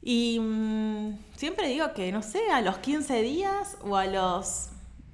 Y 0.03 0.39
mm, 0.39 1.19
siempre 1.37 1.69
digo 1.69 1.95
que, 1.95 2.13
no 2.13 2.23
sé, 2.23 2.41
a 2.53 2.61
los 2.61 2.77
15 2.79 3.23
días 3.23 3.79
o 3.83 3.97
a 3.97 4.05
los 4.05 4.69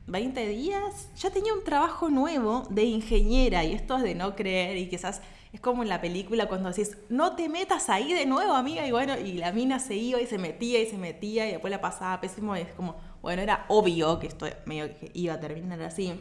20 0.08 0.48
días 0.48 1.10
ya 1.16 1.30
tenía 1.30 1.54
un 1.54 1.62
trabajo 1.62 2.08
nuevo 2.08 2.64
de 2.70 2.84
ingeniera 2.84 3.64
y 3.64 3.72
esto 3.72 3.96
es 3.98 4.02
de 4.02 4.16
no 4.16 4.34
creer 4.34 4.76
y 4.76 4.88
quizás 4.88 5.20
es 5.52 5.60
como 5.60 5.82
en 5.82 5.88
la 5.88 6.00
película 6.00 6.48
cuando 6.48 6.68
decís, 6.68 6.98
no 7.08 7.36
te 7.36 7.48
metas 7.48 7.88
ahí 7.88 8.12
de 8.12 8.26
nuevo, 8.26 8.54
amiga, 8.54 8.86
y 8.86 8.90
bueno, 8.90 9.16
y 9.18 9.34
la 9.34 9.52
mina 9.52 9.78
se 9.78 9.94
iba 9.94 10.20
y 10.20 10.26
se 10.26 10.38
metía 10.38 10.80
y 10.80 10.86
se 10.86 10.98
metía 10.98 11.48
y 11.48 11.52
después 11.52 11.70
la 11.70 11.80
pasaba 11.80 12.20
pésimo 12.20 12.54
es 12.56 12.68
como, 12.72 12.96
bueno, 13.22 13.42
era 13.42 13.64
obvio 13.68 14.18
que 14.18 14.26
esto 14.26 14.46
medio 14.66 14.90
iba 15.14 15.34
a 15.34 15.40
terminar 15.40 15.80
así. 15.82 16.20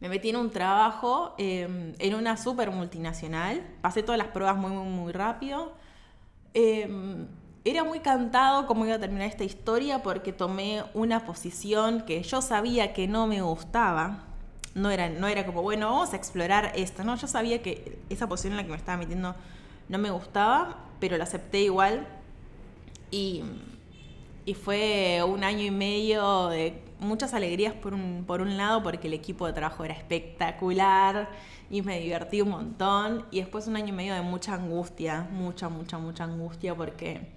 Me 0.00 0.08
metí 0.08 0.30
en 0.30 0.36
un 0.36 0.50
trabajo 0.50 1.34
em, 1.38 1.94
en 1.98 2.14
una 2.14 2.36
super 2.36 2.72
multinacional, 2.72 3.64
pasé 3.82 4.02
todas 4.02 4.18
las 4.18 4.28
pruebas 4.28 4.56
muy, 4.56 4.72
muy, 4.72 4.88
muy 4.88 5.12
rápido. 5.12 5.74
Em, 6.54 7.28
era 7.64 7.84
muy 7.84 8.00
cantado 8.00 8.66
cómo 8.66 8.84
iba 8.84 8.96
a 8.96 8.98
terminar 8.98 9.28
esta 9.28 9.44
historia 9.44 10.02
porque 10.02 10.32
tomé 10.32 10.82
una 10.94 11.24
posición 11.24 12.00
que 12.00 12.20
yo 12.24 12.42
sabía 12.42 12.92
que 12.92 13.06
no 13.06 13.28
me 13.28 13.42
gustaba, 13.42 14.24
no 14.74 14.90
era, 14.90 15.08
no 15.08 15.28
era 15.28 15.44
como, 15.44 15.62
bueno, 15.62 15.90
vamos 15.90 16.12
a 16.12 16.16
explorar 16.16 16.72
esto, 16.74 17.04
¿no? 17.04 17.16
Yo 17.16 17.26
sabía 17.26 17.62
que 17.62 17.98
esa 18.08 18.28
posición 18.28 18.52
en 18.52 18.56
la 18.58 18.64
que 18.64 18.70
me 18.70 18.76
estaba 18.76 18.98
metiendo 18.98 19.34
no 19.88 19.98
me 19.98 20.10
gustaba, 20.10 20.78
pero 21.00 21.16
la 21.18 21.24
acepté 21.24 21.60
igual. 21.60 22.06
Y, 23.10 23.42
y 24.46 24.54
fue 24.54 25.22
un 25.26 25.44
año 25.44 25.64
y 25.64 25.70
medio 25.70 26.48
de 26.48 26.80
muchas 26.98 27.34
alegrías 27.34 27.74
por 27.74 27.92
un, 27.92 28.24
por 28.26 28.40
un 28.40 28.56
lado, 28.56 28.82
porque 28.82 29.08
el 29.08 29.14
equipo 29.14 29.46
de 29.46 29.52
trabajo 29.52 29.84
era 29.84 29.94
espectacular 29.94 31.28
y 31.70 31.82
me 31.82 32.00
divertí 32.00 32.40
un 32.40 32.50
montón. 32.50 33.26
Y 33.30 33.40
después 33.40 33.66
un 33.66 33.76
año 33.76 33.88
y 33.88 33.92
medio 33.92 34.14
de 34.14 34.22
mucha 34.22 34.54
angustia, 34.54 35.28
mucha, 35.32 35.68
mucha, 35.68 35.98
mucha 35.98 36.24
angustia, 36.24 36.74
porque 36.74 37.28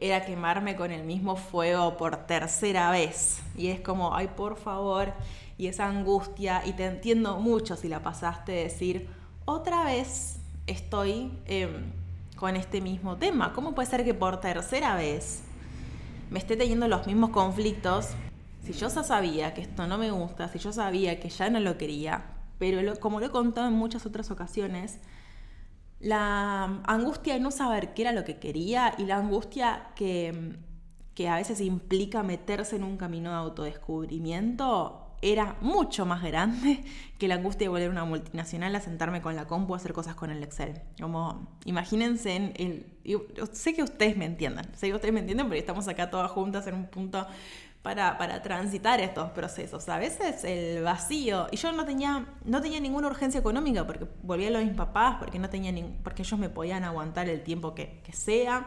era 0.00 0.24
quemarme 0.24 0.76
con 0.76 0.90
el 0.90 1.04
mismo 1.04 1.36
fuego 1.36 1.96
por 1.96 2.16
tercera 2.26 2.90
vez. 2.90 3.40
Y 3.56 3.68
es 3.68 3.80
como, 3.80 4.14
ay, 4.14 4.28
por 4.36 4.56
favor 4.56 5.12
y 5.60 5.66
esa 5.66 5.86
angustia, 5.86 6.62
y 6.64 6.72
te 6.72 6.86
entiendo 6.86 7.38
mucho 7.38 7.76
si 7.76 7.86
la 7.86 8.02
pasaste 8.02 8.52
decir, 8.52 9.06
otra 9.44 9.84
vez 9.84 10.38
estoy 10.66 11.30
em, 11.44 11.92
con 12.34 12.56
este 12.56 12.80
mismo 12.80 13.18
tema. 13.18 13.52
¿Cómo 13.52 13.74
puede 13.74 13.86
ser 13.90 14.02
que 14.02 14.14
por 14.14 14.40
tercera 14.40 14.96
vez 14.96 15.42
me 16.30 16.38
esté 16.38 16.56
teniendo 16.56 16.88
los 16.88 17.06
mismos 17.06 17.28
conflictos? 17.28 18.08
Si 18.64 18.72
yo 18.72 18.88
ya 18.88 19.02
sabía 19.02 19.52
que 19.52 19.60
esto 19.60 19.86
no 19.86 19.98
me 19.98 20.10
gusta, 20.10 20.48
si 20.48 20.58
yo 20.58 20.72
sabía 20.72 21.20
que 21.20 21.28
ya 21.28 21.50
no 21.50 21.60
lo 21.60 21.76
quería, 21.76 22.24
pero 22.58 22.98
como 22.98 23.20
lo 23.20 23.26
he 23.26 23.30
contado 23.30 23.68
en 23.68 23.74
muchas 23.74 24.06
otras 24.06 24.30
ocasiones, 24.30 24.98
la 26.00 26.80
angustia 26.86 27.34
de 27.34 27.40
no 27.40 27.50
saber 27.50 27.94
qué 27.94 28.02
era 28.02 28.12
lo 28.12 28.24
que 28.24 28.38
quería 28.38 28.94
y 28.98 29.04
la 29.04 29.16
angustia 29.16 29.88
que, 29.94 30.56
que 31.14 31.28
a 31.28 31.36
veces 31.36 31.60
implica 31.60 32.22
meterse 32.22 32.76
en 32.76 32.84
un 32.84 32.96
camino 32.96 33.30
de 33.30 33.36
autodescubrimiento 33.36 35.06
era 35.22 35.56
mucho 35.60 36.06
más 36.06 36.22
grande 36.22 36.82
que 37.18 37.28
la 37.28 37.34
angustia 37.34 37.66
de 37.66 37.68
volver 37.68 37.88
a 37.88 37.90
una 37.90 38.04
multinacional 38.04 38.74
a 38.74 38.80
sentarme 38.80 39.20
con 39.20 39.36
la 39.36 39.46
compu 39.46 39.74
a 39.74 39.76
hacer 39.76 39.92
cosas 39.92 40.14
con 40.14 40.30
el 40.30 40.42
Excel. 40.42 40.80
Como, 41.00 41.58
imagínense 41.64 42.36
en 42.36 42.52
el... 42.56 42.86
Sé 43.52 43.74
que 43.74 43.82
ustedes 43.82 44.16
me 44.16 44.24
entiendan, 44.24 44.74
sé 44.74 44.88
que 44.88 44.94
ustedes 44.94 45.12
me 45.12 45.20
entienden 45.20 45.46
porque 45.46 45.58
estamos 45.58 45.88
acá 45.88 46.10
todas 46.10 46.30
juntas 46.30 46.66
en 46.66 46.74
un 46.74 46.86
punto 46.86 47.26
para, 47.82 48.18
para, 48.18 48.42
transitar 48.42 49.00
estos 49.00 49.30
procesos. 49.30 49.88
A 49.88 49.98
veces 49.98 50.44
el 50.44 50.82
vacío, 50.82 51.46
y 51.50 51.56
yo 51.56 51.72
no 51.72 51.84
tenía, 51.84 52.26
no 52.44 52.60
tenía 52.60 52.80
ninguna 52.80 53.08
urgencia 53.08 53.40
económica 53.40 53.86
porque 53.86 54.06
volví 54.22 54.46
a 54.46 54.50
los 54.50 54.62
mis 54.62 54.74
papás, 54.74 55.16
porque, 55.18 55.38
no 55.38 55.48
tenía 55.48 55.72
porque 56.02 56.22
ellos 56.22 56.38
me 56.38 56.48
podían 56.48 56.84
aguantar 56.84 57.28
el 57.28 57.42
tiempo 57.42 57.74
que, 57.74 58.00
que 58.04 58.12
sea 58.12 58.66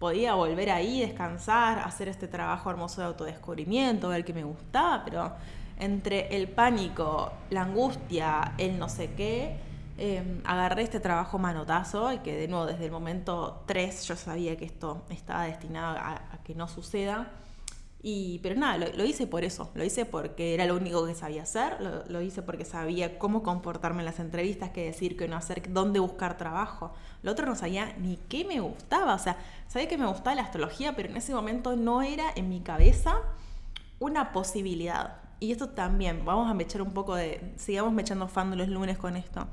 podía 0.00 0.32
volver 0.32 0.70
ahí, 0.70 1.00
descansar, 1.00 1.80
hacer 1.80 2.08
este 2.08 2.26
trabajo 2.26 2.70
hermoso 2.70 3.02
de 3.02 3.08
autodescubrimiento, 3.08 4.08
ver 4.08 4.24
qué 4.24 4.32
me 4.32 4.44
gustaba, 4.44 5.04
pero 5.04 5.34
entre 5.78 6.34
el 6.34 6.48
pánico, 6.48 7.30
la 7.50 7.62
angustia, 7.62 8.54
el 8.56 8.78
no 8.78 8.88
sé 8.88 9.12
qué, 9.12 9.58
em, 9.98 10.40
agarré 10.44 10.84
este 10.84 11.00
trabajo 11.00 11.38
manotazo 11.38 12.14
y 12.14 12.18
que 12.20 12.34
de 12.34 12.48
nuevo 12.48 12.64
desde 12.64 12.86
el 12.86 12.90
momento 12.90 13.62
3 13.66 14.04
yo 14.06 14.16
sabía 14.16 14.56
que 14.56 14.64
esto 14.64 15.02
estaba 15.10 15.44
destinado 15.44 15.98
a, 15.98 16.38
que 16.44 16.54
no 16.54 16.66
suceda. 16.66 17.30
Y, 18.02 18.38
pero 18.42 18.54
nada, 18.54 18.78
lo, 18.78 19.04
hice 19.04 19.26
por 19.26 19.44
eso, 19.44 19.70
lo 19.74 19.84
hice 19.84 20.06
porque 20.06 20.54
era 20.54 20.64
lo 20.64 20.76
único 20.76 21.04
que 21.06 21.14
sabía 21.14 21.42
hacer, 21.42 21.76
lo, 22.08 22.22
hice 22.22 22.40
porque 22.40 22.64
sabía 22.64 23.18
cómo 23.18 23.42
comportarme 23.42 24.00
en 24.00 24.06
las 24.06 24.20
entrevistas, 24.20 24.70
qué 24.70 24.84
decir, 24.84 25.18
qué 25.18 25.28
no 25.28 25.36
hacer, 25.36 25.70
dónde 25.70 26.00
buscar 26.00 26.38
trabajo. 26.38 26.92
Lo 27.22 27.32
otro 27.32 27.44
no 27.44 27.54
sabía 27.54 27.94
ni 27.98 28.16
qué 28.28 28.46
me 28.46 28.60
gustaba, 28.60 29.14
o 29.14 29.18
sea, 29.18 29.36
sabía 29.68 29.86
que 29.86 29.98
me 29.98 30.06
gustaba 30.06 30.34
la 30.34 30.42
astrología, 30.42 30.96
pero 30.96 31.10
en 31.10 31.18
ese 31.18 31.34
momento 31.34 31.76
no 31.76 32.00
era 32.00 32.24
en 32.34 32.48
mi 32.48 32.60
cabeza 32.60 33.18
una 33.98 34.32
posibilidad 34.32 35.20
y 35.40 35.52
esto 35.52 35.70
también, 35.70 36.24
vamos 36.26 36.50
a 36.50 36.54
mechar 36.54 36.82
un 36.82 36.92
poco 36.92 37.14
de, 37.14 37.54
sigamos 37.56 37.94
mechando 37.94 38.28
fando 38.28 38.56
los 38.56 38.68
lunes 38.68 38.98
con 38.98 39.16
esto. 39.16 39.48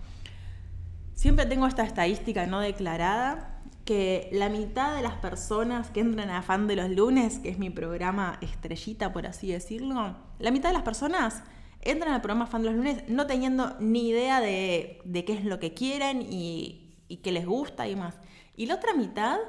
Siempre 1.14 1.46
tengo 1.46 1.66
esta 1.66 1.84
estadística 1.84 2.46
no 2.46 2.60
declarada 2.60 3.57
que 3.88 4.28
la 4.34 4.50
mitad 4.50 4.98
de 4.98 5.02
las 5.02 5.16
personas 5.16 5.90
que 5.92 6.02
entran 6.02 6.30
a 6.30 6.42
Fan 6.42 6.68
de 6.68 6.76
los 6.76 6.90
lunes, 6.90 7.40
que 7.40 7.48
es 7.48 7.58
mi 7.58 7.70
programa 7.70 8.38
estrellita, 8.42 9.14
por 9.14 9.26
así 9.26 9.50
decirlo, 9.50 10.18
la 10.40 10.52
mitad 10.52 10.70
de 10.70 10.74
las 10.74 10.84
personas 10.84 11.42
entran 11.82 12.14
al 12.14 12.22
programa 12.22 12.48
Fan 12.48 12.64
de 12.64 12.68
los 12.68 12.76
lunes 12.76 13.04
no 13.08 13.28
teniendo 13.28 13.78
ni 13.80 14.10
idea 14.10 14.42
de, 14.42 15.02
qué 15.26 15.34
es 15.34 15.46
lo 15.46 15.62
que 15.62 15.74
quieren 15.74 16.22
y, 16.22 16.98
y, 17.08 17.18
qué 17.18 17.32
les 17.32 17.46
gusta 17.46 17.88
y 17.88 17.96
más. 17.96 18.20
Y 18.58 18.66
la 18.66 18.76
otra 18.76 18.94
mitad 18.94 19.40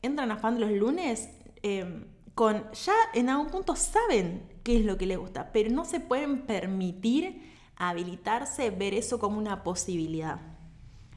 entran 0.00 0.32
a 0.32 0.38
Fan 0.38 0.54
de 0.54 0.60
los 0.60 0.70
lunes 0.70 1.28
em, 1.62 2.06
con 2.34 2.64
ya 2.72 2.94
en 3.12 3.28
algún 3.28 3.48
punto 3.48 3.76
saben 3.76 4.48
qué 4.64 4.78
es 4.78 4.86
lo 4.86 4.96
que 4.96 5.04
les 5.04 5.18
gusta, 5.18 5.52
pero 5.52 5.68
no 5.68 5.84
se 5.84 6.00
pueden 6.00 6.46
permitir 6.46 7.42
habilitarse, 7.76 8.70
ver 8.70 8.94
eso 8.94 9.18
como 9.18 9.36
una 9.36 9.62
posibilidad. 9.62 10.51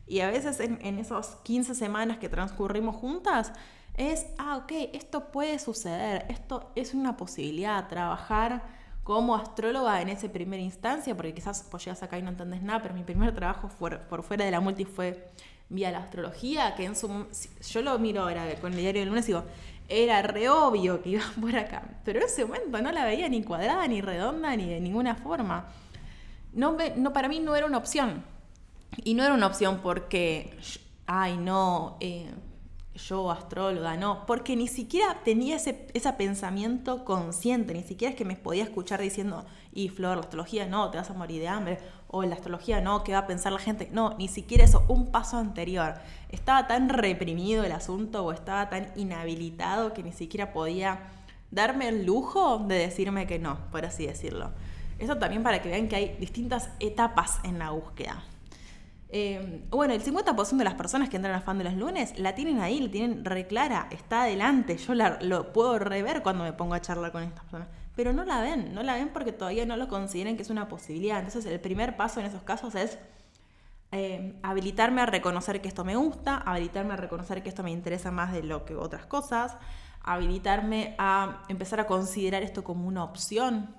Y 0.08 0.20
a 0.20 0.30
veces 0.30 0.60
en, 0.60 0.80
en 0.82 1.00
esas 1.00 1.38
15 1.44 1.76
semanas 1.76 2.18
que 2.18 2.30
transcurrimos 2.30 2.96
juntas, 2.96 3.52
es, 3.98 4.26
ah, 4.38 4.58
ok, 4.58 4.72
esto 4.94 5.32
puede 5.32 5.58
suceder, 5.58 6.26
esto 6.30 6.72
es 6.76 6.94
una 6.94 7.16
posibilidad, 7.16 7.88
trabajar 7.88 8.64
como 9.04 9.36
astróloga 9.36 10.02
en 10.02 10.10
esa 10.10 10.28
primera 10.28 10.62
instancia, 10.62 11.16
porque 11.16 11.34
quizás 11.34 11.66
pues 11.70 11.86
llegas 11.86 12.04
acá 12.04 12.18
y 12.18 12.22
no 12.22 12.30
entendés 12.30 12.62
nada, 12.62 12.82
pero 12.82 12.94
mi 12.94 13.04
primer 13.04 13.34
trabajo 13.34 13.70
por 13.78 14.24
fuera 14.24 14.46
de 14.46 14.52
la 14.52 14.60
multi 14.60 14.84
fue 14.84 15.30
vía 15.70 15.92
la 15.92 16.00
astrología, 16.00 16.76
que 16.76 16.86
en 16.86 16.96
su 16.96 17.28
yo 17.70 17.82
lo 17.82 17.98
miro 18.00 18.24
ahora 18.24 18.56
con 18.62 18.74
el 18.74 18.80
diario 18.80 19.02
del 19.02 19.10
lunes 19.10 19.26
y 19.26 19.28
digo, 19.28 19.44
era 19.88 20.22
re 20.22 20.50
obvio 20.50 21.02
que 21.02 21.12
iba 21.12 21.24
por 21.42 21.56
acá, 21.56 21.84
pero 22.04 22.20
en 22.20 22.26
ese 22.26 22.46
momento 22.46 22.82
no 22.82 22.92
la 22.92 23.06
veía 23.06 23.30
ni 23.30 23.44
cuadrada, 23.44 23.88
ni 23.88 24.02
redonda, 24.02 24.56
ni 24.56 24.70
de 24.70 24.80
ninguna 24.80 25.16
forma. 25.16 25.66
No, 26.54 26.78
no, 26.96 27.12
para 27.12 27.28
mí 27.28 27.40
no 27.40 27.56
era 27.56 27.66
una 27.66 27.78
opción. 27.78 28.24
Y 29.04 29.14
no 29.14 29.24
era 29.24 29.34
una 29.34 29.48
opción 29.48 29.80
porque, 29.84 30.58
ay, 31.06 31.38
no, 31.38 31.98
eh, 32.00 32.32
yo 32.96 33.30
astróloga, 33.30 33.98
no, 33.98 34.26
porque 34.26 34.56
ni 34.56 34.68
siquiera 34.68 35.22
tenía 35.24 35.58
ese, 35.58 35.88
ese 35.94 36.14
pensamiento 36.14 37.04
consciente, 37.04 37.74
ni 37.74 37.84
siquiera 37.84 38.12
es 38.12 38.18
que 38.18 38.26
me 38.26 38.36
podía 38.36 38.64
escuchar 38.64 39.02
diciendo, 39.02 39.46
y 39.74 39.90
Flor, 39.90 40.16
la 40.16 40.24
astrología 40.24 40.66
no, 40.66 40.90
te 40.92 40.98
vas 40.98 41.10
a 41.10 41.14
morir 41.14 41.42
de 41.42 41.50
hambre, 41.50 41.80
o 42.08 42.24
la 42.24 42.36
astrología 42.36 42.80
no, 42.80 43.04
¿qué 43.04 43.12
va 43.12 43.20
a 43.20 43.28
pensar 43.28 43.52
la 43.52 43.60
gente? 43.60 43.90
No, 43.92 44.16
ni 44.18 44.30
siquiera 44.30 44.64
eso, 44.64 44.86
un 44.88 45.12
paso 45.12 45.38
anterior. 45.38 45.96
Estaba 46.30 46.68
tan 46.68 46.88
reprimido 46.88 47.66
el 47.66 47.74
asunto 47.74 48.24
o 48.24 48.32
estaba 48.32 48.70
tan 48.70 48.92
inhabilitado 48.96 49.94
que 49.94 50.04
ni 50.04 50.14
siquiera 50.14 50.54
podía 50.54 51.10
darme 51.52 51.90
el 51.90 52.06
lujo 52.06 52.60
de 52.60 52.76
decirme 52.76 53.28
que 53.28 53.40
no, 53.40 53.58
por 53.72 53.86
así 53.86 54.06
decirlo. 54.06 54.52
Eso 54.98 55.18
también 55.18 55.44
para 55.44 55.62
que 55.62 55.70
vean 55.70 55.90
que 55.90 55.96
hay 55.98 56.16
distintas 56.18 56.70
etapas 56.80 57.40
en 57.44 57.60
la 57.60 57.72
búsqueda. 57.72 58.24
Eh, 59.18 59.64
bueno, 59.70 59.94
el 59.94 60.04
50% 60.04 60.58
de 60.58 60.64
las 60.66 60.74
personas 60.74 61.08
que 61.08 61.16
entran 61.16 61.34
a 61.36 61.40
fan 61.40 61.58
de 61.58 61.64
los 61.64 61.76
lunes 61.76 62.20
la 62.20 62.36
tienen 62.36 62.60
ahí, 62.60 62.82
la 62.82 62.92
tienen 62.92 63.24
re 63.24 63.48
clara, 63.48 63.88
está 63.90 64.24
adelante. 64.24 64.76
Yo 64.76 64.94
lo 64.94 65.54
puedo 65.54 65.80
rever 65.80 66.22
cuando 66.22 66.44
me 66.44 66.52
pongo 66.52 66.74
a 66.74 66.82
charlar 66.82 67.14
con 67.14 67.24
estas 67.24 67.46
personas. 67.46 67.70
Pero 67.96 68.12
no 68.12 68.26
la 68.26 68.42
ven, 68.42 68.74
no 68.74 68.84
la 68.84 68.96
ven 68.96 69.14
porque 69.14 69.32
todavía 69.32 69.66
no 69.66 69.78
lo 69.78 69.88
consideran 69.88 70.36
que 70.36 70.42
es 70.42 70.50
una 70.50 70.68
posibilidad. 70.68 71.20
Entonces, 71.20 71.46
el 71.46 71.62
primer 71.62 71.96
paso 71.96 72.20
en 72.20 72.26
esos 72.26 72.44
casos 72.44 72.76
es 72.76 73.00
eh, 73.94 74.38
habilitarme 74.44 75.00
a 75.00 75.06
reconocer 75.06 75.62
que 75.62 75.70
esto 75.70 75.86
me 75.86 75.96
gusta, 75.96 76.36
habilitarme 76.36 76.92
a 76.96 76.98
reconocer 76.98 77.42
que 77.42 77.48
esto 77.48 77.64
me 77.64 77.72
interesa 77.72 78.12
más 78.12 78.34
de 78.34 78.44
lo 78.44 78.66
que 78.66 78.76
otras 78.76 79.06
cosas, 79.06 79.56
habilitarme 80.02 80.94
a 80.98 81.42
empezar 81.48 81.80
a 81.80 81.88
considerar 81.88 82.44
esto 82.44 82.66
como 82.66 82.86
una 82.86 83.06
opción 83.06 83.74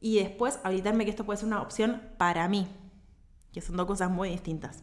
y 0.00 0.20
después 0.20 0.58
habilitarme 0.64 1.04
que 1.04 1.10
esto 1.10 1.26
puede 1.26 1.36
ser 1.36 1.48
una 1.48 1.60
opción 1.60 2.00
para 2.16 2.48
mí 2.48 2.66
que 3.52 3.60
son 3.60 3.76
dos 3.76 3.86
cosas 3.86 4.10
muy 4.10 4.30
distintas. 4.30 4.82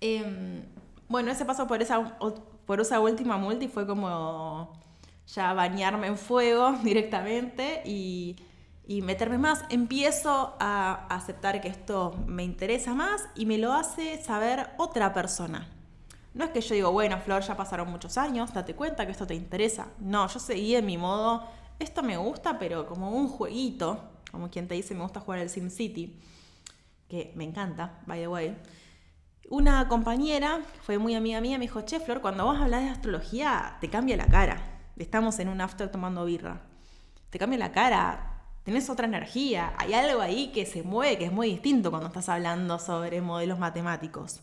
Em, 0.00 0.64
bueno, 1.08 1.30
ese 1.30 1.44
paso 1.44 1.66
por 1.66 1.80
esa, 1.80 2.18
por 2.66 2.80
esa 2.80 3.00
última 3.00 3.36
multi 3.36 3.68
fue 3.68 3.86
como 3.86 4.72
ya 5.26 5.52
bañarme 5.54 6.08
en 6.08 6.18
fuego 6.18 6.72
directamente 6.82 7.82
y, 7.84 8.36
y 8.86 9.02
meterme 9.02 9.38
más. 9.38 9.64
Empiezo 9.70 10.56
a 10.60 11.06
aceptar 11.08 11.60
que 11.60 11.68
esto 11.68 12.14
me 12.26 12.44
interesa 12.44 12.94
más 12.94 13.24
y 13.34 13.46
me 13.46 13.58
lo 13.58 13.72
hace 13.72 14.22
saber 14.22 14.70
otra 14.76 15.12
persona. 15.12 15.68
No 16.34 16.44
es 16.44 16.50
que 16.50 16.60
yo 16.60 16.74
digo, 16.74 16.90
bueno, 16.90 17.18
Flor, 17.20 17.42
ya 17.42 17.56
pasaron 17.56 17.88
muchos 17.90 18.18
años, 18.18 18.52
date 18.52 18.74
cuenta 18.74 19.06
que 19.06 19.12
esto 19.12 19.26
te 19.26 19.34
interesa. 19.34 19.86
No, 20.00 20.26
yo 20.26 20.40
seguí 20.40 20.74
en 20.74 20.84
mi 20.84 20.98
modo, 20.98 21.44
esto 21.78 22.02
me 22.02 22.16
gusta, 22.16 22.58
pero 22.58 22.86
como 22.86 23.10
un 23.10 23.28
jueguito, 23.28 24.00
como 24.32 24.50
quien 24.50 24.66
te 24.66 24.74
dice, 24.74 24.94
me 24.94 25.02
gusta 25.02 25.20
jugar 25.20 25.38
el 25.38 25.48
SimCity 25.48 26.18
me 27.34 27.44
encanta, 27.44 28.00
by 28.06 28.20
the 28.20 28.28
way, 28.28 28.56
una 29.50 29.88
compañera, 29.88 30.60
fue 30.82 30.98
muy 30.98 31.14
amiga 31.14 31.40
mía, 31.40 31.58
me 31.58 31.64
dijo, 31.64 31.82
che, 31.82 32.00
Flor, 32.00 32.20
cuando 32.20 32.44
vos 32.44 32.58
hablas 32.58 32.82
de 32.82 32.88
astrología, 32.88 33.76
te 33.80 33.90
cambia 33.90 34.16
la 34.16 34.26
cara. 34.26 34.58
Estamos 34.96 35.38
en 35.38 35.48
un 35.48 35.60
after 35.60 35.90
tomando 35.90 36.24
birra. 36.24 36.62
Te 37.30 37.38
cambia 37.38 37.58
la 37.58 37.72
cara, 37.72 38.34
tenés 38.64 38.88
otra 38.88 39.06
energía, 39.06 39.74
hay 39.78 39.92
algo 39.92 40.20
ahí 40.20 40.50
que 40.52 40.66
se 40.66 40.82
mueve, 40.82 41.18
que 41.18 41.24
es 41.26 41.32
muy 41.32 41.48
distinto 41.50 41.90
cuando 41.90 42.08
estás 42.08 42.28
hablando 42.28 42.78
sobre 42.78 43.20
modelos 43.20 43.58
matemáticos. 43.58 44.40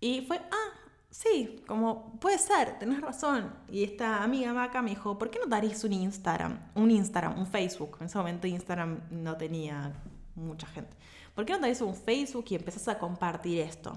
Y 0.00 0.22
fue, 0.22 0.38
ah, 0.38 0.78
sí, 1.10 1.62
como 1.66 2.18
puede 2.18 2.38
ser, 2.38 2.78
tenés 2.78 3.00
razón. 3.00 3.52
Y 3.68 3.84
esta 3.84 4.22
amiga 4.22 4.54
Maca 4.54 4.80
me 4.80 4.90
dijo, 4.90 5.18
¿por 5.18 5.30
qué 5.30 5.38
no 5.38 5.46
daréis 5.46 5.84
un 5.84 5.92
Instagram? 5.92 6.58
Un 6.74 6.90
Instagram, 6.90 7.38
un 7.38 7.46
Facebook. 7.46 7.98
En 8.00 8.06
ese 8.06 8.16
momento 8.16 8.46
Instagram 8.46 9.00
no 9.10 9.36
tenía 9.36 9.92
mucha 10.34 10.66
gente. 10.68 10.96
¿Por 11.38 11.46
qué 11.46 11.52
no 11.52 11.60
te 11.60 11.84
un 11.84 11.94
Facebook 11.94 12.46
y 12.48 12.56
empezás 12.56 12.88
a 12.88 12.98
compartir 12.98 13.60
esto? 13.60 13.96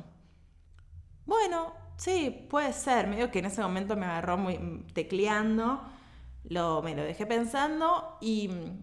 Bueno, 1.25 1.73
sí, 1.97 2.45
puede 2.47 2.71
ser. 2.71 3.07
Medio 3.07 3.31
que 3.31 3.39
en 3.39 3.45
ese 3.45 3.63
momento 3.63 3.95
me 3.95 4.05
agarró 4.05 4.37
muy 4.37 4.59
mm, 4.59 4.93
tecleando, 4.93 5.81
lo, 6.43 6.83
me 6.83 6.93
lo 6.95 7.01
dejé 7.01 7.25
pensando 7.25 8.19
y, 8.21 8.47
mm, 8.47 8.81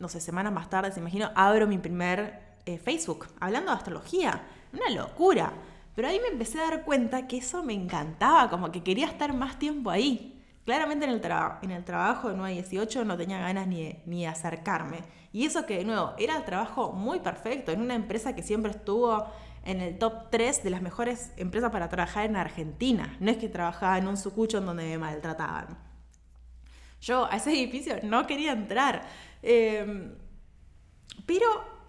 no 0.00 0.08
sé, 0.08 0.20
semanas 0.20 0.52
más 0.52 0.70
tarde, 0.70 0.90
se 0.90 0.98
imagino, 0.98 1.30
abro 1.36 1.68
mi 1.68 1.78
primer 1.78 2.58
eh, 2.66 2.78
Facebook, 2.78 3.28
hablando 3.38 3.70
de 3.70 3.76
astrología. 3.76 4.42
Una 4.72 4.90
locura. 4.90 5.52
Pero 5.94 6.08
ahí 6.08 6.18
me 6.18 6.32
empecé 6.32 6.58
a 6.58 6.68
dar 6.68 6.84
cuenta 6.84 7.28
que 7.28 7.36
eso 7.36 7.62
me 7.62 7.74
encantaba, 7.74 8.50
como 8.50 8.72
que 8.72 8.82
quería 8.82 9.06
estar 9.06 9.32
más 9.34 9.60
tiempo 9.60 9.88
ahí. 9.88 10.31
Claramente 10.64 11.04
en 11.06 11.10
el, 11.12 11.22
en 11.62 11.70
el 11.70 11.84
trabajo 11.84 12.28
de 12.28 12.36
9 12.36 12.52
a 12.52 12.54
18 12.54 13.04
no 13.04 13.16
tenía 13.16 13.38
ganas 13.38 13.66
ni 13.66 14.00
ni 14.06 14.22
de 14.22 14.28
acercarme. 14.28 15.00
Y 15.32 15.46
eso 15.46 15.66
que, 15.66 15.78
de 15.78 15.84
nuevo, 15.84 16.12
era 16.18 16.36
el 16.36 16.44
trabajo 16.44 16.92
muy 16.92 17.20
perfecto 17.20 17.72
en 17.72 17.80
una 17.80 17.94
empresa 17.94 18.34
que 18.34 18.42
siempre 18.42 18.70
estuvo 18.70 19.26
en 19.64 19.80
el 19.80 19.98
top 19.98 20.30
3 20.30 20.62
de 20.62 20.70
las 20.70 20.82
mejores 20.82 21.32
empresas 21.36 21.70
para 21.70 21.88
trabajar 21.88 22.26
en 22.26 22.36
Argentina. 22.36 23.16
No 23.20 23.30
es 23.30 23.38
que 23.38 23.48
trabajaba 23.48 23.98
en 23.98 24.08
un 24.08 24.16
sucucho 24.16 24.58
en 24.58 24.66
donde 24.66 24.84
me 24.84 24.98
maltrataban. 24.98 25.78
Yo 27.00 27.26
a 27.30 27.36
ese 27.36 27.50
edificio 27.58 27.96
no 28.02 28.26
quería 28.26 28.52
entrar. 28.52 29.06
Em, 29.42 30.14
pero 31.26 31.46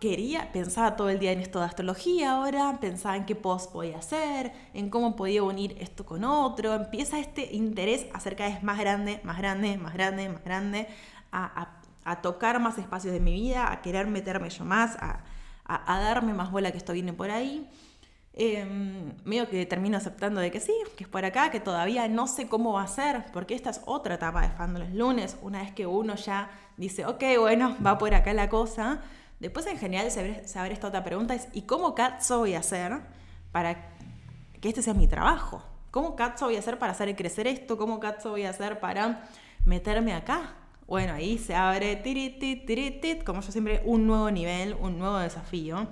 quería, 0.08 0.51
pensaba 0.51 0.95
todo 0.95 1.10
el 1.10 1.20
día 1.20 1.32
en 1.32 1.39
esto 1.39 1.60
de 1.60 1.66
astrología 1.66 2.34
ahora, 2.34 2.78
pensaba 2.82 3.16
en 3.16 3.26
qué 3.26 3.36
post 3.36 3.72
podía 3.72 3.97
hacer, 3.97 4.51
en 4.74 4.89
cómo 4.89 5.16
podía 5.16 5.43
unir 5.43 5.78
esto 5.80 6.06
con 6.06 6.24
otro. 6.24 6.74
Empieza 6.74 7.20
este 7.20 7.56
interés 7.56 8.08
a 8.14 8.20
ser 8.20 8.36
cada 8.36 8.49
vez 8.49 8.64
más 8.64 8.78
grande, 8.80 9.22
más 9.24 9.38
grande, 9.38 9.78
más 9.78 9.93
grande, 9.93 10.30
más 10.30 10.43
grande, 10.43 10.88
a 11.32 11.80
a 12.06 12.22
tocar 12.22 12.60
más 12.60 12.78
espacios 12.78 13.14
de 13.14 13.20
mi 13.20 13.34
vida, 13.34 13.72
a 13.72 13.82
querer 13.82 14.08
meterme 14.08 14.49
yo 14.49 14.66
más, 14.66 14.97
a, 14.99 15.24
darme 15.66 16.34
más 16.34 16.51
bola 16.51 16.72
que 16.72 16.78
esto 16.78 16.93
viene 16.93 17.14
por 17.14 17.32
ahí. 17.32 17.70
Eh, 18.36 18.66
medio 19.26 19.47
que 19.47 19.66
termino 19.68 19.95
aceptando 19.95 20.41
de 20.41 20.49
que 20.49 20.60
sí, 20.60 20.74
que 20.97 21.04
es 21.04 21.10
por 21.10 21.24
acá, 21.24 21.51
que 21.51 21.60
todavía 21.60 22.08
no 22.08 22.26
sé 22.28 22.47
cómo 22.47 22.74
va 22.74 22.84
a 22.84 22.88
ser, 22.88 23.26
porque 23.32 23.54
esta 23.54 23.70
es 23.70 23.82
otra 23.86 24.16
etapa 24.16 24.41
de 24.41 24.49
fan 24.49 24.74
los 24.78 24.89
lunes, 24.89 25.38
una 25.43 25.62
vez 25.62 25.72
que 25.72 25.86
uno 25.86 26.16
ya 26.16 26.49
dice, 26.76 27.06
ok, 27.06 27.24
bueno, 27.39 27.78
va 27.86 27.97
por 27.97 28.14
acá 28.14 28.34
la 28.34 28.49
cosa. 28.49 29.01
Después 29.44 29.68
en 29.68 29.78
general 29.78 30.10
saber, 30.10 30.48
saber 30.48 30.72
esta 30.72 30.88
otra 30.88 31.04
pregunta 31.04 31.36
es, 31.36 31.50
¿y 31.52 31.64
cómo 31.64 31.94
cazzo 31.96 32.39
voy 32.39 32.54
a 32.54 32.60
hacer 32.60 32.94
para 33.52 33.89
que 34.62 34.70
este 34.70 34.82
sea 34.82 34.94
mi 34.94 35.06
trabajo? 35.06 35.62
¿Cómo 35.91 36.16
cazzo 36.16 36.46
voy 36.46 36.56
a 36.56 36.60
hacer 36.60 36.80
para 36.80 36.94
hacer 36.94 37.14
crecer 37.14 37.48
esto? 37.48 37.78
¿Cómo 37.78 38.00
cazzo 38.00 38.30
voy 38.30 38.44
a 38.44 38.52
hacer 38.52 38.80
para 38.80 39.28
meterme 39.66 40.14
acá? 40.14 40.54
Bueno, 40.88 41.12
ahí 41.12 41.38
se 41.38 41.56
abre, 41.56 41.98
tiritit, 41.98 42.66
tiritit, 42.66 43.26
como 43.26 43.41
yo 43.41 43.52
siempre, 43.52 43.82
un 43.84 44.08
nuevo 44.08 44.32
nivel, 44.32 44.78
un 44.80 44.98
nuevo 44.98 45.18
desafío, 45.18 45.88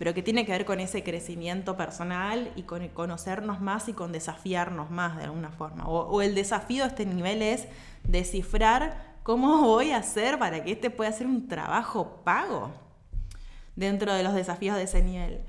pero 0.00 0.12
que 0.12 0.24
tiene 0.24 0.44
que 0.44 0.50
ver 0.50 0.64
con 0.64 0.80
ese 0.80 1.04
crecimiento 1.04 1.76
personal 1.76 2.50
y 2.56 2.64
con 2.64 2.88
conocernos 2.88 3.60
más 3.60 3.88
y 3.88 3.92
con 3.92 4.10
desafiarnos 4.10 4.90
más 4.90 5.16
de 5.16 5.24
alguna 5.24 5.52
forma. 5.52 5.86
O, 5.86 6.22
el 6.22 6.34
desafío 6.34 6.82
de 6.82 6.88
este 6.88 7.06
nivel 7.06 7.40
es 7.40 7.68
descifrar 8.02 9.14
cómo 9.22 9.60
voy 9.60 9.92
a 9.92 9.98
hacer 9.98 10.40
para 10.40 10.64
que 10.64 10.72
este 10.72 10.90
pueda 10.90 11.12
ser 11.12 11.28
un 11.28 11.46
trabajo 11.46 12.20
pago 12.24 12.84
dentro 13.76 14.12
de 14.12 14.22
los 14.22 14.34
desafíos 14.34 14.76
de 14.76 14.84
ese 14.84 15.02
nivel. 15.02 15.40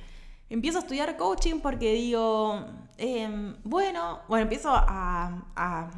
Empiezo 0.50 0.78
a 0.78 0.82
estudiar 0.82 1.18
coaching 1.18 1.60
porque 1.60 1.94
digo, 1.94 2.66
Em, 3.00 3.56
bueno, 3.64 4.22
bueno, 4.28 4.44
empiezo 4.44 4.72
a, 4.74 5.44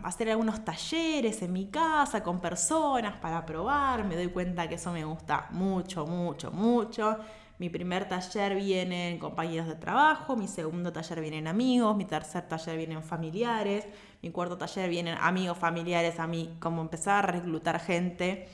hacer 0.04 0.30
algunos 0.32 0.66
talleres 0.66 1.42
en 1.42 1.54
mi 1.54 1.68
casa 1.68 2.22
con 2.24 2.42
personas 2.42 3.16
para 3.22 3.46
probar. 3.46 4.04
Me 4.04 4.16
doy 4.16 4.28
cuenta 4.28 4.68
que 4.68 4.76
eso 4.76 4.92
me 4.92 5.06
gusta 5.06 5.48
mucho, 5.52 6.06
mucho, 6.06 6.52
mucho. 6.52 7.18
Mi 7.58 7.70
primer 7.70 8.08
taller 8.08 8.56
viene 8.56 9.10
en 9.12 9.20
compañeros 9.20 9.68
de 9.68 9.76
trabajo, 9.76 10.36
mi 10.36 10.48
segundo 10.48 10.92
taller 10.94 11.22
viene 11.22 11.38
en 11.40 11.48
amigos, 11.48 11.96
mi 11.96 12.06
tercer 12.06 12.48
taller 12.48 12.78
viene 12.78 12.96
en 12.96 13.04
familiares, 13.04 13.86
mi 14.22 14.32
cuarto 14.32 14.58
taller 14.58 14.90
viene 14.90 15.12
en 15.12 15.18
amigos, 15.20 15.58
familiares, 15.58 16.20
a 16.20 16.28
mí, 16.28 16.56
como 16.60 16.82
empezar 16.82 17.26
a 17.26 17.32
reclutar 17.32 17.80
gente. 17.80 18.48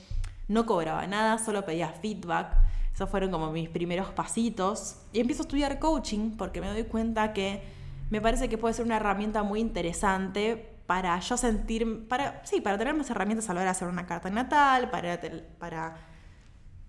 No 0.48 0.66
cobraba 0.66 1.06
nada, 1.06 1.38
solo 1.38 1.64
pedía 1.64 1.88
feedback. 1.88 2.65
Esos 2.96 3.10
fueron 3.10 3.30
como 3.30 3.52
mis 3.52 3.68
primeros 3.68 4.08
pasitos. 4.08 4.96
Y 5.12 5.20
empiezo 5.20 5.42
a 5.42 5.44
estudiar 5.44 5.78
coaching 5.78 6.30
porque 6.30 6.62
me 6.62 6.68
doy 6.68 6.84
cuenta 6.84 7.34
que 7.34 7.62
me 8.08 8.22
parece 8.22 8.48
que 8.48 8.56
puede 8.56 8.72
ser 8.72 8.86
una 8.86 8.96
herramienta 8.96 9.42
muy 9.42 9.60
interesante 9.60 10.72
para 10.86 11.20
yo 11.20 11.36
sentir, 11.36 12.08
para, 12.08 12.40
sí, 12.46 12.62
para 12.62 12.78
tener 12.78 12.94
más 12.94 13.10
herramientas 13.10 13.50
a 13.50 13.52
la 13.52 13.60
hora 13.60 13.64
de 13.66 13.70
hacer 13.72 13.88
una 13.88 14.06
carta 14.06 14.30
natal, 14.30 14.88
para, 14.88 15.20
para, 15.58 15.98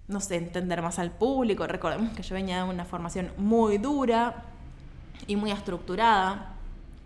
no 0.07 0.21
sé, 0.21 0.37
entender 0.37 0.81
más 0.81 0.97
al 0.97 1.11
público. 1.11 1.67
Recordemos 1.67 2.15
que 2.15 2.23
yo 2.23 2.35
venía 2.35 2.63
de 2.63 2.69
una 2.69 2.85
formación 2.85 3.33
muy 3.35 3.77
dura 3.77 4.45
y 5.27 5.35
muy 5.35 5.51
estructurada, 5.51 6.53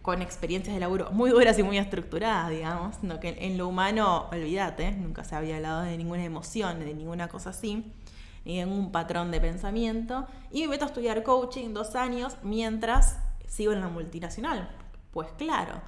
con 0.03 0.21
experiencias 0.21 0.75
de 0.75 0.79
laburo 0.79 1.09
muy 1.11 1.31
duras 1.31 1.57
y 1.57 1.63
muy 1.63 1.79
estructuradas, 1.79 2.51
digamos, 2.51 3.01
no 3.01 3.19
que 3.19 3.35
en 3.39 3.57
lo 3.57 3.67
humano, 3.67 4.27
olvídate, 4.31 4.91
nunca 4.91 5.23
se 5.23 5.35
había 5.35 5.55
hablado 5.55 5.81
de 5.81 5.97
ninguna 5.97 6.23
emoción, 6.23 6.79
de 6.79 6.93
ninguna 6.93 7.27
cosa 7.29 7.49
así, 7.51 7.91
ni 8.45 8.57
de 8.57 8.65
ningún 8.65 8.91
patrón 8.91 9.31
de 9.31 9.39
pensamiento. 9.39 10.27
Y 10.51 10.61
me 10.61 10.69
meto 10.69 10.85
a 10.85 10.87
estudiar 10.87 11.23
coaching 11.23 11.73
dos 11.73 11.95
años 11.95 12.37
mientras 12.43 13.17
sigo 13.47 13.73
en 13.73 13.81
la 13.81 13.89
multinacional. 13.89 14.69
Pues 15.11 15.29
claro. 15.37 15.81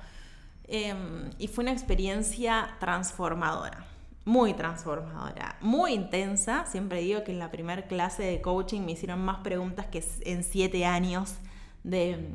Em, 0.66 1.30
y 1.38 1.48
fue 1.48 1.64
una 1.64 1.72
experiencia 1.72 2.76
transformadora, 2.80 3.86
muy 4.26 4.54
transformadora, 4.54 5.58
muy 5.62 5.94
intensa. 5.94 6.66
Siempre 6.66 7.02
digo 7.02 7.24
que 7.24 7.32
en 7.32 7.40
la 7.40 7.52
primera 7.52 7.84
clase 7.84 8.24
de 8.24 8.42
coaching 8.42 8.82
me 8.82 8.94
hicieron 8.94 9.24
más 9.24 9.40
preguntas 9.40 9.88
que 9.88 10.04
en 10.22 10.44
siete 10.44 10.86
años 10.86 11.36
de, 11.84 12.30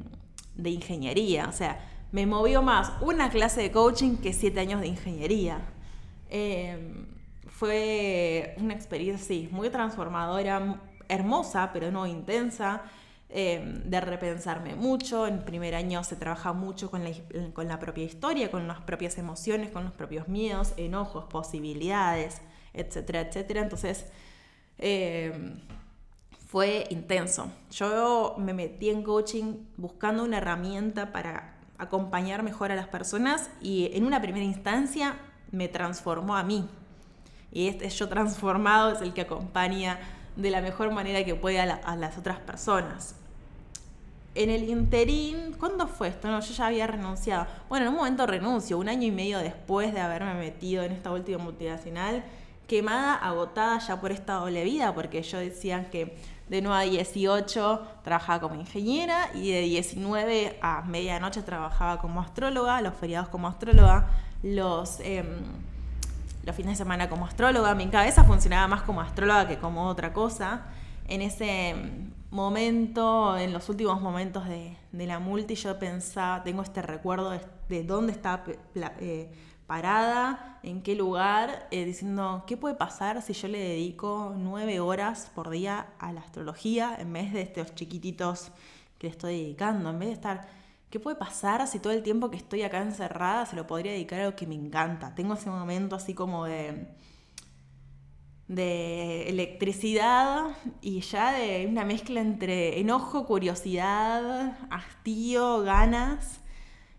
ingeniería. 0.62 1.46
O 1.48 1.52
sea, 1.52 1.80
me 2.12 2.26
movió 2.26 2.62
más 2.62 2.92
una 3.00 3.30
clase 3.30 3.62
de 3.62 3.72
coaching 3.72 4.16
que 4.16 4.32
siete 4.32 4.60
años 4.60 4.80
de 4.80 4.88
ingeniería. 4.88 5.60
Em, 6.30 7.06
fue 7.58 8.54
una 8.58 8.72
experiencia, 8.72 9.48
muy 9.50 9.68
transformadora, 9.68 10.80
hermosa, 11.08 11.70
pero 11.72 11.90
no 11.90 12.06
intensa. 12.06 12.82
Em, 13.30 13.82
de 13.82 14.00
repensarme 14.00 14.74
mucho. 14.74 15.26
En 15.26 15.44
primer 15.44 15.74
año 15.74 16.02
se 16.02 16.16
trabaja 16.16 16.54
mucho 16.54 16.90
con 16.90 17.04
la, 17.04 17.10
con 17.52 17.68
la 17.68 17.78
propia 17.78 18.04
historia, 18.04 18.50
con 18.50 18.66
las 18.66 18.80
propias 18.80 19.18
emociones, 19.18 19.70
con 19.70 19.84
los 19.84 19.92
propios 19.92 20.28
miedos, 20.28 20.72
enojos, 20.78 21.26
posibilidades, 21.26 22.40
etcétera, 22.72 23.20
etcétera. 23.22 23.60
Entonces, 23.62 24.06
em, 24.78 25.60
fue 26.46 26.86
intenso. 26.90 27.50
Yo 27.70 28.36
me 28.38 28.54
metí 28.54 28.88
en 28.88 29.02
coaching 29.02 29.66
buscando 29.76 30.24
una 30.24 30.38
herramienta 30.38 31.12
para 31.12 31.58
acompañar 31.76 32.42
mejor 32.42 32.72
a 32.72 32.76
las 32.76 32.88
personas 32.88 33.50
y 33.60 33.90
en 33.94 34.06
una 34.06 34.22
primera 34.22 34.44
instancia 34.44 35.18
me 35.50 35.68
transformó 35.68 36.36
a 36.36 36.42
mí. 36.44 36.68
Y 37.52 37.68
este 37.68 37.88
yo 37.88 38.08
transformado 38.08 38.92
es 38.92 39.00
el 39.00 39.12
que 39.12 39.22
acompaña 39.22 39.98
de 40.36 40.50
la 40.50 40.60
mejor 40.60 40.92
manera 40.92 41.24
que 41.24 41.34
puede 41.34 41.60
a, 41.60 41.96
las 41.96 42.18
otras 42.18 42.38
personas. 42.38 43.14
En 44.34 44.50
el 44.50 44.68
interín, 44.68 45.54
¿cuándo 45.58 45.88
fue 45.88 46.08
esto? 46.08 46.28
No, 46.28 46.40
yo 46.40 46.54
ya 46.54 46.66
había 46.66 46.86
renunciado. 46.86 47.46
Bueno, 47.68 47.86
en 47.86 47.92
un 47.92 47.98
momento 47.98 48.24
renuncio, 48.26 48.78
un 48.78 48.88
año 48.88 49.06
y 49.06 49.10
medio 49.10 49.38
después 49.38 49.92
de 49.92 50.00
haberme 50.00 50.34
metido 50.34 50.84
en 50.84 50.92
esta 50.92 51.10
última 51.10 51.38
multinacional, 51.38 52.22
quemada, 52.68 53.14
agotada 53.14 53.78
ya 53.80 54.00
por 54.00 54.12
esta 54.12 54.34
doble 54.34 54.62
vida, 54.62 54.94
porque 54.94 55.22
yo 55.22 55.38
decía 55.38 55.90
que 55.90 56.16
de 56.48 56.62
9 56.62 56.76
a 56.76 56.88
18 56.88 57.82
trabajaba 58.04 58.40
como 58.40 58.60
ingeniera 58.60 59.30
y 59.34 59.50
de 59.50 59.62
19 59.62 60.58
a 60.62 60.82
medianoche 60.82 61.42
trabajaba 61.42 61.98
como 61.98 62.20
astróloga, 62.20 62.80
los 62.80 62.94
feriados 62.94 63.28
como 63.28 63.48
astróloga, 63.48 64.06
los... 64.42 65.00
Em, 65.00 65.26
los 66.48 66.56
fines 66.56 66.72
de 66.72 66.76
semana 66.76 67.10
como 67.10 67.26
astróloga. 67.26 67.74
Mi 67.74 67.88
cabeza 67.88 68.24
funcionaba 68.24 68.66
más 68.68 68.82
como 68.82 69.02
astróloga 69.02 69.46
que 69.46 69.58
como 69.58 69.86
otra 69.86 70.14
cosa. 70.14 70.64
En 71.06 71.20
ese 71.20 71.74
momento, 72.30 73.36
en 73.36 73.52
los 73.52 73.68
últimos 73.68 74.00
momentos 74.00 74.46
de, 74.48 74.76
la 74.92 75.18
multi, 75.18 75.54
yo 75.56 75.78
pensaba, 75.78 76.42
tengo 76.42 76.62
este 76.62 76.80
recuerdo 76.80 77.38
de, 77.68 77.84
dónde 77.84 78.12
estaba 78.12 78.44
eh, 78.74 79.30
parada, 79.66 80.58
en 80.62 80.82
qué 80.82 80.94
lugar, 80.94 81.68
eh, 81.70 81.84
diciendo, 81.84 82.44
¿qué 82.46 82.56
puede 82.56 82.74
pasar 82.74 83.20
si 83.20 83.34
yo 83.34 83.48
le 83.48 83.58
dedico 83.58 84.34
nueve 84.34 84.80
horas 84.80 85.30
por 85.34 85.50
día 85.50 85.88
a 85.98 86.14
la 86.14 86.20
astrología 86.20 86.96
en 86.98 87.12
vez 87.12 87.30
de 87.34 87.42
estos 87.42 87.74
chiquititos 87.74 88.52
que 88.98 89.08
le 89.08 89.10
estoy 89.10 89.42
dedicando? 89.42 89.90
En 89.90 89.98
vez 89.98 90.08
de 90.08 90.14
estar 90.14 90.48
¿Qué 90.90 90.98
puede 90.98 91.16
pasar 91.16 91.66
si 91.66 91.80
todo 91.80 91.92
el 91.92 92.02
tiempo 92.02 92.30
que 92.30 92.38
estoy 92.38 92.62
acá 92.62 92.80
encerrada 92.80 93.44
se 93.44 93.56
lo 93.56 93.66
podría 93.66 93.92
dedicar 93.92 94.20
a 94.20 94.24
algo 94.24 94.36
que 94.36 94.46
me 94.46 94.54
encanta? 94.54 95.14
Tengo 95.14 95.34
ese 95.34 95.50
momento 95.50 95.96
así 95.96 96.14
como 96.14 96.46
de, 96.46 96.88
de 98.48 99.28
electricidad 99.28 100.46
y 100.80 101.00
ya 101.00 101.32
de 101.32 101.66
una 101.66 101.84
mezcla 101.84 102.20
entre 102.20 102.80
enojo, 102.80 103.26
curiosidad, 103.26 104.56
hastío, 104.70 105.60
ganas 105.60 106.40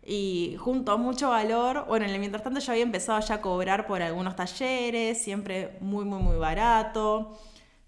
y 0.06 0.56
junto 0.60 0.92
a 0.92 0.98
mucho 0.98 1.30
valor. 1.30 1.86
Bueno, 1.88 2.06
mientras 2.20 2.44
tanto 2.44 2.60
yo 2.60 2.72
había 2.72 2.84
empezado 2.84 3.20
ya 3.22 3.36
a 3.36 3.42
cobrar 3.42 3.88
por 3.88 4.04
algunos 4.04 4.36
talleres, 4.36 5.24
siempre 5.24 5.78
muy, 5.82 6.06
muy, 6.06 6.22
muy 6.22 6.38
barato. 6.38 7.40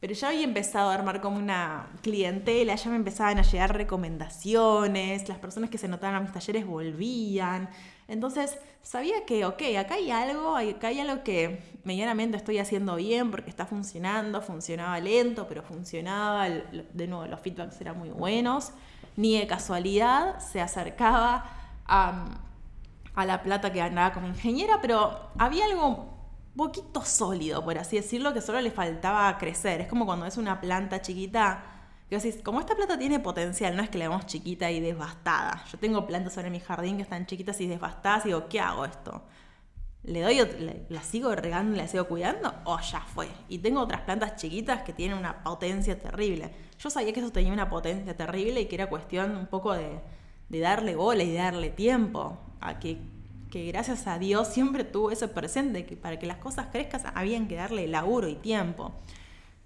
Pero 0.02 0.16
ya 0.16 0.30
había 0.30 0.44
empezado 0.44 0.90
a 0.90 0.96
armar 0.96 1.22
como 1.22 1.38
una 1.38 1.88
clientela, 2.02 2.74
ya 2.74 2.90
me 2.90 2.96
empezaban 2.96 3.38
a 3.38 3.44
llegar 3.44 3.78
recomendaciones, 3.78 5.30
las 5.30 5.38
personas 5.38 5.70
que 5.70 5.78
se 5.78 5.88
notaban 5.88 6.16
a 6.16 6.20
mis 6.22 6.32
talleres 6.32 6.66
volvían. 6.66 7.70
Entonces 8.08 8.58
sabía 8.82 9.26
que, 9.28 9.46
ok, 9.46 9.62
acá 9.78 9.94
hay 9.94 10.10
algo, 10.10 10.58
acá 10.58 10.88
hay 10.88 11.00
algo 11.00 11.24
que 11.24 11.62
medianamente 11.84 12.36
estoy 12.36 12.58
haciendo 12.58 12.96
bien 12.96 13.30
porque 13.30 13.52
está 13.52 13.68
funcionando, 13.68 14.42
funcionaba 14.42 15.00
lento, 15.00 15.48
pero 15.48 15.62
funcionaba, 15.62 16.50
de 16.50 17.08
nuevo 17.08 17.28
los 17.28 17.40
feedbacks 17.40 17.80
eran 17.80 18.00
muy 18.00 18.10
buenos, 18.10 18.72
ni 19.18 19.38
de 19.38 19.46
casualidad 19.46 20.40
se 20.40 20.62
acercaba 20.62 21.46
a, 21.86 22.40
a 23.14 23.26
la 23.28 23.44
plata 23.44 23.72
que 23.72 23.78
ganaba 23.78 24.14
como 24.14 24.28
ingeniera, 24.28 24.82
pero 24.82 25.30
había 25.38 25.66
algo 25.66 26.21
poquito 26.56 27.02
sólido, 27.04 27.64
por 27.64 27.78
así 27.78 27.98
decirlo, 27.98 28.34
que 28.34 28.42
solo 28.42 28.62
le 28.62 28.72
faltaba 28.72 29.38
crecer. 29.38 29.82
Es 29.82 29.88
como 29.88 30.06
cuando 30.06 30.26
es 30.26 30.38
una 30.38 30.60
planta 30.62 31.02
chiquita, 31.02 31.64
que 32.10 32.18
decís, 32.18 32.42
como 32.44 32.60
esta 32.60 32.76
planta 32.76 32.98
tiene 32.98 33.20
potencial, 33.20 33.76
no 33.76 33.84
es 33.84 33.90
que 33.90 33.98
la 33.98 34.10
vemos 34.10 34.26
chiquita 34.26 34.70
y 34.70 34.80
devastada. 34.82 35.64
Yo 35.72 35.78
tengo 35.78 36.06
plantas 36.06 36.38
en 36.38 36.52
mi 36.52 36.60
jardín 36.60 36.98
que 36.98 37.04
están 37.04 37.26
chiquitas 37.26 37.62
y 37.62 37.68
devastadas 37.68 38.26
y 38.26 38.30
digo, 38.30 38.48
¿qué 38.50 38.60
hago 38.60 38.86
esto? 38.86 39.24
¿Le 40.04 40.22
doy, 40.22 40.86
la 40.90 41.04
sigo 41.04 41.34
regando 41.36 41.76
y 41.76 41.78
la 41.78 41.88
sigo 41.88 42.06
cuidando? 42.06 42.54
¿O 42.66 42.80
ya 42.80 43.02
fue? 43.02 43.30
Y 43.50 43.60
tengo 43.60 43.82
otras 43.82 44.02
plantas 44.02 44.36
chiquitas 44.36 44.82
que 44.82 44.94
tienen 44.94 45.18
una 45.18 45.44
potencia 45.44 45.98
terrible. 45.98 46.52
Yo 46.80 46.90
sabía 46.90 47.14
que 47.14 47.20
eso 47.20 47.32
tenía 47.32 47.54
una 47.54 47.70
potencia 47.70 48.18
terrible 48.18 48.62
y 48.62 48.66
que 48.66 48.76
era 48.76 48.90
cuestión 48.90 49.36
un 49.38 49.48
poco 49.48 49.74
de, 49.74 50.02
de 50.50 50.60
darle 50.60 50.96
bola 50.96 51.24
y 51.24 51.34
darle 51.34 51.70
tiempo 51.70 52.40
a 52.60 52.80
que 52.80 52.98
que 53.52 53.68
gracias 53.68 54.08
a 54.08 54.18
Dios 54.18 54.48
siempre 54.48 54.84
tuvo 54.84 55.12
eso 55.12 55.32
presente, 55.32 55.86
que 55.86 55.96
para 55.96 56.18
que 56.18 56.26
las 56.26 56.38
cosas 56.38 56.68
crezcan 56.72 57.02
habían 57.14 57.48
que 57.48 57.56
darle 57.56 57.88
laburo 57.88 58.28
y 58.28 58.36
tiempo. 58.36 58.94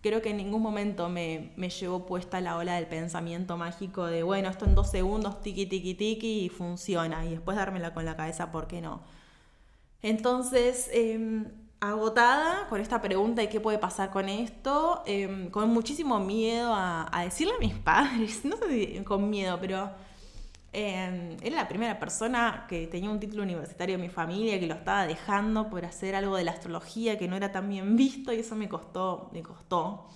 Creo 0.01 0.21
que 0.21 0.31
en 0.31 0.37
ningún 0.37 0.61
momento 0.61 1.07
me, 1.07 1.53
me 1.55 1.69
llevó 1.69 2.05
puesta 2.05 2.41
la 2.41 2.57
ola 2.57 2.75
del 2.75 2.87
pensamiento 2.87 3.57
mágico 3.57 4.05
de, 4.05 4.23
bueno, 4.23 4.49
esto 4.49 4.65
en 4.65 4.75
dos 4.75 4.91
segundos, 4.91 5.41
tiki, 5.41 5.65
tiki, 5.65 5.93
tiki, 5.93 6.45
y 6.45 6.49
funciona, 6.49 7.25
y 7.25 7.29
después 7.31 7.55
dármela 7.55 7.93
con 7.93 8.05
la 8.05 8.17
cabeza, 8.17 8.51
¿por 8.51 8.67
qué 8.67 8.81
no? 8.81 9.01
Entonces, 10.01 10.89
em, 10.91 11.45
agotada 11.79 12.67
con 12.69 12.81
esta 12.81 13.01
pregunta 13.01 13.41
de 13.41 13.49
qué 13.49 13.59
puede 13.59 13.79
pasar 13.79 14.11
con 14.11 14.29
esto, 14.29 15.03
em, 15.05 15.49
con 15.49 15.69
muchísimo 15.69 16.19
miedo 16.19 16.73
a, 16.73 17.07
a, 17.11 17.23
decirle 17.23 17.53
a 17.55 17.59
mis 17.59 17.73
padres, 17.89 18.45
no 18.45 18.57
sé 18.57 18.69
si 18.69 19.03
con 19.03 19.29
miedo, 19.29 19.57
pero 19.59 19.89
era 20.75 21.55
la 21.55 21.67
primera 21.67 21.99
persona 21.99 22.65
que 22.67 22.87
tenía 22.87 23.09
un 23.09 23.19
título 23.19 23.43
universitario 23.43 23.95
en 23.95 24.01
mi 24.01 24.09
familia 24.09 24.59
que 24.59 24.67
lo 24.67 24.75
estaba 24.75 25.07
dejando 25.07 25.69
por 25.69 25.85
hacer 25.85 26.15
algo 26.15 26.35
de 26.35 26.43
la 26.43 26.51
astrología 26.51 27.17
que 27.17 27.27
no 27.27 27.37
era 27.37 27.51
tan 27.51 27.69
bien 27.69 27.95
visto 27.95 28.33
y 28.33 28.39
eso 28.39 28.55
me 28.55 28.67
costó, 28.67 29.29
me 29.33 29.41
costó. 29.41 30.07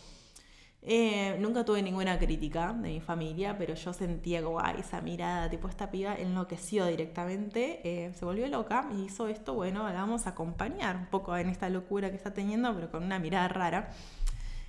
Eh, 0.81 1.35
nunca 1.39 1.65
tuve 1.65 1.81
ninguna 1.81 2.17
crítica 2.17 2.73
de 2.73 2.89
mi 2.89 3.01
familia, 3.01 3.57
pero 3.57 3.73
yo 3.73 3.91
sentía 3.91 4.41
como, 4.41 4.61
esa 4.61 5.01
mirada, 5.01 5.49
tipo, 5.49 5.67
esta 5.67 5.91
piba 5.91 6.15
enloqueció 6.15 6.85
directamente, 6.85 7.81
eh, 7.83 8.13
se 8.13 8.23
volvió 8.23 8.47
loca 8.47 8.87
y 8.95 9.03
hizo 9.05 9.27
esto, 9.27 9.53
bueno, 9.55 9.83
la 9.83 9.93
vamos 9.93 10.25
a 10.25 10.31
acompañar 10.31 10.95
un 10.95 11.07
poco 11.07 11.35
en 11.35 11.49
esta 11.49 11.69
locura 11.69 12.09
que 12.09 12.15
está 12.15 12.33
teniendo, 12.33 12.73
pero 12.73 12.89
con 12.91 13.03
una 13.03 13.19
mirada 13.19 13.49
rara. 13.49 13.89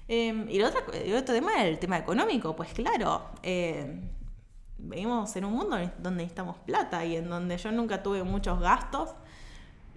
Em, 0.09 0.49
y 0.51 0.59
el 0.59 0.65
otro, 0.65 1.35
tema 1.35 1.53
era 1.55 1.69
el 1.69 1.79
tema 1.79 1.97
económico, 1.99 2.57
pues 2.57 2.73
claro, 2.73 3.31
vivimos 4.83 5.35
en 5.37 5.45
un 5.45 5.53
mundo 5.53 5.77
donde 5.99 6.23
necesitamos 6.23 6.57
plata 6.59 7.05
y 7.05 7.17
en 7.17 7.29
donde 7.29 7.57
yo 7.59 7.73
nunca 7.73 8.03
tuve 8.03 8.23
muchos 8.23 8.61
gastos, 8.61 9.11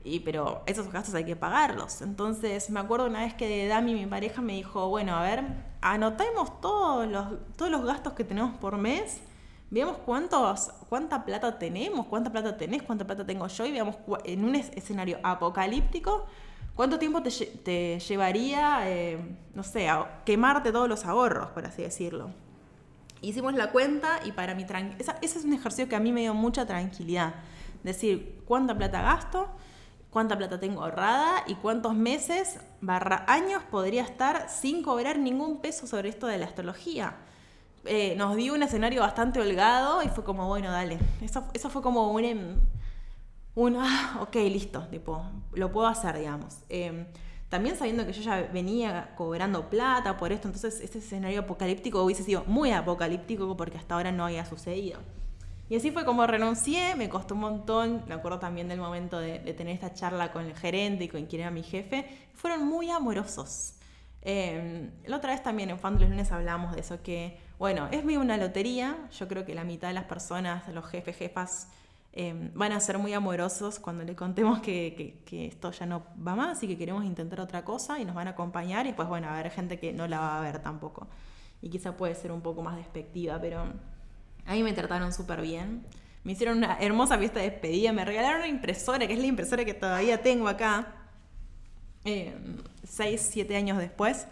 y, 0.03 0.19
pero 0.19 0.63
esos 0.65 0.91
gastos 0.91 1.15
hay 1.15 1.25
que 1.25 1.35
pagarlos. 1.35 2.01
Entonces 2.01 2.69
me 2.69 2.79
acuerdo 2.79 3.07
una 3.07 3.21
vez 3.21 3.33
que 3.33 3.67
Dami, 3.67 3.93
mi 3.93 4.05
pareja, 4.05 4.41
me 4.41 4.53
dijo, 4.53 4.89
bueno, 4.89 5.15
a 5.15 5.23
ver, 5.23 5.43
anotemos 5.81 6.59
todos 6.61 7.07
los, 7.07 7.27
todos 7.55 7.71
los 7.71 7.85
gastos 7.85 8.13
que 8.13 8.23
tenemos 8.23 8.57
por 8.57 8.77
mes, 8.77 9.21
veamos 9.69 9.97
cuántos, 10.05 10.71
cuánta 10.89 11.25
plata 11.25 11.57
tenemos, 11.57 12.05
cuánta 12.07 12.31
plata 12.31 12.57
tenés, 12.57 12.83
cuánta 12.83 13.05
plata 13.05 13.25
tengo 13.25 13.47
yo, 13.47 13.65
y 13.65 13.71
veamos 13.71 13.95
en 14.25 14.43
un 14.43 14.55
escenario 14.55 15.19
apocalíptico, 15.23 16.25
cuánto 16.75 16.99
tiempo 16.99 17.23
te, 17.23 17.99
llevaría, 17.99 18.89
eh, 18.89 19.17
no 19.53 19.63
sé, 19.63 19.87
quemarte 20.25 20.71
todos 20.71 20.89
los 20.89 21.05
ahorros, 21.05 21.49
por 21.51 21.65
así 21.65 21.81
decirlo. 21.81 22.42
Hicimos 23.23 23.53
la 23.53 23.71
cuenta 23.71 24.19
y 24.25 24.33
para 24.33 24.53
mi 24.53 24.63
ese 24.63 25.39
es 25.39 25.45
un 25.45 25.53
ejercicio 25.53 25.87
que 25.87 25.95
a 25.95 25.99
mí 26.01 26.11
me 26.11 26.21
dio 26.21 26.33
mucha 26.33 26.65
tranquilidad. 26.65 27.33
Decir, 27.81 28.43
¿cuánta 28.45 28.77
plata 28.77 29.01
gasto? 29.01 29.47
¿Cuánta 30.09 30.37
plata 30.37 30.59
tengo 30.59 30.83
ahorrada? 30.83 31.43
¿Y 31.47 31.55
cuántos 31.55 31.95
meses 31.95 32.59
barra 32.81 33.23
años 33.27 33.63
podría 33.63 34.03
estar 34.03 34.49
sin 34.49 34.83
cobrar 34.83 35.17
ningún 35.17 35.61
peso 35.61 35.87
sobre 35.87 36.09
esto 36.09 36.27
de 36.27 36.37
la 36.37 36.47
astrología? 36.47 37.15
Eh, 37.85 38.13
nos 38.17 38.35
dio 38.35 38.53
un 38.53 38.61
escenario 38.61 38.99
bastante 38.99 39.39
holgado 39.39 40.03
y 40.03 40.09
fue 40.09 40.25
como, 40.25 40.47
bueno, 40.49 40.69
dale. 40.69 40.99
Eso, 41.21 41.45
eso 41.53 41.69
fue 41.69 41.81
como 41.81 42.11
un, 42.11 42.25
em, 42.25 42.57
un, 43.55 43.77
ah, 43.77 44.19
ok, 44.21 44.35
listo, 44.35 44.85
tipo, 44.89 45.25
lo 45.53 45.71
puedo 45.71 45.87
hacer, 45.87 46.17
digamos. 46.17 46.57
Em, 46.67 47.05
también 47.53 47.77
sabiendo 47.77 48.03
que 48.03 48.13
yo 48.13 48.23
ya 48.23 48.49
venía 48.51 49.13
cobrando 49.15 49.69
plata 49.69 50.17
por 50.17 50.31
esto, 50.31 50.47
entonces 50.47 50.81
este 50.81 50.97
escenario 50.97 51.41
apocalíptico 51.41 52.01
hubiese 52.01 52.23
sido 52.23 52.43
muy 52.45 52.71
apocalíptico 52.71 53.55
porque 53.55 53.77
hasta 53.77 53.93
ahora 53.93 54.11
no 54.11 54.25
había 54.25 54.43
sucedido. 54.43 54.99
Y 55.69 55.75
así 55.75 55.91
fue 55.91 56.03
como 56.03 56.25
renuncié, 56.25 56.95
me 56.95 57.09
costó 57.09 57.35
un 57.35 57.41
montón, 57.41 58.05
me 58.07 58.15
acuerdo 58.15 58.39
también 58.39 58.67
del 58.69 58.79
momento 58.79 59.19
de, 59.19 59.37
tener 59.53 59.75
esta 59.75 59.93
charla 59.93 60.31
con 60.31 60.45
el 60.45 60.55
gerente 60.55 61.03
y 61.03 61.09
con 61.09 61.27
quien 61.27 61.43
era 61.43 61.51
mi 61.51 61.61
jefe, 61.61 62.07
fueron 62.33 62.65
muy 62.65 62.89
amorosos. 62.89 63.75
Eh, 64.23 64.89
la 65.05 65.17
otra 65.17 65.33
vez 65.33 65.43
también 65.43 65.69
en 65.69 65.77
Fan 65.77 65.99
de 65.99 66.07
Lunes 66.07 66.31
hablamos 66.31 66.73
de 66.73 66.81
eso, 66.81 67.03
que 67.03 67.37
bueno, 67.59 67.87
es 67.91 68.03
muy 68.03 68.17
una 68.17 68.35
lotería, 68.35 68.97
yo 69.11 69.27
creo 69.27 69.45
que 69.45 69.53
la 69.53 69.63
mitad 69.63 69.89
de 69.89 69.93
las 69.93 70.05
personas, 70.05 70.67
los 70.69 70.87
jefes, 70.87 71.15
jefas, 71.15 71.67
Em, 72.15 72.51
van 72.53 72.71
a 72.73 72.79
ser 72.79 72.99
muy 72.99 73.11
amorosos 73.13 73.79
cuando 73.79 74.03
le 74.03 74.15
contemos 74.15 74.59
que, 74.61 75.23
esto 75.31 75.71
ya 75.71 75.87
no 75.87 76.05
va 76.25 76.35
más 76.35 76.61
y 76.61 76.67
que 76.67 76.77
queremos 76.77 77.03
intentar 77.05 77.41
otra 77.41 77.65
cosa 77.65 77.99
y 77.99 78.05
nos 78.05 78.13
van 78.13 78.27
a 78.27 78.31
acompañar 78.31 78.85
y 78.85 78.93
pues 78.93 79.07
bueno, 79.07 79.27
a 79.29 79.33
haber 79.33 79.49
gente 79.49 79.79
que 79.79 79.93
no 79.93 80.07
la 80.07 80.19
va 80.19 80.37
a 80.37 80.41
ver 80.41 80.59
tampoco. 80.61 81.07
Y 81.59 81.69
quizá 81.69 81.97
puede 81.97 82.13
ser 82.13 82.31
un 82.31 82.41
poco 82.41 82.61
más 82.61 82.75
despectiva, 82.75 83.39
pero 83.41 83.63
a 84.45 84.53
mí 84.53 84.61
me 84.61 84.73
trataron 84.73 85.11
súper 85.11 85.41
bien. 85.41 85.83
Me 86.23 86.33
hicieron 86.33 86.59
una 86.59 86.77
hermosa 86.79 87.17
fiesta 87.17 87.39
de 87.39 87.49
despedida, 87.49 87.91
me 87.93 88.05
regalaron 88.05 88.41
una 88.41 88.47
impresora, 88.47 89.07
que 89.07 89.13
es 89.13 89.19
la 89.19 89.25
impresora 89.25 89.65
que 89.65 89.73
todavía 89.73 90.21
tengo 90.21 90.47
acá, 90.47 90.93
eh, 92.05 92.35
seis, 92.83 93.27
siete 93.27 93.55
años 93.55 93.79
después 93.79 94.27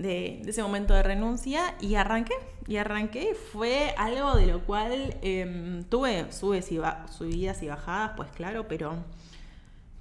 de, 0.00 0.42
ese 0.46 0.62
momento 0.62 0.94
de 0.94 1.02
renuncia 1.02 1.74
y 1.80 1.94
arranqué. 1.94 2.34
Y 2.66 2.76
arranqué 2.76 3.34
fue 3.34 3.94
algo 3.96 4.36
de 4.36 4.46
lo 4.46 4.60
cual 4.64 5.16
em, 5.22 5.84
tuve 5.84 6.32
subes 6.32 6.70
y 6.72 6.78
subidas 7.10 7.62
y 7.62 7.66
bajadas, 7.66 8.12
pues 8.16 8.30
claro, 8.30 8.66
pero, 8.68 8.96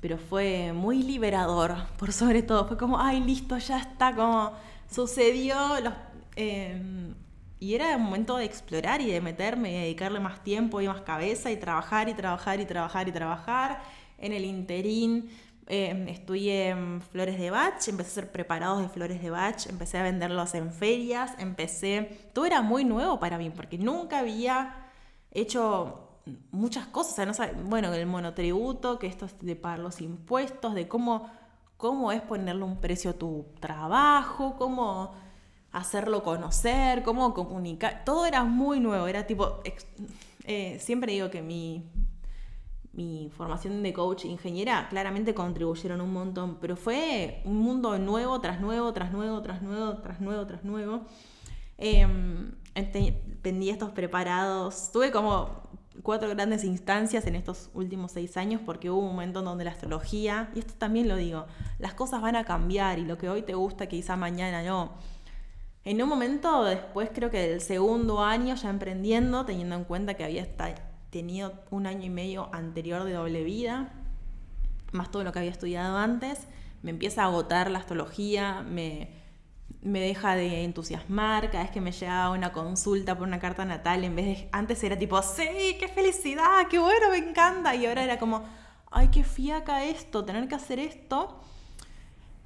pero 0.01 0.17
fue 0.17 0.71
muy 0.73 1.03
liberador, 1.03 1.75
por 1.97 2.13
sobre 2.13 2.43
todo. 2.43 2.67
Fue 2.67 2.77
como, 2.77 2.99
ay, 2.99 3.21
listo, 3.21 3.57
ya 3.57 3.79
está, 3.79 4.15
como 4.15 4.53
sucedió. 4.89 5.57
Em, 6.35 7.13
y 7.59 7.75
era 7.75 7.93
el 7.93 7.99
momento 7.99 8.37
de 8.37 8.45
explorar 8.45 9.01
y 9.01 9.11
de 9.11 9.19
meterme 9.19 9.71
y 9.71 9.81
dedicarle 9.81 10.19
más 10.21 10.43
tiempo 10.43 10.79
y 10.79 10.87
más 10.87 11.01
cabeza 11.01 11.51
y 11.51 11.57
trabajar 11.57 12.07
y 12.07 12.13
trabajar 12.13 12.59
y 12.61 12.65
trabajar 12.65 13.07
y 13.09 13.11
trabajar. 13.11 13.81
En 14.17 14.33
el 14.33 14.45
interín 14.45 15.29
Em, 15.71 16.07
estudié 16.07 16.75
flores 17.11 17.37
de 17.37 17.51
Bach, 17.51 17.87
empecé 17.87 18.09
a 18.09 18.11
hacer 18.13 18.31
preparados 18.31 18.81
de 18.81 18.89
flores 18.89 19.21
de 19.21 19.29
Bach, 19.29 19.67
empecé 19.67 19.99
a 19.99 20.03
venderlos 20.03 20.55
en 20.55 20.71
ferias, 20.71 21.33
empecé... 21.37 22.29
Todo 22.33 22.45
era 22.47 22.63
muy 22.63 22.83
nuevo 22.85 23.19
para 23.19 23.37
mí 23.37 23.51
porque 23.51 23.77
nunca 23.77 24.17
había 24.17 24.89
hecho 25.29 26.09
muchas 26.51 26.87
cosas. 26.87 27.27
no 27.27 27.45
bueno, 27.69 27.93
el 27.93 28.07
monotributo, 28.07 28.97
que 28.97 29.05
esto 29.05 29.25
es 29.25 29.37
de 29.39 29.55
pagar 29.55 29.77
los 29.77 30.01
impuestos, 30.01 30.73
de 30.73 30.87
cómo, 30.87 31.29
cómo 31.77 32.11
es 32.11 32.21
ponerle 32.21 32.63
un 32.63 32.77
precio 32.81 33.11
a 33.11 33.13
tu 33.13 33.45
trabajo, 33.59 34.55
cómo 34.57 35.13
hacerlo 35.71 36.23
conocer, 36.23 37.03
cómo 37.03 37.35
comunicar. 37.35 38.03
Todo 38.05 38.25
era 38.25 38.43
muy 38.43 38.79
nuevo, 38.79 39.05
era 39.05 39.27
tipo... 39.27 39.61
Eh, 40.45 40.79
siempre 40.79 41.13
digo 41.13 41.29
que 41.29 41.43
mi, 41.43 41.83
mi 42.99 43.29
formación 43.29 43.81
de 43.81 43.93
coach 43.93 44.25
ingeniera 44.25 44.89
claramente 44.89 45.33
contribuyeron 45.33 46.01
un 46.01 46.11
montón, 46.11 46.57
pero 46.59 46.75
fue 46.75 47.41
un 47.45 47.55
mundo 47.55 47.97
nuevo 47.97 48.41
tras 48.41 48.59
nuevo, 48.59 48.91
tras 48.91 49.13
nuevo, 49.13 49.41
tras 49.41 49.61
nuevo, 49.61 49.97
tras 50.01 50.19
nuevo, 50.19 50.45
tras 50.45 50.65
nuevo. 50.65 51.05
Eh, 51.77 52.05
estos 52.75 53.91
preparados, 53.91 54.91
tuve 54.91 55.11
como 55.11 55.69
cuatro 56.03 56.27
grandes 56.27 56.65
instancias 56.65 57.25
en 57.25 57.35
estos 57.35 57.69
últimos 57.73 58.11
seis 58.11 58.35
años 58.35 58.61
porque 58.65 58.89
hubo 58.89 58.99
un 58.99 59.11
momento 59.11 59.39
en 59.39 59.45
donde 59.45 59.63
la 59.63 59.71
astrología, 59.71 60.51
y 60.53 60.59
esto 60.59 60.73
también 60.77 61.07
lo 61.07 61.15
digo, 61.15 61.45
las 61.77 61.93
cosas 61.93 62.21
van 62.21 62.35
a 62.35 62.43
cambiar 62.43 62.99
y 62.99 63.05
lo 63.05 63.17
que 63.17 63.29
hoy 63.29 63.43
te 63.43 63.53
gusta 63.53 63.87
quizá 63.87 64.17
mañana 64.17 64.61
no. 64.61 64.91
En 65.85 66.01
un 66.01 66.09
momento 66.09 66.65
después 66.65 67.11
creo 67.13 67.31
que 67.31 67.47
del 67.47 67.61
segundo 67.61 68.21
año 68.21 68.55
ya 68.55 68.69
emprendiendo, 68.69 69.45
teniendo 69.45 69.75
en 69.75 69.85
cuenta 69.85 70.15
que 70.15 70.25
había 70.25 70.41
esta 70.41 70.88
tenido 71.09 71.53
un 71.71 71.87
año 71.87 72.05
y 72.05 72.09
medio 72.09 72.49
anterior 72.53 73.03
de 73.03 73.13
doble 73.13 73.43
vida, 73.43 73.91
más 74.91 75.11
todo 75.11 75.23
lo 75.23 75.31
que 75.31 75.39
había 75.39 75.51
estudiado 75.51 75.97
antes, 75.97 76.47
me 76.81 76.91
empieza 76.91 77.23
a 77.23 77.25
agotar 77.25 77.69
la 77.69 77.79
astrología, 77.79 78.61
me, 78.61 79.09
me 79.81 79.99
deja 79.99 80.35
de 80.35 80.63
entusiasmar, 80.63 81.51
cada 81.51 81.63
vez 81.63 81.71
que 81.71 81.81
me 81.81 81.91
llegaba 81.91 82.31
una 82.31 82.51
consulta 82.51 83.17
por 83.17 83.27
una 83.27 83.39
carta 83.39 83.65
natal, 83.65 84.03
en 84.03 84.15
vez 84.15 84.25
de, 84.25 84.49
antes 84.51 84.83
era 84.83 84.97
tipo, 84.97 85.21
sí, 85.21 85.77
qué 85.79 85.87
felicidad, 85.93 86.67
qué 86.69 86.79
bueno, 86.79 87.09
me 87.11 87.17
encanta, 87.17 87.75
y 87.75 87.85
ahora 87.85 88.03
era 88.03 88.17
como, 88.17 88.43
ay, 88.91 89.09
qué 89.09 89.23
fiaca 89.23 89.83
esto, 89.83 90.25
tener 90.25 90.47
que 90.47 90.55
hacer 90.55 90.79
esto. 90.79 91.41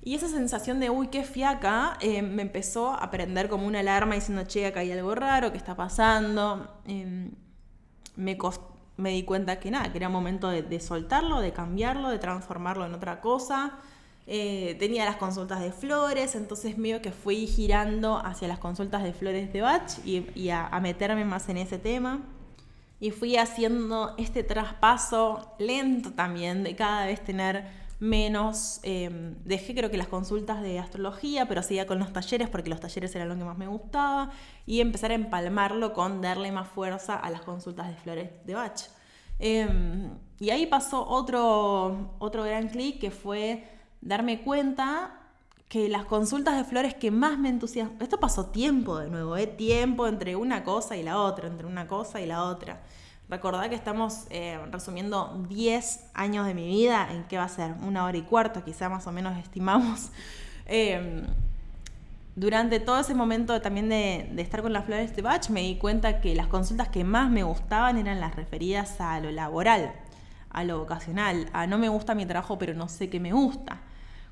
Y 0.05 0.16
esa 0.16 0.28
sensación 0.28 0.82
de, 0.82 0.89
uy, 0.89 1.07
qué 1.07 1.24
fiaca, 1.24 1.97
eh, 2.01 2.22
me 2.22 2.41
empezó 2.41 2.91
a 2.91 3.09
prender 3.09 3.47
como 3.47 3.66
una 3.66 3.80
alarma 3.80 4.16
diciendo, 4.16 4.43
che, 4.45 4.66
acá 4.66 4.82
hay 4.82 4.91
algo 4.91 5.16
raro, 5.16 5.51
¿qué 5.51 5.57
está 5.57 5.76
pasando? 5.76 6.82
Em, 6.86 7.32
me, 8.16 8.38
di 9.09 9.24
cuenta 9.24 9.59
que 9.59 9.72
nada, 9.72 9.91
que 9.91 9.97
era 9.97 10.09
momento 10.09 10.49
de, 10.49 10.80
soltarlo, 10.80 11.39
de 11.39 11.51
cambiarlo, 11.51 12.09
de 12.09 12.20
transformarlo 12.20 12.86
en 12.86 12.93
otra 12.93 13.22
cosa. 13.22 13.74
Eh, 14.26 14.76
tenía 14.80 15.03
las 15.03 15.18
consultas 15.18 15.59
de 15.59 15.72
flores, 15.72 16.36
entonces 16.36 16.78
medio 16.78 17.01
que 17.01 17.11
fui 17.11 17.45
girando 17.45 18.18
hacia 18.18 18.47
las 18.47 18.59
consultas 18.59 19.03
de 19.03 19.11
flores 19.11 19.51
de 19.51 19.61
Bach 19.61 19.99
y, 20.05 20.49
a, 20.49 20.80
meterme 20.82 21.26
más 21.26 21.49
en 21.49 21.57
ese 21.57 21.78
tema. 21.78 22.22
Y 22.99 23.11
fui 23.11 23.36
haciendo 23.36 24.16
este 24.18 24.43
traspaso 24.43 25.53
lento 25.59 26.11
también 26.14 26.64
de 26.64 26.76
cada 26.76 27.05
vez 27.05 27.22
tener 27.22 27.82
menos, 28.04 28.82
em, 28.84 29.36
dejé 29.45 29.74
creo 29.74 29.89
que 29.89 29.95
las 29.95 30.10
consultas 30.10 30.62
de 30.62 30.78
astrología, 30.78 31.47
pero 31.47 31.64
seguía 31.64 31.88
con 31.88 31.99
los 31.99 32.12
talleres 32.12 32.49
porque 32.49 32.70
los 32.70 32.82
talleres 32.82 33.16
eran 33.16 33.30
lo 33.30 33.38
que 33.38 33.45
más 33.45 33.58
me 33.58 33.68
gustaba 33.68 34.30
y 34.66 34.82
empezar 34.82 35.12
a 35.12 35.14
empalmarlo 35.14 35.93
con 35.93 36.22
darle 36.22 36.51
más 36.51 36.68
fuerza 36.68 37.16
a 37.16 37.30
las 37.30 37.41
consultas 37.43 37.88
de 37.88 37.95
flores 37.95 38.30
de 38.45 38.56
Bach. 38.56 38.89
Em, 39.39 40.18
y 40.38 40.49
ahí 40.49 40.66
pasó 40.66 41.08
otro, 41.08 42.16
otro 42.20 42.43
gran 42.43 42.68
clic 42.68 42.99
que 42.99 43.10
fue 43.10 43.64
darme 44.01 44.41
cuenta 44.43 45.22
que 45.70 45.88
las 45.88 46.04
consultas 46.04 46.58
de 46.58 46.66
flores 46.66 46.93
que 46.95 47.10
más 47.10 47.39
me 47.39 47.47
entusiasman, 47.47 48.01
esto 48.01 48.20
pasó 48.20 48.47
tiempo 48.47 48.99
de 48.99 49.10
nuevo, 49.10 49.38
¿eh? 49.38 49.47
tiempo 49.47 50.08
entre 50.08 50.36
una 50.36 50.66
cosa 50.66 50.97
y 50.97 51.04
la 51.04 51.22
otra, 51.22 51.47
entre 51.47 51.68
una 51.68 51.88
cosa 51.88 52.20
y 52.20 52.26
la 52.26 52.43
otra. 52.43 52.82
Recordad 53.34 53.67
que 53.67 53.73
estamos 53.73 54.27
eh, 54.29 54.59
resumiendo 54.71 55.43
10 55.49 56.11
años 56.13 56.45
de 56.45 56.53
mi 56.53 56.67
vida, 56.67 57.07
¿en 57.09 57.23
qué 57.23 57.39
va 57.39 57.45
a 57.45 57.49
ser? 57.49 57.73
Una 57.81 58.05
hora 58.05 58.15
y 58.15 58.21
cuarto, 58.21 58.63
quizá 58.63 58.89
más 58.89 59.07
o 59.07 59.11
menos 59.11 59.36
estimamos. 59.39 60.11
Em, 60.67 61.25
durante 62.36 62.79
todo 62.79 62.99
ese 62.99 63.15
momento 63.15 63.59
también 63.59 63.89
de, 63.89 64.31
estar 64.38 64.61
con 64.61 64.71
las 64.71 64.86
flores 64.86 65.15
de 65.15 65.23
Bach, 65.23 65.49
me 65.49 65.61
di 65.61 65.77
cuenta 65.77 66.21
que 66.21 66.36
las 66.36 66.45
consultas 66.45 66.89
que 66.89 67.03
más 67.03 67.31
me 67.31 67.41
gustaban 67.41 67.97
eran 67.97 68.19
las 68.19 68.36
referidas 68.36 69.01
a 69.01 69.19
lo 69.19 69.31
laboral, 69.31 69.93
a 70.51 70.63
lo 70.63 70.77
vocacional, 70.77 71.49
a 71.53 71.65
no 71.65 71.79
me 71.79 71.89
gusta 71.89 72.13
mi 72.13 72.27
trabajo, 72.27 72.59
pero 72.59 72.75
no 72.75 72.88
sé 72.88 73.09
qué 73.09 73.19
me 73.19 73.34
gusta. 73.34 73.81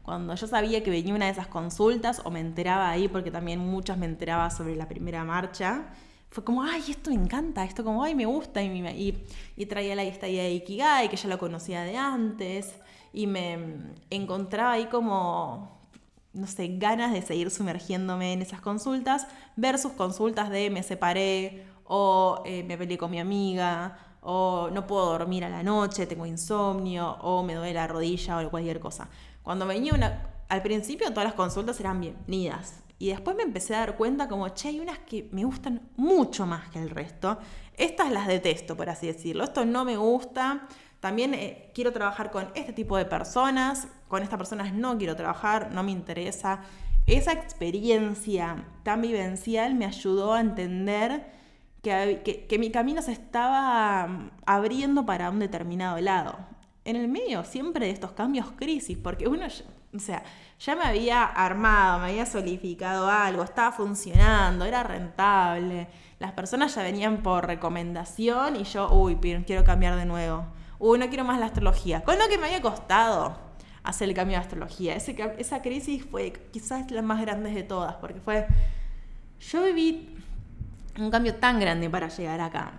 Cuando 0.03 0.35
yo 0.35 0.45
sabía 0.45 0.83
que 0.83 0.91
venía 0.91 1.15
una 1.15 1.25
de 1.25 1.31
esas 1.31 1.47
consultas, 1.47 2.21
o 2.23 2.29
me 2.29 2.39
enteraba 2.39 2.91
ahí, 2.91 3.07
porque 3.07 3.31
también 3.31 3.59
muchas 3.59 3.97
me 3.97 4.05
enteraba 4.05 4.51
sobre 4.51 4.75
la 4.75 4.87
primera 4.87 5.23
marcha, 5.23 5.85
fue 6.31 6.45
como, 6.45 6.63
ay, 6.63 6.81
esto 6.89 7.09
me 7.09 7.17
encanta, 7.17 7.65
esto 7.65 7.83
como, 7.83 8.03
ay, 8.03 8.15
me 8.15 8.25
gusta, 8.25 8.63
y, 8.63 9.25
y, 9.57 9.65
traía 9.65 9.95
la 9.95 10.05
historia 10.05 10.43
de 10.43 10.53
Ikigai, 10.53 11.09
que 11.09 11.17
ya 11.17 11.27
lo 11.27 11.37
conocía 11.37 11.83
de 11.83 11.97
antes, 11.97 12.73
y 13.11 13.27
me 13.27 13.59
encontraba 14.09 14.71
ahí 14.71 14.85
como, 14.85 15.77
no 16.31 16.47
sé, 16.47 16.69
ganas 16.77 17.11
de 17.11 17.21
seguir 17.21 17.51
sumergiéndome 17.51 18.31
en 18.31 18.41
esas 18.41 18.61
consultas, 18.61 19.27
versus 19.57 19.91
consultas 19.91 20.49
de 20.49 20.69
me 20.69 20.83
separé, 20.83 21.65
o 21.83 22.41
eh, 22.45 22.63
me 22.63 22.77
peleé 22.77 22.97
con 22.97 23.11
mi 23.11 23.19
amiga, 23.19 23.97
o 24.21 24.69
no 24.71 24.87
puedo 24.87 25.07
dormir 25.07 25.43
a 25.43 25.49
la 25.49 25.63
noche, 25.63 26.07
tengo 26.07 26.25
insomnio, 26.25 27.17
o 27.21 27.43
me 27.43 27.55
duele 27.55 27.73
la 27.73 27.87
rodilla 27.87 28.39
o 28.39 28.49
cualquier 28.49 28.79
cosa. 28.79 29.09
Cuando 29.43 29.67
venía 29.67 29.93
una... 29.93 30.29
Al 30.47 30.61
principio 30.61 31.09
todas 31.09 31.25
las 31.25 31.33
consultas 31.33 31.79
eran 31.79 31.99
bienvenidas. 31.99 32.83
Y 33.01 33.09
después 33.09 33.35
me 33.35 33.41
empecé 33.41 33.73
a 33.73 33.79
dar 33.79 33.97
cuenta 33.97 34.27
como, 34.27 34.47
che, 34.49 34.67
hay 34.67 34.79
unas 34.79 34.99
que 34.99 35.27
me 35.31 35.43
gustan 35.43 35.89
mucho 35.97 36.45
más 36.45 36.69
que 36.69 36.77
el 36.77 36.91
resto. 36.91 37.39
Estas 37.75 38.11
las 38.11 38.27
detesto, 38.27 38.77
por 38.77 38.91
así 38.91 39.07
decirlo. 39.07 39.43
Esto 39.43 39.65
no 39.65 39.83
me 39.85 39.97
gusta. 39.97 40.67
También 40.99 41.33
eh, 41.33 41.71
quiero 41.73 41.91
trabajar 41.91 42.29
con 42.29 42.51
este 42.53 42.73
tipo 42.73 42.95
de 42.97 43.05
personas. 43.05 43.87
Con 44.07 44.21
estas 44.21 44.37
personas 44.37 44.71
no 44.71 44.99
quiero 44.99 45.15
trabajar, 45.15 45.71
no 45.73 45.81
me 45.81 45.89
interesa. 45.89 46.61
Esa 47.07 47.31
experiencia 47.31 48.67
tan 48.83 49.01
vivencial 49.01 49.73
me 49.73 49.85
ayudó 49.85 50.35
a 50.35 50.39
entender 50.39 51.25
que, 51.81 52.45
que 52.47 52.59
mi 52.59 52.69
camino 52.69 53.01
se 53.01 53.13
estaba 53.13 54.05
mm, 54.05 54.31
abriendo 54.45 55.07
para 55.07 55.31
un 55.31 55.39
determinado 55.39 55.99
lado. 56.01 56.37
En 56.85 56.95
el 56.95 57.07
medio 57.07 57.45
siempre 57.45 57.87
de 57.87 57.93
estos 57.93 58.11
cambios 58.11 58.51
crisis, 58.51 58.95
porque 58.95 59.27
uno, 59.27 59.47
o 59.95 59.99
sea, 59.99 60.23
ya 60.59 60.75
me 60.75 60.83
había 60.83 61.23
armado, 61.23 61.99
me 61.99 62.09
había 62.09 62.25
solidificado 62.25 63.09
algo, 63.09 63.43
estaba 63.43 63.71
funcionando, 63.71 64.65
era 64.65 64.83
rentable. 64.83 65.87
Las 66.19 66.31
personas 66.33 66.73
ya 66.75 66.83
venían 66.83 67.17
por 67.23 67.47
recomendación 67.47 68.55
y 68.55 68.63
yo, 68.63 68.89
uy, 68.91 69.17
quiero 69.45 69.63
cambiar 69.63 69.95
de 69.95 70.05
nuevo. 70.05 70.45
Uy, 70.79 70.99
no 70.99 71.09
quiero 71.09 71.25
más 71.25 71.39
la 71.39 71.47
astrología. 71.47 72.03
Con 72.03 72.17
lo 72.17 72.27
que 72.27 72.37
me 72.37 72.47
había 72.47 72.61
costado 72.61 73.37
hacer 73.83 74.09
el 74.09 74.15
cambio 74.15 74.37
de 74.37 74.43
astrología. 74.43 74.95
esa 74.95 75.61
crisis 75.61 76.05
fue 76.05 76.33
quizás 76.51 76.89
la 76.91 77.01
más 77.01 77.21
grande 77.21 77.51
de 77.51 77.63
todas, 77.63 77.95
porque 77.95 78.21
fue, 78.21 78.47
yo 79.39 79.63
viví 79.63 80.15
un 80.99 81.09
cambio 81.09 81.35
tan 81.35 81.59
grande 81.59 81.89
para 81.89 82.07
llegar 82.07 82.39
acá. 82.39 82.73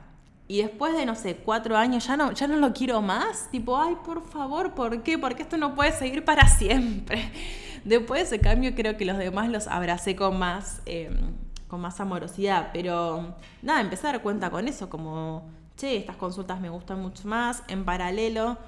Y 0.53 0.61
después 0.61 0.95
de, 0.95 1.07
no 1.07 1.15
sé, 1.15 1.37
cuatro 1.37 1.79
años 1.79 2.07
ya 2.07 2.15
no, 2.15 2.33
ya 2.33 2.47
no 2.47 2.57
lo 2.57 2.75
quiero 2.75 3.01
más. 3.01 3.49
Tipo, 3.51 3.81
ay, 3.81 3.97
por 4.05 4.23
favor, 4.23 4.75
¿por 4.75 5.03
qué? 5.03 5.17
Porque 5.17 5.45
esto 5.45 5.57
no 5.57 5.75
puede 5.75 5.93
seguir 5.93 6.27
para 6.27 6.47
siempre. 6.47 7.33
Después 7.87 8.29
de 8.29 8.37
ese 8.37 8.45
cambio 8.45 8.75
creo 8.75 8.99
que 8.99 9.07
los 9.07 9.17
demás 9.17 9.49
los 9.49 9.67
abracé 9.67 10.15
con 10.15 10.39
más, 10.39 10.83
em, 10.85 11.33
con 11.69 11.81
más 11.81 11.99
amorosidad, 12.01 12.69
pero 12.75 13.35
nada, 13.63 13.81
empecé 13.81 14.09
a 14.09 14.13
dar 14.13 14.23
cuenta 14.23 14.51
con 14.51 14.69
eso, 14.69 14.91
como, 14.91 15.49
che, 15.79 15.97
estas 15.97 16.17
consultas 16.17 16.61
me 16.61 16.69
gustan 16.69 17.01
mucho 17.01 17.27
más. 17.27 17.63
En 17.69 17.87
paralelo, 17.87 18.59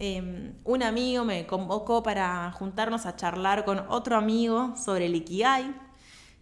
em, 0.00 0.54
un 0.64 0.82
amigo 0.82 1.24
me 1.24 1.46
convocó 1.46 2.02
para 2.02 2.50
juntarnos 2.50 3.06
a 3.06 3.14
charlar 3.14 3.64
con 3.64 3.84
otro 3.90 4.16
amigo 4.16 4.74
sobre 4.76 5.06
el 5.06 5.14
Ikigai 5.14 5.72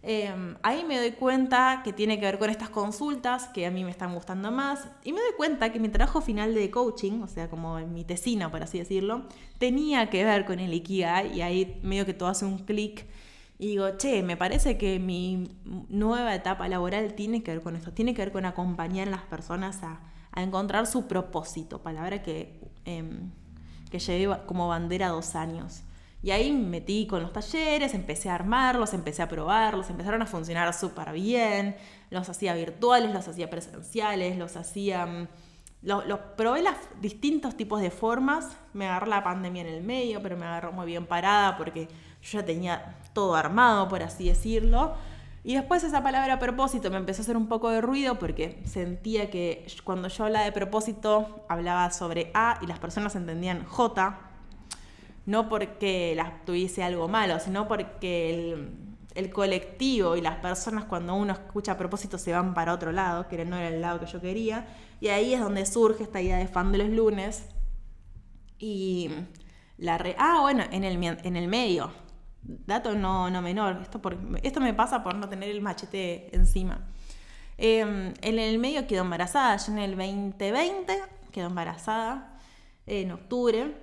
Em, 0.03 0.55
ahí 0.63 0.85
me 0.85 0.97
doy 0.97 1.11
cuenta 1.11 1.81
que 1.83 1.91
tiene 1.91 2.19
que 2.19 2.25
ver 2.25 2.37
con 2.39 2.49
estas 2.49 2.69
consultas 2.69 3.47
que 3.47 3.65
a 3.65 3.71
mí 3.71 3.83
me 3.83 3.91
están 3.91 4.13
gustando 4.13 4.51
más. 4.51 4.87
Y 5.03 5.11
me 5.11 5.19
doy 5.19 5.31
cuenta 5.35 5.71
que 5.71 5.79
mi 5.79 5.89
trabajo 5.89 6.21
final 6.21 6.53
de 6.53 6.69
coaching, 6.69 7.21
o 7.21 7.27
sea, 7.27 7.49
como 7.49 7.77
mi 7.79 8.03
tesina, 8.03 8.51
por 8.51 8.63
así 8.63 8.77
decirlo, 8.77 9.25
tenía 9.57 10.09
que 10.09 10.23
ver 10.23 10.45
con 10.45 10.59
el 10.59 10.73
Ikigai. 10.73 11.37
Y 11.37 11.41
ahí 11.41 11.79
medio 11.83 12.05
que 12.05 12.13
todo 12.13 12.29
hace 12.29 12.45
un 12.45 12.59
clic. 12.59 13.05
Y 13.59 13.67
digo, 13.69 13.97
che, 13.97 14.21
me 14.21 14.37
parece 14.37 14.77
que 14.77 14.99
mi 14.99 15.49
nueva 15.89 16.35
etapa 16.35 16.67
laboral 16.67 17.15
tiene 17.15 17.41
que 17.41 17.51
ver 17.51 17.61
con 17.61 17.75
esto, 17.75 17.91
tiene 17.91 18.13
que 18.13 18.21
ver 18.21 18.31
con 18.31 18.45
acompañar 18.45 19.07
a 19.07 19.11
las 19.11 19.23
personas 19.23 19.81
a, 19.83 19.99
encontrar 20.35 20.85
su 20.85 21.07
propósito, 21.07 21.81
palabra 21.81 22.21
que, 22.21 22.61
em, 22.85 23.31
que 23.89 23.97
llevé 23.97 24.37
como 24.45 24.67
bandera 24.67 25.07
dos 25.07 25.33
años. 25.33 25.81
Y 26.27 26.31
ahí 26.31 26.51
me 26.51 26.67
metí 26.67 27.07
con 27.07 27.21
los 27.21 27.31
talleres, 27.31 27.93
empecé 27.93 28.29
a 28.29 28.35
armarlos, 28.35 28.93
empecé 28.93 29.21
a 29.21 29.29
probarlos, 29.29 29.89
empezaron 29.89 30.21
a 30.21 30.25
funcionar 30.25 30.73
súper 30.73 31.13
bien. 31.13 31.77
Los 32.09 32.27
hacía 32.27 32.53
virtuales, 32.53 33.13
los 33.13 33.25
hacía 33.29 33.49
presenciales, 33.49 34.37
los 34.37 34.57
hacía... 34.57 35.05
Mm, 35.05 35.27
los, 35.83 36.19
probé 36.35 36.63
los 36.63 36.73
distintos 36.99 37.55
tipos 37.55 37.79
de 37.79 37.91
formas. 37.91 38.57
Me 38.73 38.87
agarró 38.87 39.05
la 39.05 39.23
pandemia 39.23 39.61
en 39.61 39.69
el 39.69 39.83
medio, 39.83 40.21
pero 40.21 40.35
me 40.35 40.45
agarró 40.45 40.73
muy 40.73 40.85
bien 40.85 41.05
parada 41.05 41.55
porque 41.55 41.87
yo 42.21 42.39
ya 42.41 42.45
tenía 42.45 42.97
todo 43.13 43.33
armado, 43.33 43.87
por 43.87 44.03
así 44.03 44.27
decirlo. 44.27 44.95
Y 45.45 45.55
después 45.55 45.85
esa 45.85 46.03
palabra 46.03 46.39
propósito 46.39 46.91
me 46.91 46.97
empezó 46.97 47.21
a 47.21 47.23
hacer 47.23 47.37
un 47.37 47.47
poco 47.47 47.69
de 47.69 47.79
ruido 47.79 48.19
porque 48.19 48.61
sentía 48.65 49.29
que 49.29 49.65
cuando 49.85 50.09
yo 50.09 50.25
hablaba 50.25 50.43
de 50.43 50.51
propósito 50.51 51.45
hablaba 51.47 51.89
sobre 51.91 52.31
A 52.33 52.59
y 52.61 52.67
las 52.67 52.79
personas 52.79 53.15
entendían 53.15 53.63
J, 53.63 54.26
no 55.27 55.49
porque 55.49 56.13
las 56.15 56.45
tuviese 56.45 56.83
algo 56.83 57.09
malo, 57.09 57.39
sino 57.39 57.67
porque 57.67 58.55
el, 59.13 59.29
colectivo 59.29 60.15
y 60.15 60.21
las 60.21 60.37
personas 60.37 60.85
cuando 60.85 61.15
uno 61.15 61.33
escucha 61.33 61.73
a 61.73 61.77
propósito 61.77 62.17
se 62.17 62.31
van 62.31 62.53
para 62.53 62.73
otro 62.73 62.93
lado, 62.93 63.27
que 63.27 63.43
no 63.43 63.57
era 63.57 63.67
el 63.67 63.81
lado 63.81 63.99
que 63.99 64.05
yo 64.05 64.21
quería, 64.21 64.67
y 65.01 65.09
ahí 65.09 65.33
es 65.33 65.41
donde 65.41 65.65
surge 65.65 66.03
esta 66.03 66.21
idea 66.21 66.37
de 66.37 66.47
fan 66.47 66.71
de 66.71 66.77
los 66.77 66.89
lunes. 66.89 67.49
Y 68.57 69.11
la 69.77 69.97
re 69.97 70.15
ah, 70.17 70.39
bueno, 70.41 70.63
en 70.71 70.85
el, 70.85 71.03
en 71.03 71.35
el 71.35 71.47
medio, 71.49 71.91
dato 72.41 72.95
no, 72.95 73.29
no 73.29 73.41
menor, 73.41 73.79
esto, 73.81 74.01
por, 74.01 74.17
esto 74.43 74.61
me 74.61 74.73
pasa 74.73 75.03
por 75.03 75.15
no 75.15 75.27
tener 75.27 75.49
el 75.49 75.61
machete 75.61 76.33
encima. 76.33 76.87
Em, 77.57 78.13
en 78.21 78.39
el 78.39 78.59
medio 78.59 78.87
quedó 78.87 79.01
embarazada, 79.01 79.57
yo 79.57 79.73
en 79.73 79.79
el 79.79 79.97
2020 79.97 80.93
quedó 81.33 81.47
embarazada, 81.47 82.39
en 82.85 83.11
octubre, 83.11 83.75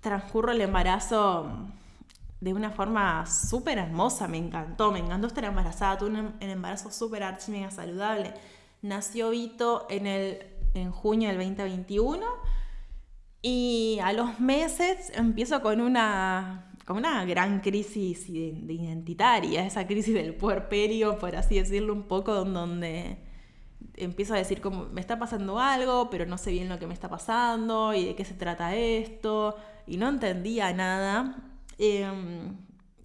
transcurro 0.00 0.52
el 0.52 0.60
embarazo 0.60 1.50
de 2.40 2.54
una 2.54 2.70
forma 2.70 3.26
súper 3.26 3.78
hermosa, 3.78 4.28
me 4.28 4.38
encantó, 4.38 4.92
me 4.92 5.00
encantó 5.00 5.26
estar 5.26 5.44
embarazada, 5.44 5.98
tuve 5.98 6.10
un 6.10 6.34
embarazo 6.40 6.90
súper 6.90 7.22
archi 7.22 7.50
mega 7.50 7.70
saludable. 7.70 8.32
Nació 8.80 9.30
Vito 9.30 9.86
en, 9.90 10.06
el, 10.06 10.38
en 10.74 10.92
junio 10.92 11.28
del 11.28 11.38
2021 11.38 12.24
y 13.42 13.98
a 14.02 14.12
los 14.12 14.38
meses 14.38 15.10
empiezo 15.14 15.62
con 15.62 15.80
una, 15.80 16.72
con 16.84 16.98
una 16.98 17.24
gran 17.24 17.60
crisis 17.60 18.28
identitaria, 18.28 19.66
esa 19.66 19.86
crisis 19.86 20.14
del 20.14 20.34
puerperio, 20.34 21.18
por 21.18 21.34
así 21.34 21.56
decirlo, 21.56 21.92
un 21.92 22.04
poco 22.04 22.34
donde 22.34 23.18
empiezo 23.96 24.34
a 24.34 24.36
decir 24.36 24.60
como 24.60 24.84
me 24.86 25.00
está 25.00 25.18
pasando 25.18 25.58
algo, 25.58 26.08
pero 26.08 26.24
no 26.24 26.38
sé 26.38 26.52
bien 26.52 26.68
lo 26.68 26.78
que 26.78 26.86
me 26.86 26.94
está 26.94 27.08
pasando 27.08 27.94
y 27.94 28.04
de 28.06 28.14
qué 28.14 28.24
se 28.24 28.34
trata 28.34 28.76
esto 28.76 29.56
y 29.88 29.96
no 29.96 30.08
entendía 30.08 30.72
nada. 30.72 31.36
Em, 31.78 32.56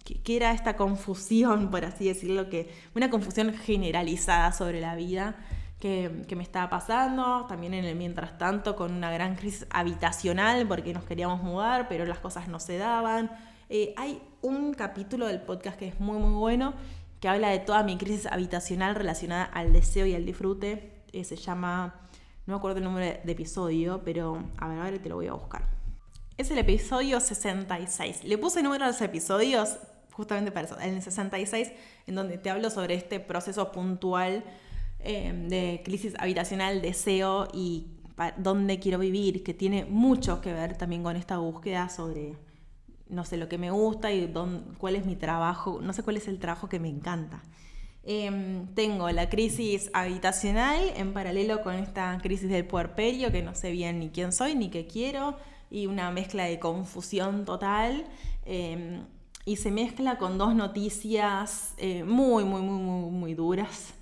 que, 0.04 0.36
era 0.36 0.52
esta 0.52 0.76
confusión, 0.76 1.70
por 1.70 1.84
así 1.84 2.06
decirlo, 2.06 2.50
que 2.50 2.70
una 2.94 3.10
confusión 3.10 3.54
generalizada 3.54 4.52
sobre 4.52 4.80
la 4.80 4.94
vida 4.96 5.36
que, 5.80 6.24
me 6.36 6.42
estaba 6.42 6.68
pasando, 6.70 7.46
también 7.46 7.74
en 7.74 7.84
el 7.84 7.96
mientras 7.96 8.38
tanto 8.38 8.76
con 8.76 8.92
una 8.92 9.10
gran 9.10 9.36
crisis 9.36 9.66
habitacional 9.70 10.66
porque 10.66 10.92
nos 10.94 11.04
queríamos 11.04 11.42
mudar, 11.42 11.88
pero 11.88 12.04
las 12.06 12.18
cosas 12.18 12.48
no 12.48 12.60
se 12.60 12.78
daban. 12.78 13.30
Eh, 13.68 13.94
hay 13.96 14.22
un 14.42 14.74
capítulo 14.74 15.26
del 15.26 15.40
podcast 15.40 15.78
que 15.78 15.88
es 15.88 16.00
muy 16.00 16.18
muy 16.18 16.34
bueno, 16.34 16.74
que 17.20 17.28
habla 17.28 17.48
de 17.48 17.58
toda 17.58 17.82
mi 17.82 17.96
crisis 17.96 18.26
habitacional 18.26 18.94
relacionada 18.94 19.44
al 19.44 19.72
deseo 19.72 20.06
y 20.06 20.14
al 20.14 20.24
disfrute. 20.24 21.02
Eh, 21.12 21.24
se 21.24 21.36
llama, 21.36 21.94
no 22.46 22.54
me 22.54 22.58
acuerdo 22.58 22.78
el 22.78 22.84
número 22.84 23.06
de, 23.06 23.20
de 23.24 23.32
episodio, 23.32 24.02
pero 24.04 24.42
a 24.58 24.68
ver, 24.68 24.78
a 24.80 24.84
ver, 24.84 24.98
te 25.00 25.08
lo 25.08 25.16
voy 25.16 25.28
a 25.28 25.32
buscar. 25.34 25.73
Es 26.36 26.50
el 26.50 26.58
episodio 26.58 27.20
66. 27.20 28.24
Le 28.24 28.38
puse 28.38 28.60
número 28.60 28.84
a 28.84 28.88
los 28.88 29.00
episodios 29.00 29.78
justamente 30.10 30.50
para 30.50 30.66
eso, 30.66 30.80
en 30.80 30.94
el 30.94 31.02
66, 31.02 31.70
en 32.08 32.14
donde 32.16 32.38
te 32.38 32.50
hablo 32.50 32.70
sobre 32.70 32.94
este 32.94 33.20
proceso 33.20 33.70
puntual 33.70 34.42
eh, 34.98 35.32
de 35.48 35.82
crisis 35.84 36.14
habitacional, 36.18 36.82
deseo 36.82 37.46
y 37.52 37.86
dónde 38.36 38.80
quiero 38.80 38.98
vivir, 38.98 39.44
que 39.44 39.54
tiene 39.54 39.84
mucho 39.84 40.40
que 40.40 40.52
ver 40.52 40.76
también 40.76 41.04
con 41.04 41.14
esta 41.14 41.38
búsqueda 41.38 41.88
sobre, 41.88 42.34
no 43.08 43.24
sé, 43.24 43.36
lo 43.36 43.48
que 43.48 43.58
me 43.58 43.70
gusta 43.70 44.12
y 44.12 44.32
cuál 44.78 44.96
es 44.96 45.06
mi 45.06 45.14
trabajo, 45.14 45.80
no 45.80 45.92
sé 45.92 46.02
cuál 46.02 46.16
es 46.16 46.26
el 46.26 46.40
trabajo 46.40 46.68
que 46.68 46.80
me 46.80 46.88
encanta. 46.88 47.44
Em, 48.02 48.66
tengo 48.74 49.08
la 49.10 49.28
crisis 49.28 49.88
habitacional 49.94 50.80
en 50.96 51.12
paralelo 51.12 51.62
con 51.62 51.74
esta 51.74 52.18
crisis 52.20 52.50
del 52.50 52.66
puerperio, 52.66 53.30
que 53.30 53.42
no 53.42 53.54
sé 53.54 53.70
bien 53.70 54.00
ni 54.00 54.10
quién 54.10 54.32
soy 54.32 54.56
ni 54.56 54.68
qué 54.68 54.88
quiero 54.88 55.36
y 55.70 55.86
una 55.86 56.10
mezcla 56.10 56.44
de 56.44 56.58
confusión 56.58 57.44
total. 57.44 58.04
Em, 58.44 59.04
y 59.46 59.56
se 59.56 59.70
mezcla 59.70 60.16
con 60.16 60.38
dos 60.38 60.54
noticias 60.54 61.74
eh, 61.76 62.04
muy, 62.04 62.44
muy, 62.44 62.62
muy, 62.62 62.78
muy, 62.80 63.10
muy 63.10 63.34
duras 63.34 63.94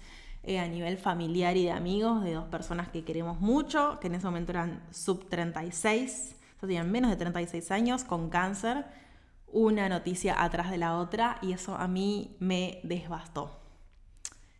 eh, 0.44 0.58
a 0.58 0.66
nivel 0.66 0.98
familiar 0.98 1.56
y 1.56 1.64
de 1.64 1.72
amigos, 1.72 2.24
de 2.24 2.34
dos 2.34 2.46
personas 2.46 2.88
que 2.88 3.04
queremos 3.04 3.40
mucho, 3.40 3.98
que 4.00 4.08
en 4.08 4.16
ese 4.16 4.26
momento 4.26 4.50
eran 4.52 4.82
sub 4.90 5.28
36, 5.28 6.34
o 6.60 6.66
tenían 6.66 6.90
menos 6.90 7.10
de 7.10 7.16
36 7.16 7.70
años, 7.70 8.02
con 8.02 8.28
cáncer, 8.28 8.84
una 9.46 9.88
noticia 9.88 10.42
atrás 10.42 10.70
de 10.70 10.78
la 10.78 10.96
otra, 10.96 11.38
y 11.42 11.52
eso 11.52 11.76
a 11.76 11.86
mí 11.86 12.36
me 12.40 12.80
desbastó. 12.82 13.56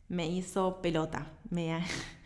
Me 0.09 0.29
hizo 0.29 0.81
pelota. 0.83 1.27
Me, 1.51 1.81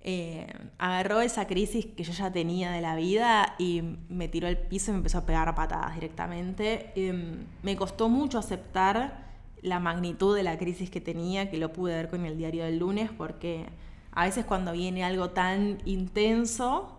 Eh, 0.00 0.46
agarró 0.78 1.20
esa 1.20 1.46
crisis 1.46 1.86
que 1.86 2.04
yo 2.04 2.12
ya 2.12 2.32
tenía 2.32 2.70
de 2.70 2.80
la 2.80 2.94
vida 2.94 3.56
y 3.58 3.82
me 4.08 4.28
tiró 4.28 4.46
al 4.46 4.56
piso 4.56 4.90
y 4.90 4.92
me 4.92 4.98
empezó 4.98 5.18
a 5.18 5.26
pegar 5.26 5.54
patadas 5.54 5.94
directamente. 5.94 6.92
Em, 6.94 7.44
me 7.62 7.76
costó 7.76 8.08
mucho 8.08 8.38
aceptar 8.38 9.26
la 9.60 9.80
magnitud 9.80 10.36
de 10.36 10.44
la 10.44 10.56
crisis 10.56 10.88
que 10.90 11.00
tenía, 11.00 11.50
que 11.50 11.58
lo 11.58 11.72
pude 11.72 11.94
ver 11.94 12.08
con 12.08 12.24
el 12.24 12.38
diario 12.38 12.64
del 12.64 12.78
lunes, 12.78 13.10
porque 13.16 13.66
a 14.12 14.24
veces 14.24 14.44
cuando 14.44 14.72
viene 14.72 15.04
algo 15.04 15.30
tan 15.30 15.78
intenso, 15.84 16.98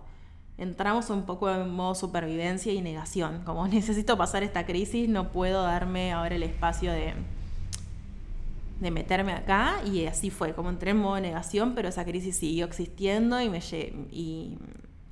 entramos 0.57 1.09
un 1.09 1.23
poco 1.23 1.49
en 1.49 1.69
modo 1.69 1.95
supervivencia 1.95 2.73
y 2.73 2.81
negación. 2.81 3.43
Como 3.45 3.67
necesito 3.69 4.17
pasar 4.17 4.43
esta 4.43 4.65
crisis, 4.65 5.07
no 5.07 5.31
puedo 5.31 5.63
darme 5.63 6.11
ahora 6.11 6.35
el 6.35 6.43
espacio 6.43 6.91
de, 6.91 7.13
de 8.79 8.91
meterme 8.91 9.33
acá. 9.33 9.81
Y 9.85 10.05
así 10.05 10.29
fue, 10.29 10.53
como 10.53 10.69
entré 10.69 10.91
en 10.91 10.97
modo 10.97 11.19
negación, 11.19 11.75
pero 11.75 11.89
esa 11.89 12.05
crisis 12.05 12.37
siguió 12.37 12.65
existiendo 12.65 13.39
y 13.41 13.49
me, 13.49 13.59
y, 14.11 14.57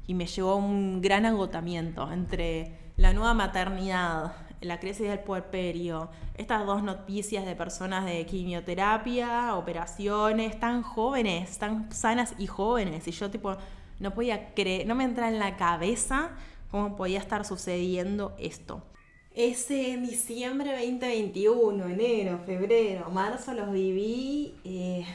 y 0.07 0.13
me 0.13 0.25
llevó 0.25 0.51
a 0.51 0.55
un 0.55 1.01
gran 1.01 1.25
agotamiento 1.25 2.11
entre 2.11 2.77
la 2.97 3.13
nueva 3.13 3.33
maternidad, 3.33 4.33
la 4.61 4.79
crisis 4.79 5.07
del 5.07 5.19
puerperio, 5.19 6.09
estas 6.35 6.65
dos 6.65 6.81
noticias 6.81 7.45
de 7.45 7.55
personas 7.55 8.05
de 8.05 8.25
quimioterapia, 8.25 9.55
operaciones, 9.55 10.59
tan 10.59 10.81
jóvenes, 10.81 11.59
tan 11.59 11.91
sanas 11.91 12.33
y 12.39 12.47
jóvenes. 12.47 13.07
Y 13.07 13.11
yo 13.11 13.29
tipo 13.29 13.55
no 13.99 14.13
podía 14.13 14.53
creer, 14.53 14.87
no 14.87 14.95
me 14.95 15.03
entra 15.03 15.27
en 15.27 15.39
la 15.39 15.57
cabeza 15.57 16.31
cómo 16.71 16.95
podía 16.95 17.19
estar 17.19 17.45
sucediendo 17.45 18.35
esto. 18.39 18.83
Ese 19.37 19.97
diciembre 19.97 20.71
2021, 20.71 21.85
enero, 21.89 22.39
febrero, 22.43 23.11
marzo 23.11 23.53
los 23.53 23.71
viví, 23.71 24.55
eh, 24.63 25.05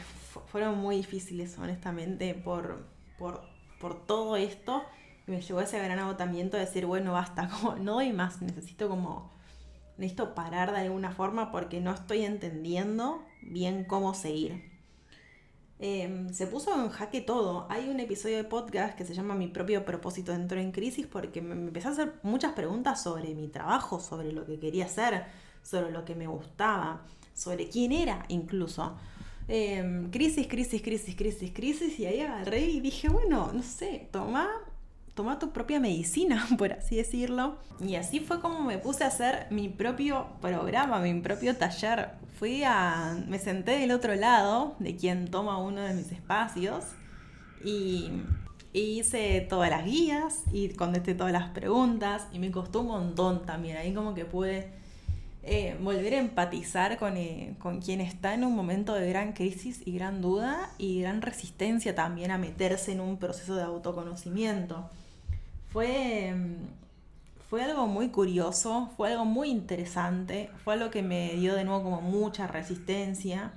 fueron 0.47 0.79
muy 0.79 0.99
difíciles 0.99 1.59
honestamente 1.59 2.33
por, 2.33 2.87
por, 3.19 3.43
por 3.81 4.07
todo 4.07 4.37
esto 4.37 4.85
me 5.27 5.41
llegó 5.41 5.61
ese 5.61 5.77
gran 5.81 5.99
agotamiento 5.99 6.57
de 6.57 6.67
decir, 6.67 6.87
bueno, 6.87 7.13
basta, 7.13 7.49
como 7.61 7.75
no 7.75 7.95
doy 7.95 8.13
más, 8.13 8.41
necesito 8.41 8.89
como, 8.89 9.33
necesito 9.97 10.37
parar 10.37 10.71
de 10.71 10.83
alguna 10.83 11.11
forma 11.11 11.51
porque 11.51 11.81
no 11.81 11.93
estoy 11.93 12.25
entendiendo 12.25 13.25
bien 13.43 13.83
cómo 13.83 14.15
seguir. 14.15 14.72
Em, 15.85 16.33
se 16.33 16.47
puso 16.47 16.73
en 16.81 16.91
jaque 16.91 17.21
todo. 17.21 17.67
Hay 17.69 17.89
un 17.89 17.99
episodio 17.99 18.37
de 18.37 18.45
podcast 18.45 18.97
que 18.97 19.05
se 19.05 19.15
llama 19.15 19.35
Mi 19.35 19.49
propio 19.49 19.85
propósito 19.85 20.31
dentro 20.31 20.61
en 20.61 20.71
crisis 20.71 21.09
porque 21.09 21.43
me 21.43 21.55
empecé 21.55 21.89
a 21.89 21.91
hacer 21.91 22.13
muchas 22.23 22.53
preguntas 22.53 23.03
sobre 23.03 23.35
mi 23.35 23.49
trabajo, 23.49 23.99
sobre 23.99 24.31
lo 24.31 24.47
que 24.47 24.61
quería 24.61 24.85
hacer, 24.85 25.25
sobre 25.65 25.91
lo 25.91 26.05
que 26.05 26.15
me 26.15 26.29
gustaba, 26.29 27.03
sobre 27.35 27.69
quién 27.69 27.91
era 27.91 28.25
incluso. 28.29 28.97
Em, 29.49 30.09
crisis, 30.13 30.47
crisis, 30.47 30.81
crisis, 30.83 31.17
crisis, 31.17 31.51
crisis. 31.53 31.99
Y 31.99 32.07
ahí 32.07 32.21
agarré 32.21 32.61
y 32.61 32.79
dije, 32.79 33.09
bueno, 33.09 33.51
no 33.53 33.65
sé, 33.65 34.09
toma 34.13 34.49
toma 35.15 35.39
tu 35.39 35.51
propia 35.51 35.81
medicina, 35.81 36.47
por 36.59 36.73
así 36.73 36.97
decirlo. 36.97 37.57
Y 37.81 37.97
así 37.97 38.21
fue 38.21 38.41
como 38.41 38.63
me 38.63 38.79
puse 38.79 39.05
a 39.05 39.09
hacer 39.09 39.47
mi 39.51 39.69
propio 39.69 40.27
programa, 40.41 40.99
mi 41.01 41.21
propio 41.21 41.57
taller. 41.57 42.11
Fui 42.39 42.63
a. 42.65 43.17
me 43.29 43.39
senté 43.39 43.79
del 43.79 43.93
otro 43.93 44.15
lado 44.15 44.75
de 44.79 44.97
quien 44.97 45.31
toma 45.31 45.59
uno 45.59 45.81
de 45.81 45.95
mis 45.95 46.11
espacios 46.13 46.85
y, 47.65 48.11
hice 48.75 49.47
todas 49.51 49.69
las 49.69 49.85
guías 49.85 50.45
y 50.51 50.71
contesté 50.71 51.15
todas 51.15 51.31
las 51.31 51.51
preguntas 51.51 52.27
y 52.33 52.39
me 52.39 52.51
costó 52.51 52.81
un 52.81 52.87
montón 52.89 53.45
también. 53.45 53.77
Ahí 53.77 53.93
como 53.93 54.15
que 54.15 54.25
pude. 54.25 54.83
Eh, 55.45 55.77
volver 55.81 56.15
a 56.15 56.19
empatizar 56.19 56.99
con, 56.99 57.17
eh, 57.17 57.57
con 57.59 57.81
quien 57.81 58.01
está 58.01 58.33
en 58.33 58.45
un 58.45 58.55
momento 58.55 58.95
de 58.95 59.09
gran 59.09 59.33
crisis 59.33 59.83
y 59.85 59.93
gran 59.93 60.23
duda 60.23 60.71
y 60.79 61.01
gran 61.01 61.21
resistencia 61.21 61.97
también 61.97 62.31
a 62.31 62.39
meterse 62.39 62.93
en 62.93 63.01
un 63.01 63.17
proceso 63.17 63.57
de 63.57 63.65
autoconocimiento. 63.65 64.89
Fue, 65.73 66.35
fue 67.49 67.63
algo 67.63 67.87
muy 67.87 68.09
curioso, 68.09 68.91
fue 68.97 69.11
algo 69.13 69.25
muy 69.25 69.49
interesante, 69.49 70.51
fue 70.65 70.75
algo 70.75 70.91
que 70.91 71.03
me 71.03 71.33
dio 71.35 71.55
de 71.55 71.65
nuevo 71.65 71.83
como 71.83 72.01
mucha 72.03 72.47
resistencia, 72.47 73.53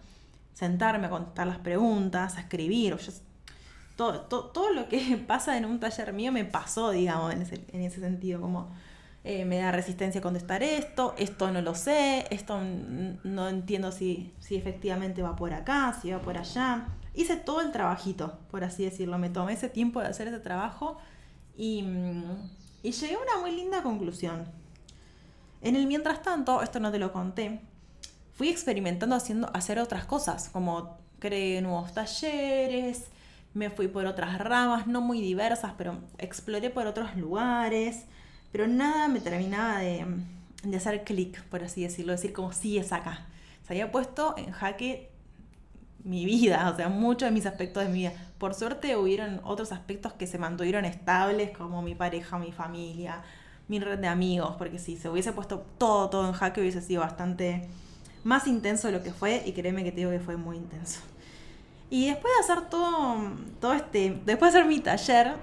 sentarme 0.53 1.07
a 1.07 1.09
contestar 1.09 1.47
las 1.47 1.57
preguntas, 1.59 2.37
a 2.37 2.41
escribir. 2.41 2.97
todo, 3.97 4.21
todo, 4.21 4.73
lo 4.73 4.87
que 4.87 5.17
pasa 5.27 5.57
en 5.57 5.65
un 5.65 5.79
taller 5.79 6.13
mío 6.13 6.31
me 6.31 6.45
pasó, 6.45 6.91
digamos, 6.91 7.33
en 7.33 7.41
ese, 7.41 7.65
en 7.73 7.81
ese 7.81 7.99
sentido, 7.99 8.39
como 8.39 8.69
eh, 9.25 9.43
me 9.43 9.57
da 9.57 9.73
resistencia 9.73 10.19
a 10.19 10.21
contestar 10.21 10.63
esto, 10.63 11.15
esto 11.17 11.51
no 11.51 11.61
lo 11.61 11.75
sé, 11.75 12.27
esto 12.29 12.61
no 13.23 13.49
entiendo 13.49 13.91
si, 13.91 14.33
si 14.39 14.55
efectivamente 14.55 15.21
va 15.21 15.35
por 15.35 15.53
acá, 15.53 15.97
si 16.01 16.11
va 16.11 16.19
por 16.19 16.37
allá. 16.37 16.87
Hice 17.13 17.35
todo 17.35 17.59
el 17.61 17.71
trabajito, 17.71 18.39
por 18.51 18.63
así 18.63 18.85
decirlo, 18.85 19.17
me 19.17 19.29
tomé 19.29 19.53
ese 19.53 19.67
tiempo 19.67 19.99
de 19.99 20.07
hacer 20.07 20.27
ese 20.27 20.39
trabajo 20.39 20.97
y, 21.57 21.83
llegué 22.83 23.15
a 23.15 23.19
una 23.19 23.41
muy 23.41 23.51
linda 23.51 23.81
conclusión. 23.81 24.45
En 25.61 25.75
el 25.75 25.87
mientras 25.87 26.21
tanto, 26.21 26.61
esto 26.61 26.79
no 26.79 26.91
te 26.91 26.99
lo 26.99 27.11
conté, 27.11 27.61
fui 28.33 28.49
experimentando 28.49 29.15
haciendo, 29.15 29.49
hacer 29.55 29.79
otras 29.79 30.05
cosas, 30.05 30.49
como 30.49 30.97
creé 31.19 31.61
nuevos 31.61 31.93
talleres, 31.93 33.05
me 33.53 33.69
fui 33.69 33.87
por 33.87 34.05
otras 34.05 34.37
ramas, 34.37 34.85
no 34.85 35.01
muy 35.01 35.21
diversas, 35.21 35.73
pero 35.77 35.97
exploré 36.17 36.69
por 36.69 36.85
otros 36.87 37.15
lugares, 37.15 38.03
pero 38.51 38.67
nada 38.67 39.07
me 39.07 39.21
terminaba 39.21 39.79
de, 39.79 40.05
hacer 40.75 41.03
clic, 41.03 41.41
por 41.45 41.63
así 41.63 41.83
decirlo, 41.83 42.11
decir 42.11 42.33
como 42.33 42.51
sí 42.51 42.77
acá. 42.79 43.25
Se 43.65 43.73
había 43.73 43.91
puesto 43.91 44.35
en 44.37 44.51
jaque 44.51 45.09
mi 46.05 46.23
vida, 46.23 46.69
o 46.71 46.75
sea, 46.75 46.87
muchos 46.87 47.27
de 47.27 47.31
mis 47.31 47.45
aspectos 47.45 47.83
de 47.83 47.89
mi 47.89 47.99
vida. 47.99 48.13
Por 48.37 48.53
suerte 48.53 48.95
hubieron 48.95 49.41
otros 49.43 49.71
aspectos 49.71 50.13
que 50.13 50.27
se 50.27 50.37
mantuvieron 50.37 50.85
estables, 50.85 51.49
como 51.57 51.81
mi 51.81 51.95
pareja, 51.95 52.37
mi 52.37 52.51
familia, 52.51 53.23
mi 53.67 53.79
red 53.79 53.99
de 53.99 54.07
amigos, 54.07 54.55
porque 54.57 54.77
si 54.79 54.97
se 54.97 55.09
hubiese 55.09 55.33
puesto 55.33 55.65
todo, 55.77 56.09
todo 56.09 56.27
en 56.27 56.33
jaque 56.33 56.61
hubiese 56.61 56.81
sido 56.81 57.01
bastante 57.01 57.67
más 58.23 58.47
intenso 58.47 58.87
de 58.87 58.93
lo 58.93 59.03
que 59.03 59.11
fue, 59.11 59.43
y 59.45 59.51
créeme 59.53 59.83
que 59.83 59.91
te 59.91 59.97
digo 59.97 60.11
que 60.11 60.19
fue 60.19 60.37
muy 60.37 60.57
intenso. 60.57 61.01
Y 61.89 62.07
después 62.07 62.33
de 62.35 62.53
hacer 62.53 62.69
todo, 62.69 63.17
todo 63.59 63.73
este, 63.73 64.21
después 64.25 64.53
de 64.53 64.59
hacer 64.59 64.69
mi 64.69 64.79
taller, 64.79 65.33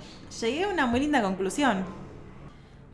llegué 0.41 0.65
a 0.65 0.69
una 0.69 0.87
muy 0.87 1.01
linda 1.01 1.23
conclusión 1.23 1.85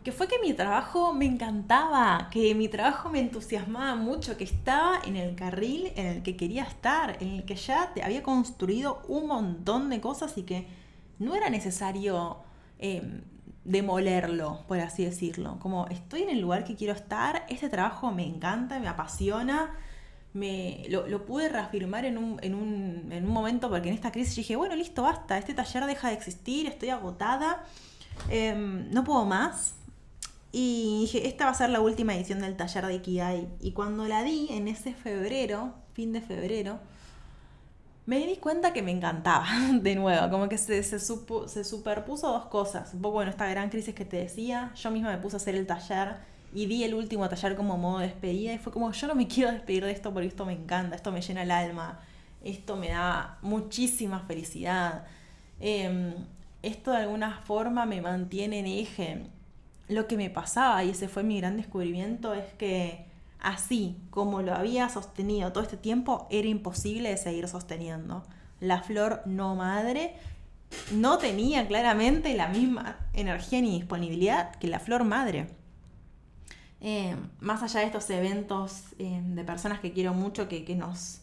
que 0.09 0.13
fue 0.13 0.27
que 0.27 0.39
mi 0.39 0.55
trabajo 0.55 1.13
me 1.13 1.27
encantaba, 1.27 2.31
que 2.31 2.55
mi 2.55 2.67
trabajo 2.69 3.11
me 3.11 3.21
entusiasmaba 3.21 3.95
mucho, 3.95 4.39
que 4.39 4.45
estaba 4.45 4.99
en 5.05 5.17
el 5.17 5.35
carril 5.35 5.93
en 5.97 6.07
el 6.07 6.23
que 6.23 6.35
quería 6.35 6.63
estar, 6.63 7.23
en 7.23 7.29
el 7.29 7.45
que 7.45 7.57
ya 7.57 7.93
te 7.93 8.03
había 8.03 8.23
construido 8.23 9.03
un 9.07 9.27
montón 9.27 9.91
de 9.91 10.01
cosas 10.01 10.39
y 10.39 10.45
que 10.45 10.67
no 11.19 11.35
era 11.35 11.51
necesario 11.51 12.39
em, 12.79 13.21
demolerlo, 13.65 14.65
por 14.67 14.81
así 14.81 15.05
decirlo. 15.05 15.59
Como 15.61 15.87
estoy 15.89 16.23
en 16.23 16.31
el 16.31 16.41
lugar 16.41 16.65
que 16.65 16.75
quiero 16.75 16.95
estar, 16.95 17.45
este 17.51 17.69
trabajo 17.69 18.11
me 18.11 18.25
encanta, 18.25 18.81
me 18.81 18.89
apasiona. 18.89 19.75
Me, 20.33 20.87
lo, 20.89 21.27
pude 21.27 21.51
reafirmar 21.51 22.07
en 22.07 22.17
un, 22.17 22.39
en, 22.43 22.55
un, 22.55 23.13
en 23.13 23.27
un 23.27 23.31
momento 23.31 23.69
porque 23.69 23.89
en 23.89 23.95
esta 23.95 24.11
crisis 24.11 24.37
dije, 24.37 24.57
bueno, 24.57 24.75
listo, 24.75 25.03
basta, 25.03 25.37
este 25.37 25.53
taller 25.53 25.85
deja 25.85 26.09
de 26.09 26.15
existir, 26.15 26.67
estoy 26.67 26.89
agotada, 26.89 27.63
em, 28.31 28.91
no 28.91 29.05
puedo 29.05 29.27
más, 29.27 29.75
y 30.51 31.01
dije, 31.01 31.29
esta 31.29 31.45
va 31.45 31.51
a 31.51 31.55
ser 31.55 31.71
la 31.71 31.81
última 31.81 32.15
edición 32.15 32.41
del 32.41 32.57
taller 32.57 32.87
de 32.87 32.95
Ikigai. 32.95 33.49
Y 33.61 33.73
cuando 33.73 34.09
la 34.09 34.23
di 34.23 34.49
en 34.51 34.69
ese 34.69 34.95
febrero, 34.95 35.75
fin 35.93 36.13
de 36.13 36.23
febrero, 36.23 36.81
me 38.07 38.27
di 38.27 38.37
cuenta 38.37 38.73
que 38.73 38.83
me 38.83 38.91
encantaba 38.91 39.47
de 39.73 39.95
nuevo. 39.95 40.31
Como 40.31 40.49
que 40.49 40.57
se, 40.57 40.83
se, 40.83 40.99
superpuso 40.99 42.33
dos 42.33 42.47
cosas. 42.47 42.95
Un 42.95 43.03
poco, 43.03 43.17
bueno, 43.17 43.31
esta 43.31 43.47
gran 43.47 43.69
crisis 43.69 43.95
que 43.95 44.07
te 44.07 44.17
decía. 44.17 44.73
Yo 44.75 44.91
misma 44.91 45.11
me 45.11 45.19
puse 45.19 45.37
a 45.37 45.39
hacer 45.39 45.55
el 45.55 45.67
taller 45.67 46.17
y 46.55 46.65
di 46.65 46.83
el 46.83 46.95
último 46.95 47.29
taller 47.29 47.55
como 47.55 47.77
modo 47.77 47.99
de 47.99 48.07
despedida. 48.07 48.55
Y 48.55 48.59
fue 48.59 48.73
como, 48.73 48.91
yo 48.91 49.07
no 49.07 49.15
me 49.15 49.29
quiero 49.29 49.53
despedir 49.53 49.85
de 49.85 49.91
esto 49.91 50.15
porque 50.15 50.29
esto 50.29 50.47
me 50.47 50.55
encanta, 50.55 50.97
esto 50.97 51.13
me 51.13 51.21
llena 51.21 51.43
el 51.43 51.51
alma, 51.51 52.01
esto 52.43 52.77
me 52.77 52.89
da 52.89 53.37
muchísima 53.43 54.21
felicidad. 54.21 55.05
Em, 55.61 56.15
esto 56.63 56.93
de 56.93 56.99
alguna 56.99 57.43
forma 57.45 57.85
me 57.85 58.01
mantiene 58.01 58.61
en 58.61 58.67
eje 58.67 59.31
lo 59.89 60.07
que 60.07 60.17
me 60.17 60.31
pasaba, 60.31 60.85
y 60.85 60.91
ese 60.91 61.09
fue 61.09 61.23
mi 61.23 61.39
gran 61.39 61.57
descubrimiento, 61.57 62.35
es 62.35 62.53
que 62.55 63.07
así 63.41 63.97
como 64.11 64.43
lo 64.43 64.55
había 64.55 64.89
sostenido 64.89 65.53
todo 65.53 65.65
este 65.65 65.77
tiempo, 65.77 66.27
era 66.31 66.49
imposible 66.49 67.11
de 67.11 67.17
seguir 67.17 67.49
sosteniendo. 67.49 68.25
La 68.61 68.83
flor 68.83 69.23
no 69.25 69.55
madre 69.55 70.15
no 70.93 71.19
tenía 71.19 71.67
claramente 71.67 72.37
la 72.37 72.49
misma 72.49 72.99
energía 73.13 73.61
ni 73.61 73.79
disponibilidad 73.79 74.55
que 74.57 74.69
la 74.69 74.81
flor 74.81 75.05
madre. 75.05 75.49
Eh, 76.81 77.17
más 77.41 77.63
allá 77.63 77.81
de 77.81 77.87
estos 77.87 78.09
eventos 78.11 78.83
eh, 78.99 79.21
de 79.23 79.45
personas 79.45 79.81
que 79.81 79.93
quiero 79.93 80.15
mucho 80.15 80.49
que, 80.49 80.63
nos, 80.77 81.23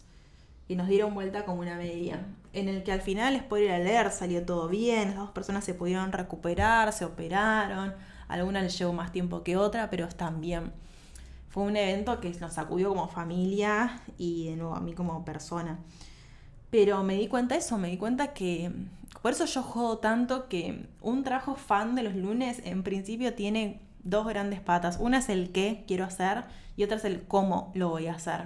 que 0.68 0.76
nos 0.76 0.88
dieron 0.88 1.13
vuelta 1.13 1.45
como 1.45 1.61
una 1.61 1.78
media, 1.78 2.26
en 2.53 2.68
el 2.68 2.84
que 2.84 2.91
al 2.91 3.01
final, 3.01 3.34
después 3.34 3.61
de 3.61 3.68
ir 3.68 3.72
a 3.72 3.80
leer, 3.80 4.11
salió 4.11 4.45
todo 4.45 4.68
bien, 4.68 5.09
las 5.09 5.18
dos 5.18 5.32
personas 5.32 5.63
se 5.63 5.74
pudieron 5.74 6.11
recuperar, 6.11 6.91
se 6.91 7.05
operaron, 7.05 7.93
alguna 8.28 8.61
le 8.61 8.69
llevó 8.69 8.93
más 8.93 9.11
tiempo 9.11 9.43
que 9.43 9.57
otra, 9.57 9.89
pero 9.89 10.07
también 10.09 10.71
fue 11.49 11.63
un 11.63 11.78
evento 11.78 12.19
que 12.19 12.30
nos 12.32 12.53
sacudió 12.53 12.89
como 12.89 13.07
familia 13.07 14.01
y 14.17 14.49
de 14.49 14.55
nuevo 14.57 14.76
a 14.76 14.82
mí 14.82 14.93
como 14.93 15.23
persona. 15.23 15.80
Pero 16.69 17.03
me 17.03 17.15
di 17.15 17.28
cuenta 17.28 17.55
de 17.55 17.59
eso, 17.59 17.78
me 17.78 17.89
di 17.89 17.97
cuenta 17.97 18.34
que 18.34 18.71
por 19.21 19.32
eso 19.32 19.45
yo 19.45 19.63
juego 19.63 19.97
tanto 19.99 20.47
que 20.49 20.88
un 21.01 21.23
trabajo 21.23 21.55
fan 21.55 21.95
de 21.95 22.03
los 22.03 22.15
lunes 22.15 22.61
en 22.65 22.84
principio 22.84 23.34
tiene 23.34 23.80
dos 24.03 24.28
grandes 24.28 24.59
patas. 24.59 24.97
Una 24.99 25.19
es 25.19 25.30
el 25.30 25.51
qué 25.51 25.84
quiero 25.88 26.05
hacer 26.05 26.43
y 26.78 26.84
otra 26.84 26.97
es 26.97 27.05
el 27.05 27.23
cómo 27.23 27.71
lo 27.73 27.89
voy 27.89 28.07
a 28.07 28.13
hacer. 28.13 28.45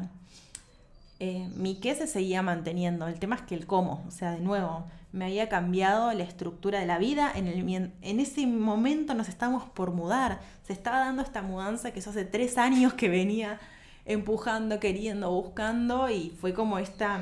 eh, 1.19 1.49
mi 1.55 1.75
qué 1.75 1.95
se 1.95 2.07
seguía 2.07 2.41
manteniendo. 2.41 3.07
El 3.07 3.19
tema 3.19 3.35
es 3.35 3.41
que 3.41 3.55
el 3.55 3.67
cómo, 3.67 4.03
o 4.07 4.11
sea, 4.11 4.31
de 4.31 4.39
nuevo, 4.39 4.85
me 5.11 5.25
había 5.25 5.49
cambiado 5.49 6.13
la 6.13 6.23
estructura 6.23 6.79
de 6.79 6.85
la 6.85 6.97
vida. 6.97 7.31
En, 7.35 7.47
el, 7.47 7.91
en 8.01 8.19
ese 8.19 8.45
momento 8.45 9.13
nos 9.13 9.29
estábamos 9.29 9.63
por 9.63 9.91
mudar. 9.91 10.39
Se 10.63 10.73
estaba 10.73 10.99
dando 10.99 11.21
esta 11.21 11.41
mudanza 11.41 11.91
que 11.91 11.99
eso 11.99 12.11
hace 12.11 12.25
tres 12.25 12.57
años 12.57 12.93
que 12.93 13.09
venía 13.09 13.59
empujando, 14.05 14.79
queriendo, 14.79 15.31
buscando 15.31 16.09
y 16.09 16.31
fue 16.41 16.53
como 16.53 16.79
esta, 16.79 17.21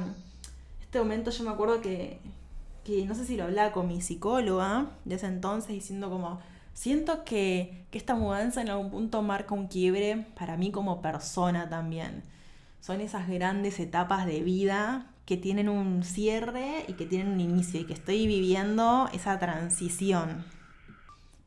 este 0.81 0.99
momento 0.99 1.31
yo 1.31 1.43
me 1.43 1.49
acuerdo 1.49 1.81
que, 1.81 2.19
que 2.83 3.05
no 3.05 3.13
sé 3.13 3.25
si 3.25 3.35
lo 3.35 3.43
hablaba 3.43 3.73
con 3.73 3.87
mi 3.87 4.01
psicóloga 4.01 4.87
de 5.03 5.15
ese 5.15 5.27
entonces 5.27 5.71
diciendo 5.71 6.09
como 6.09 6.39
siento 6.73 7.25
que, 7.25 7.85
que 7.91 7.97
esta 7.97 8.15
mudanza 8.15 8.61
en 8.61 8.69
algún 8.69 8.89
punto 8.89 9.21
marca 9.21 9.53
un 9.53 9.67
quiebre 9.67 10.27
para 10.39 10.55
mí 10.55 10.71
como 10.71 11.01
persona 11.01 11.67
también 11.67 12.23
son 12.79 13.01
esas 13.01 13.27
grandes 13.27 13.81
etapas 13.81 14.25
de 14.25 14.39
vida 14.39 15.07
que 15.27 15.35
tienen 15.35 15.67
un 15.67 16.03
cierre 16.03 16.85
y 16.87 16.93
que 16.93 17.05
tienen 17.05 17.27
un 17.33 17.41
inicio 17.41 17.81
y 17.81 17.83
que 17.83 17.91
estoy 17.93 18.25
viviendo 18.25 19.09
esa 19.11 19.37
transición. 19.37 20.45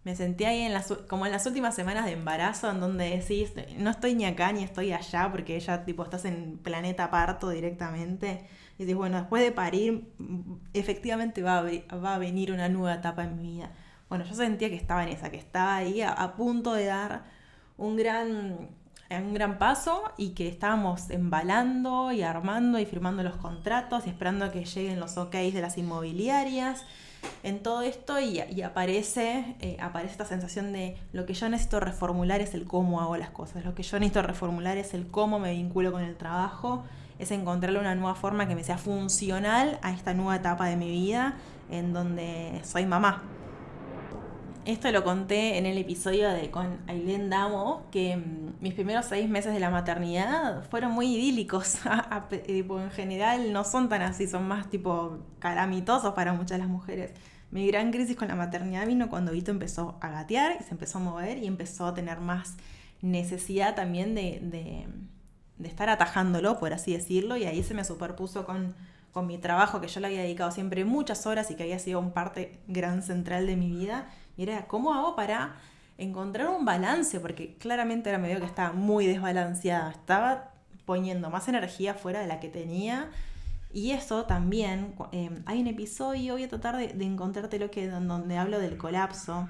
Me 0.05 0.15
sentí 0.15 0.45
ahí 0.45 0.61
en 0.61 0.75
las, 0.75 0.93
como 1.09 1.25
en 1.25 1.33
las 1.33 1.47
últimas 1.47 1.75
semanas 1.75 2.05
de 2.05 2.13
embarazo 2.13 2.71
en 2.71 2.79
donde 2.79 3.09
decís, 3.09 3.55
no 3.79 3.89
estoy 3.89 4.15
ni 4.15 4.27
acá 4.27 4.53
ni 4.53 4.63
estoy 4.63 4.93
allá 4.93 5.31
porque 5.33 5.59
ya 5.59 5.87
tipo 5.87 6.05
estás 6.05 6.27
en 6.27 6.59
planeta 6.59 7.11
parto 7.11 7.49
directamente. 7.49 8.47
Y 8.77 8.85
dices, 8.85 8.97
bueno, 8.97 9.17
después 9.17 9.43
de 9.43 9.51
parir, 9.51 10.13
efectivamente 10.75 11.43
va 11.43 11.61
a, 11.61 11.97
va 11.97 12.17
a 12.17 12.19
venir 12.19 12.53
una 12.53 12.69
nueva 12.69 12.97
etapa 12.97 13.25
en 13.25 13.37
mi 13.39 13.55
vida. 13.55 13.73
Bueno, 14.11 14.27
yo 14.27 14.35
sentía 14.35 14.69
que 14.69 14.77
estaba 14.77 15.05
en 15.05 15.09
esa, 15.09 15.31
que 15.31 15.39
estaba 15.39 15.77
ahí 15.77 16.03
a 16.03 16.35
punto 16.37 16.75
de 16.75 16.85
dar 16.85 17.25
un 17.79 17.97
gran 17.97 18.69
un 19.19 19.35
gran 19.35 19.59
paso 19.59 20.05
y 20.17 20.31
que 20.31 20.49
estábamos 20.49 21.11
embalando 21.11 22.13
y 22.13 22.23
armando 22.23 22.79
y 22.79 22.87
firmando 22.87 23.23
los 23.23 23.37
contratos 23.37 24.07
y 24.07 24.11
esperando 24.11 24.51
que 24.53 24.65
lleguen 24.65 25.01
los 25.01 25.19
ok 25.19 25.33
de 25.33 25.61
las 25.61 25.79
inmobiliarias 25.79 26.85
en 27.43 27.63
todo 27.63 27.83
esto 27.83 28.21
y, 28.21 28.41
aparece, 28.63 29.57
eh, 29.61 29.77
aparece 29.81 30.13
esta 30.13 30.25
sensación 30.25 30.73
de 30.73 30.97
lo 31.13 31.27
que 31.27 31.35
yo 31.35 31.49
necesito 31.49 31.81
reformular 31.81 32.41
es 32.41 32.55
el 32.55 32.67
cómo 32.67 33.01
hago 33.01 33.17
las 33.17 33.31
cosas, 33.31 33.65
lo 33.65 33.75
que 33.75 33.83
yo 33.83 33.99
necesito 33.99 34.23
reformular 34.23 34.79
es 34.79 34.95
el 34.95 35.07
cómo 35.07 35.39
me 35.39 35.53
vinculo 35.53 35.93
con 35.93 36.03
el 36.03 36.17
trabajo, 36.17 36.85
es 37.19 37.31
encontrarle 37.31 37.79
una 37.79 37.95
nueva 37.95 38.15
forma 38.15 38.49
que 38.49 38.55
me 38.55 38.65
sea 38.65 38.79
funcional 38.79 39.79
a 39.83 39.93
esta 39.93 40.15
nueva 40.15 40.37
etapa 40.37 40.67
de 40.67 40.77
mi 40.77 40.91
vida 40.91 41.35
en 41.71 41.93
donde 41.93 42.61
soy 42.65 42.87
mamá. 42.87 43.23
Esto 44.71 44.93
lo 44.93 45.03
conté 45.03 45.59
en 45.59 45.67
el 45.67 45.77
episodio 45.79 46.31
de 46.31 46.53
con 46.53 46.79
Ailén 46.87 47.29
Damo, 47.29 47.89
que 47.91 48.17
mm, 48.17 48.63
mis 48.63 48.73
primeros 48.73 49.07
seis 49.07 49.29
meses 49.29 49.53
de 49.53 49.59
la 49.59 49.69
maternidad 49.69 50.63
fueron 50.71 50.93
muy 50.93 51.13
idílicos. 51.13 51.81
en 52.31 52.91
general 52.93 53.53
no 53.53 53.65
son 53.65 53.89
tan 53.89 54.03
así, 54.03 54.29
son 54.29 54.47
más 54.47 54.71
tipo 54.71 55.19
calamitosos 55.41 56.15
para 56.15 56.35
muchas 56.35 56.53
de 56.53 56.59
las 56.59 56.69
mujeres. 56.69 57.11
Mi 57.51 57.67
gran 57.67 57.91
crisis 57.91 58.15
con 58.15 58.29
la 58.29 58.37
maternidad 58.37 58.87
vino 58.87 59.11
cuando 59.11 59.33
Vito 59.33 59.51
empezó 59.51 59.99
a 60.01 60.09
gatear 60.09 60.59
y 60.61 60.63
se 60.63 60.71
empezó 60.71 60.99
a 60.99 61.01
mover 61.01 61.39
y 61.39 61.49
empezó 61.49 61.87
a 61.87 61.95
tener 61.95 62.21
más 62.21 62.55
necesidad 63.03 63.75
también 63.75 64.15
de, 64.15 64.39
de, 64.41 65.69
estar 65.69 65.89
atajándolo, 65.89 66.61
por 66.61 66.73
así 66.73 66.93
decirlo, 66.93 67.37
y 67.37 67.43
ahí 67.43 67.65
se 67.65 67.75
me 67.75 67.83
superpuso 67.83 68.47
con, 68.47 68.77
con 69.11 69.27
mi 69.27 69.37
trabajo, 69.37 69.81
que 69.81 69.89
yo 69.89 69.99
le 69.99 70.07
había 70.07 70.23
dedicado 70.23 70.53
siempre 70.53 70.85
muchas 70.85 71.27
horas 71.27 71.51
y 71.51 71.57
que 71.57 71.65
había 71.65 71.81
sido 71.81 71.99
un 71.99 72.13
parte 72.13 72.61
gran 72.69 73.03
central 73.03 73.49
de 73.49 73.57
mi 73.57 73.69
vida 73.69 74.07
y 74.41 74.45
era, 74.45 74.67
¿cómo 74.69 74.95
hago 74.95 75.15
para 75.17 75.57
encontrar 75.99 76.49
un 76.49 76.65
balance? 76.65 77.21
Porque 77.21 77.59
claramente 77.59 78.09
era 78.09 78.19
medio 78.19 78.41
que 78.41 78.47
estaba 78.47 78.73
muy 78.73 79.07
desbalanceada. 79.07 79.91
Estaba 79.91 80.53
poniendo 80.87 81.29
más 81.29 81.47
energía 81.49 81.93
fuera 81.93 82.21
de 82.21 82.27
la 82.27 82.41
que 82.41 82.49
tenía. 82.49 83.11
Y 83.71 83.91
eso 83.91 84.25
también, 84.25 84.95
em, 85.13 85.43
hay 85.45 85.61
un 85.61 85.67
episodio, 85.67 86.33
voy 86.33 86.45
a 86.45 86.49
tratar 86.49 86.79
de, 86.79 87.05
encontrarte 87.05 87.59
lo 87.59 87.71
que 87.71 87.87
donde 87.87 88.39
hablo 88.39 88.59
del 88.59 88.79
colapso. 88.79 89.47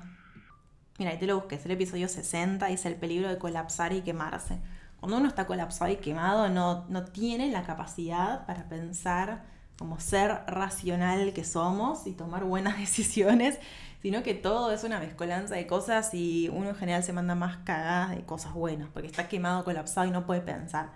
Mira, 0.99 1.13
ahí 1.13 1.19
te 1.19 1.29
lo 1.29 1.37
busques, 1.37 1.65
el 1.67 1.71
episodio 1.71 2.09
60 2.09 2.67
dice 2.67 2.89
el 2.89 2.97
peligro 2.97 3.29
de 3.29 3.39
colapsar 3.39 3.93
y 3.93 4.01
quemarse. 4.01 4.59
Cuando 4.99 5.19
uno 5.19 5.29
está 5.29 5.47
colapsado 5.47 5.93
y 5.93 5.99
quemado, 5.99 6.49
no, 6.49 6.85
no 6.89 7.05
tiene 7.05 7.49
la 7.49 7.63
capacidad 7.63 8.45
para 8.45 8.69
pensar 8.69 9.45
como 9.79 9.99
ser 10.01 10.43
racional 10.49 11.33
que 11.33 11.45
somos 11.45 12.09
y 12.09 12.13
tomar 12.13 12.45
buenas 12.45 12.77
decisiones 12.79 13.61
sino 14.03 14.23
que 14.23 14.35
todo 14.35 14.73
es 14.73 14.85
una 14.85 14.99
mezcolanza 14.99 15.55
de 15.55 15.67
cosas 15.67 16.15
y 16.15 16.49
uno 16.53 16.71
en 16.71 16.75
general 16.75 17.03
se 17.03 17.13
manda 17.13 17.35
más 17.35 17.59
cagadas 17.59 18.17
de 18.17 18.23
cosas 18.23 18.55
buenas, 18.55 18.89
porque 18.93 19.09
está 19.09 19.29
quemado, 19.29 19.65
colapsado 19.65 20.07
y 20.07 20.11
no 20.11 20.27
puede 20.27 20.41
pensar. 20.41 20.91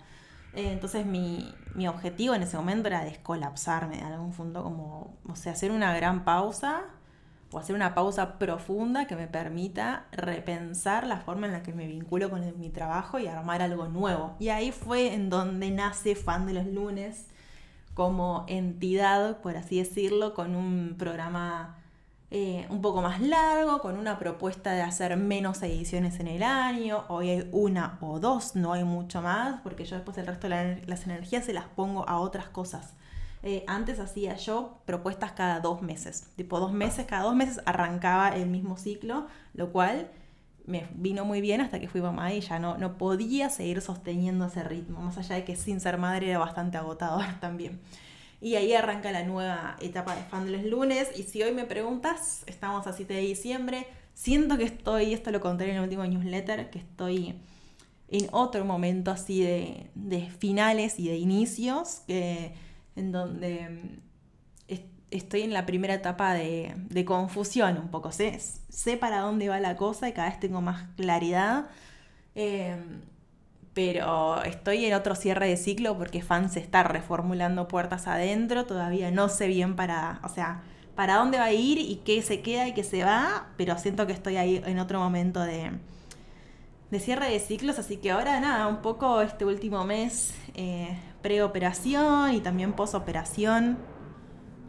Eh, 0.53 0.71
entonces 0.71 1.05
mi, 1.05 1.53
objetivo 1.87 2.33
en 2.33 2.43
ese 2.43 2.57
momento 2.57 2.87
era 2.87 3.03
descolapsarme 3.03 3.97
de 3.97 4.03
algún 4.03 4.31
punto, 4.31 4.63
como, 4.63 5.17
o 5.27 5.35
sea, 5.35 5.51
hacer 5.51 5.71
una 5.71 5.95
gran 5.95 6.23
pausa 6.23 6.83
o 7.51 7.59
hacer 7.59 7.75
una 7.75 7.93
pausa 7.93 8.39
profunda 8.39 9.05
que 9.05 9.15
me 9.15 9.27
permita 9.27 10.07
repensar 10.11 11.05
la 11.05 11.17
forma 11.17 11.45
en 11.45 11.53
la 11.53 11.61
que 11.61 11.73
me 11.73 11.87
vinculo 11.87 12.29
con 12.29 12.59
mi 12.59 12.69
trabajo 12.69 13.19
y 13.19 13.27
armar 13.27 13.61
algo 13.61 13.87
nuevo. 13.87 14.35
Y 14.39 14.49
ahí 14.49 14.71
fue 14.71 15.13
en 15.13 15.29
donde 15.29 15.71
nace 15.71 16.15
Fan 16.15 16.47
de 16.47 16.53
los 16.53 16.65
Lunes 16.65 17.27
como 17.93 18.45
entidad, 18.47 19.41
por 19.41 19.57
así 19.57 19.77
decirlo, 19.77 20.33
con 20.33 20.55
un 20.55 20.95
programa 20.97 21.77
eh, 22.37 22.65
un 22.69 22.81
poco 22.81 23.01
más 23.01 23.21
largo, 23.21 23.79
con 23.79 23.97
una 23.97 24.19
propuesta 24.19 24.73
de 24.73 24.81
hacer 24.81 25.15
menos 25.15 25.63
ediciones 25.63 26.19
en 26.19 26.27
el 26.27 26.43
año. 26.43 27.05
Hoy 27.07 27.29
hay 27.29 27.49
una 27.53 27.97
o 28.01 28.19
dos, 28.19 28.57
no 28.57 28.73
hay 28.73 28.83
mucho 28.83 29.21
más, 29.21 29.61
porque 29.61 29.85
yo 29.85 29.95
después 29.95 30.17
el 30.17 30.27
resto 30.27 30.49
de 30.49 30.83
las 30.85 31.05
energías 31.05 31.45
se 31.45 31.53
las 31.53 31.63
pongo 31.63 32.05
a 32.09 32.19
otras 32.19 32.49
cosas. 32.49 32.93
Eh, 33.41 33.63
antes 33.67 34.01
hacía 34.01 34.35
yo 34.35 34.81
propuestas 34.83 35.31
cada 35.31 35.61
dos 35.61 35.81
meses, 35.81 36.27
tipo 36.35 36.59
dos 36.59 36.73
meses, 36.73 37.05
cada 37.05 37.23
dos 37.23 37.37
meses 37.37 37.61
arrancaba 37.65 38.35
el 38.35 38.49
mismo 38.49 38.75
ciclo, 38.75 39.27
lo 39.53 39.71
cual 39.71 40.09
me 40.65 40.89
vino 40.93 41.23
muy 41.23 41.39
bien 41.39 41.61
hasta 41.61 41.79
que 41.79 41.87
fui 41.87 42.01
mamá 42.01 42.33
y 42.33 42.41
ya 42.41 42.59
no, 42.59 42.77
no 42.77 42.97
podía 42.97 43.49
seguir 43.49 43.79
sosteniendo 43.79 44.47
ese 44.47 44.61
ritmo, 44.65 44.99
más 44.99 45.17
allá 45.17 45.35
de 45.35 45.45
que 45.45 45.55
sin 45.55 45.79
ser 45.79 45.97
madre 45.97 46.31
era 46.31 46.39
bastante 46.39 46.77
agotador 46.77 47.23
también. 47.39 47.79
Y 48.45 48.57
ahí 48.57 48.73
arranca 48.73 49.11
la 49.11 49.23
nueva 49.23 49.75
etapa 49.81 50.15
de 50.15 50.21
Fan 50.21 50.45
de 50.45 50.51
los 50.51 50.63
lunes. 50.65 51.09
Y 51.17 51.23
si 51.23 51.41
hoy 51.41 51.51
me 51.51 51.63
preguntas, 51.63 52.43
estamos 52.45 52.85
a 52.85 52.93
7 52.93 53.11
de 53.11 53.21
diciembre. 53.21 53.87
Siento 54.13 54.55
que 54.55 54.65
estoy, 54.65 55.15
esto 55.15 55.31
lo 55.31 55.41
conté 55.41 55.63
en 55.63 55.77
el 55.77 55.81
último 55.81 56.05
newsletter, 56.05 56.69
que 56.69 56.77
estoy 56.77 57.41
en 58.07 58.27
otro 58.31 58.63
momento 58.63 59.09
así 59.09 59.41
de, 59.41 59.89
de 59.95 60.29
finales 60.29 60.99
y 60.99 61.07
de 61.07 61.17
inicios, 61.17 62.03
que, 62.05 62.53
en 62.95 63.11
donde 63.11 63.97
mm, 64.69 64.77
estoy 65.09 65.41
en 65.41 65.51
la 65.51 65.65
primera 65.65 65.95
etapa 65.95 66.35
de, 66.35 66.71
de 66.77 67.03
confusión 67.03 67.79
un 67.79 67.89
poco. 67.89 68.11
Sé, 68.11 68.39
sé 68.69 68.95
para 68.95 69.21
dónde 69.21 69.49
va 69.49 69.59
la 69.59 69.75
cosa 69.75 70.07
y 70.07 70.13
cada 70.13 70.29
vez 70.29 70.39
tengo 70.39 70.61
más 70.61 70.87
claridad. 70.97 71.65
Eh, 72.35 72.77
pero 73.75 74.41
estoy 74.43 74.85
en 74.85 74.93
otro 74.93 75.15
cierre 75.15 75.49
de 75.49 75.57
ciclo 75.57 75.97
porque 75.97 76.23
Fan 76.23 76.49
se 76.49 76.61
está 76.61 76.81
reformulando 76.83 77.67
puertas 77.67 78.07
adentro, 78.07 78.65
todavía 78.65 79.11
no 79.11 79.27
sé 79.27 79.47
bien 79.47 79.75
para, 79.75 80.21
o 80.23 80.29
sea, 80.29 80.63
para 80.95 81.15
dónde 81.17 81.37
va 81.37 81.43
a 81.43 81.53
ir 81.53 81.77
y 81.77 81.97
qué 81.97 82.21
se 82.21 82.41
queda 82.41 82.69
y 82.69 82.73
qué 82.73 82.85
se 82.85 83.03
va, 83.03 83.49
pero 83.57 83.77
siento 83.77 84.07
que 84.07 84.13
estoy 84.13 84.37
ahí 84.37 84.63
en 84.65 84.79
otro 84.79 84.99
momento 84.99 85.41
de, 85.41 85.71
de 86.89 86.99
cierre 87.01 87.29
de 87.29 87.37
ciclos, 87.41 87.77
así 87.77 87.97
que 87.97 88.11
ahora 88.11 88.39
nada, 88.39 88.65
un 88.67 88.77
poco 88.77 89.21
este 89.21 89.43
último 89.43 89.83
mes 89.83 90.33
eh, 90.53 90.97
preoperación 91.21 92.33
y 92.33 92.39
también 92.39 92.73
posoperación. 92.73 93.77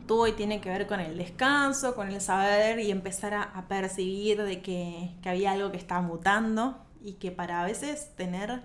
Todo 0.09 0.27
y 0.27 0.33
tiene 0.33 0.61
que 0.61 0.69
ver 0.69 0.89
con 0.89 0.99
el 0.99 1.17
descanso, 1.17 1.95
con 1.95 2.09
el 2.09 2.21
saber 2.21 2.81
y 2.81 2.91
empezar 2.91 3.35
a, 3.35 3.67
percibir 3.69 4.43
de 4.43 4.63
que, 4.63 5.17
que 5.23 5.29
había 5.29 5.53
algo 5.53 5.71
que 5.71 5.77
estaba 5.77 6.01
mutando 6.01 6.79
y 7.01 7.15
que 7.15 7.31
para 7.31 7.61
a 7.61 7.65
veces 7.65 8.15
tener 8.17 8.63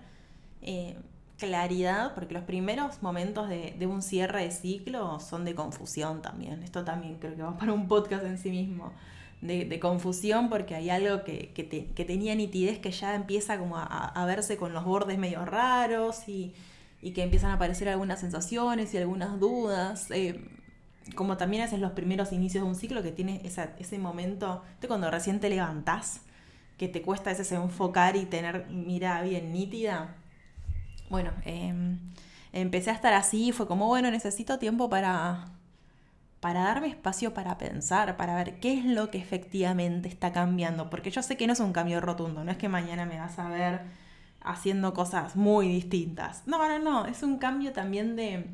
eh, 0.62 0.96
claridad, 1.42 2.14
porque 2.14 2.36
los 2.36 2.44
primeros 2.44 3.02
momentos 3.02 3.50
de, 3.50 3.88
un 3.88 4.04
cierre 4.04 4.44
de 4.44 4.52
ciclo 4.52 5.20
son 5.20 5.44
de 5.44 5.56
confusión 5.56 6.22
también. 6.22 6.62
Esto 6.62 6.84
también 6.84 7.16
creo 7.16 7.36
que 7.36 7.42
va 7.42 7.58
para 7.58 7.74
un 7.74 7.88
podcast 7.88 8.24
en 8.26 8.38
sí 8.38 8.52
mismo. 8.52 8.94
De, 9.42 9.80
confusión 9.80 10.50
porque 10.50 10.76
hay 10.76 10.92
algo 10.92 11.24
que, 11.24 11.52
que, 11.52 12.06
tenía 12.06 12.36
nitidez 12.36 12.78
que 12.78 12.92
ya 12.92 13.16
empieza 13.16 13.58
como 13.58 13.76
a, 13.76 14.24
verse 14.28 14.56
con 14.56 14.72
los 14.72 14.86
bordes 14.86 15.18
medio 15.18 15.44
raros 15.44 16.28
y, 16.28 16.54
que 17.02 17.24
empiezan 17.24 17.50
a 17.50 17.54
aparecer 17.56 17.90
algunas 17.90 18.20
sensaciones 18.20 18.94
y 18.94 18.98
algunas 19.00 19.40
dudas. 19.40 20.12
Eh, 20.12 20.48
como 21.16 21.38
también 21.38 21.64
haces 21.64 21.80
los 21.80 21.94
primeros 21.94 22.32
inicios 22.32 22.64
de 22.64 22.70
un 22.70 22.76
ciclo 22.76 23.02
que 23.02 23.12
tiene 23.12 23.42
ese 23.44 23.98
momento, 23.98 24.62
cuando 24.88 25.10
recién 25.10 25.40
te 25.40 25.50
levantás, 25.50 26.22
que 26.78 26.88
te 26.88 27.02
cuesta 27.02 27.32
ese 27.32 27.56
enfocar 27.56 28.16
y 28.16 28.26
tener 28.26 28.68
mira 28.70 29.24
bien 29.24 29.52
nítida 29.52 30.21
bueno, 31.12 31.32
em, 31.46 32.00
empecé 32.54 32.90
a 32.90 32.94
estar 32.94 33.14
así, 33.14 33.52
fue 33.52 33.68
como, 33.68 33.88
bueno, 33.88 34.10
necesito 34.10 34.58
tiempo 34.58 34.90
para, 34.90 35.46
para 36.40 36.62
darme 36.64 36.88
espacio 36.88 37.34
para 37.34 37.58
pensar, 37.58 38.18
para 38.18 38.36
ver 38.36 38.60
qué 38.60 38.74
es 38.74 38.86
lo 38.86 39.12
que 39.12 39.20
efectivamente 39.20 40.10
está 40.10 40.32
cambiando, 40.32 40.90
porque 40.90 41.12
yo 41.12 41.22
sé 41.22 41.38
que 41.38 41.48
no 41.48 41.54
es 41.54 41.60
un 41.60 41.74
cambio 41.74 42.02
rotundo, 42.02 42.44
no 42.44 42.52
es 42.52 42.58
que 42.58 42.70
mañana 42.70 43.06
me 43.06 43.20
vas 43.20 43.38
a 43.40 43.50
ver 43.50 43.82
haciendo 44.42 44.94
cosas 44.94 45.36
muy 45.36 45.68
distintas. 45.68 46.44
No, 46.48 46.58
no, 46.68 46.80
no, 46.80 47.06
es 47.06 47.24
un 47.24 47.38
cambio 47.38 47.74
también 47.74 48.16
de, 48.16 48.48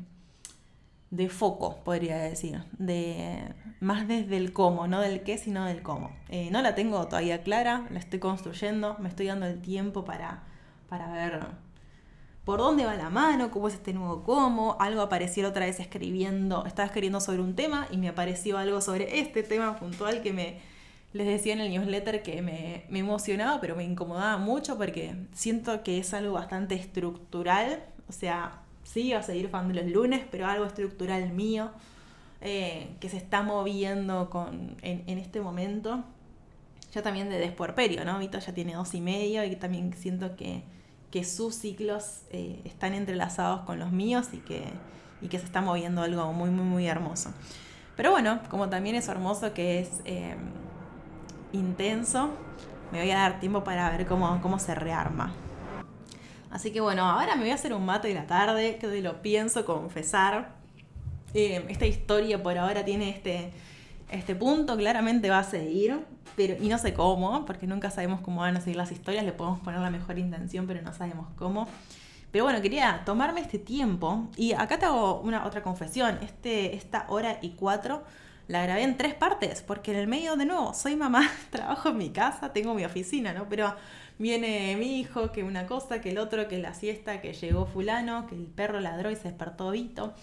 de 1.10 1.28
foco, 1.28 1.78
podría 1.84 2.18
decir, 2.18 2.62
de 2.78 3.54
más 3.80 4.08
desde 4.08 4.36
el 4.36 4.52
cómo, 4.52 4.86
no 4.88 5.00
del 5.00 5.22
qué, 5.22 5.38
sino 5.38 5.64
del 5.64 5.82
cómo. 5.82 6.10
Eh, 6.28 6.50
no 6.50 6.60
la 6.60 6.74
tengo 6.74 7.06
todavía 7.06 7.42
clara, 7.42 7.86
la 7.90 8.00
estoy 8.00 8.18
construyendo, 8.18 8.96
me 8.98 9.08
estoy 9.08 9.26
dando 9.26 9.46
el 9.46 9.60
tiempo 9.62 10.04
para, 10.04 10.42
para 10.88 11.10
ver 11.12 11.46
por 12.48 12.60
dónde 12.60 12.86
va 12.86 12.94
la 12.94 13.10
mano, 13.10 13.50
cómo 13.50 13.68
es 13.68 13.74
este 13.74 13.92
nuevo 13.92 14.22
cómo. 14.22 14.78
Algo 14.80 15.02
apareció 15.02 15.46
otra 15.46 15.66
vez 15.66 15.80
escribiendo, 15.80 16.64
estaba 16.64 16.86
escribiendo 16.86 17.20
sobre 17.20 17.42
un 17.42 17.54
tema 17.54 17.86
y 17.90 17.98
me 17.98 18.08
apareció 18.08 18.56
algo 18.56 18.80
sobre 18.80 19.20
este 19.20 19.42
tema 19.42 19.76
puntual 19.76 20.22
que 20.22 20.32
me, 20.32 20.58
les 21.12 21.26
decía 21.26 21.52
en 21.52 21.60
el 21.60 21.70
newsletter 21.70 22.22
que 22.22 22.40
me, 22.40 22.86
emocionaba, 22.98 23.60
pero 23.60 23.76
me 23.76 23.84
incomodaba 23.84 24.38
mucho 24.38 24.78
porque 24.78 25.14
siento 25.34 25.82
que 25.82 25.98
es 25.98 26.14
algo 26.14 26.32
bastante 26.32 26.74
estructural, 26.74 27.84
o 28.08 28.12
sea, 28.12 28.62
sí, 28.82 29.12
a 29.12 29.22
seguir 29.22 29.50
fan 29.50 29.68
de 29.68 29.82
los 29.82 29.92
lunes, 29.92 30.22
pero 30.30 30.46
algo 30.46 30.64
estructural 30.64 31.30
mío, 31.34 31.70
eh, 32.40 32.88
que 32.98 33.10
se 33.10 33.18
está 33.18 33.42
moviendo 33.42 34.30
con, 34.30 34.74
en, 34.80 35.18
este 35.18 35.42
momento. 35.42 36.02
Ya 36.94 37.02
también 37.02 37.28
de 37.28 37.38
despuerperio, 37.38 38.06
¿no? 38.06 38.18
Vito 38.18 38.38
ya 38.38 38.54
tiene 38.54 38.72
dos 38.72 38.94
y 38.94 39.02
medio 39.02 39.44
y 39.44 39.54
también 39.56 39.92
siento 39.92 40.34
que, 40.34 40.62
que 41.10 41.24
sus 41.24 41.54
ciclos 41.54 42.22
eh, 42.30 42.60
están 42.64 42.94
entrelazados 42.94 43.60
con 43.60 43.78
los 43.78 43.92
míos 43.92 44.28
y 44.32 44.38
que, 44.38 44.64
y 45.20 45.28
que 45.28 45.38
se 45.38 45.44
está 45.44 45.60
moviendo 45.60 46.02
algo 46.02 46.32
muy, 46.32 46.50
muy, 46.50 46.64
muy 46.64 46.86
hermoso. 46.86 47.32
Pero 47.96 48.10
bueno, 48.10 48.40
como 48.50 48.68
también 48.68 48.94
es 48.94 49.08
hermoso 49.08 49.54
que 49.54 49.80
es 49.80 50.00
eh, 50.04 50.36
intenso, 51.52 52.30
me 52.92 53.00
voy 53.00 53.10
a 53.10 53.16
dar 53.16 53.40
tiempo 53.40 53.64
para 53.64 53.90
ver 53.90 54.06
cómo, 54.06 54.40
cómo 54.40 54.58
se 54.58 54.74
rearma. 54.74 55.32
Así 56.50 56.70
que 56.72 56.80
bueno, 56.80 57.04
ahora 57.04 57.34
me 57.34 57.42
voy 57.42 57.50
a 57.50 57.54
hacer 57.54 57.74
un 57.74 57.84
mate 57.84 58.08
de 58.08 58.14
la 58.14 58.26
tarde, 58.26 58.78
que 58.78 58.86
lo 59.02 59.20
pienso 59.20 59.64
confesar. 59.64 60.56
Eh, 61.34 61.64
esta 61.68 61.86
historia 61.86 62.42
por 62.42 62.56
ahora 62.56 62.84
tiene 62.84 63.10
este, 63.10 63.52
este 64.10 64.34
punto, 64.34 64.76
claramente 64.76 65.30
va 65.30 65.40
a 65.40 65.44
seguir, 65.44 66.00
pero, 66.36 66.56
y 66.62 66.68
no 66.68 66.78
sé 66.78 66.94
cómo, 66.94 67.44
porque 67.44 67.66
nunca 67.66 67.90
sabemos 67.90 68.20
cómo 68.20 68.40
van 68.40 68.56
a 68.56 68.60
seguir 68.60 68.76
las 68.76 68.92
historias, 68.92 69.24
le 69.24 69.32
podemos 69.32 69.60
poner 69.60 69.80
la 69.80 69.90
mejor 69.90 70.18
intención, 70.18 70.66
pero 70.66 70.82
no 70.82 70.92
sabemos 70.92 71.28
cómo. 71.36 71.68
Pero 72.30 72.44
bueno, 72.44 72.60
quería 72.60 73.02
tomarme 73.04 73.40
este 73.40 73.58
tiempo 73.58 74.28
y 74.36 74.52
acá 74.52 74.78
te 74.78 74.84
hago 74.86 75.20
una 75.20 75.46
otra 75.46 75.62
confesión. 75.62 76.18
Este, 76.22 76.76
esta 76.76 77.06
hora 77.08 77.38
y 77.40 77.50
cuatro 77.50 78.02
la 78.48 78.62
grabé 78.62 78.82
en 78.82 78.96
tres 78.96 79.14
partes, 79.14 79.62
porque 79.62 79.92
en 79.92 79.98
el 79.98 80.06
medio, 80.08 80.36
de 80.36 80.46
nuevo, 80.46 80.72
soy 80.74 80.96
mamá, 80.96 81.30
trabajo 81.50 81.90
en 81.90 81.98
mi 81.98 82.10
casa, 82.10 82.52
tengo 82.52 82.74
mi 82.74 82.84
oficina, 82.84 83.32
¿no? 83.32 83.48
Pero 83.48 83.74
viene 84.18 84.76
mi 84.76 85.00
hijo, 85.00 85.32
que 85.32 85.44
una 85.44 85.66
cosa, 85.66 86.00
que 86.00 86.10
el 86.10 86.18
otro, 86.18 86.48
que 86.48 86.58
la 86.58 86.74
siesta, 86.74 87.20
que 87.20 87.34
llegó 87.34 87.66
fulano, 87.66 88.26
que 88.26 88.34
el 88.34 88.46
perro 88.46 88.80
ladró 88.80 89.10
y 89.10 89.16
se 89.16 89.24
despertó 89.24 89.70
Vito, 89.70 90.14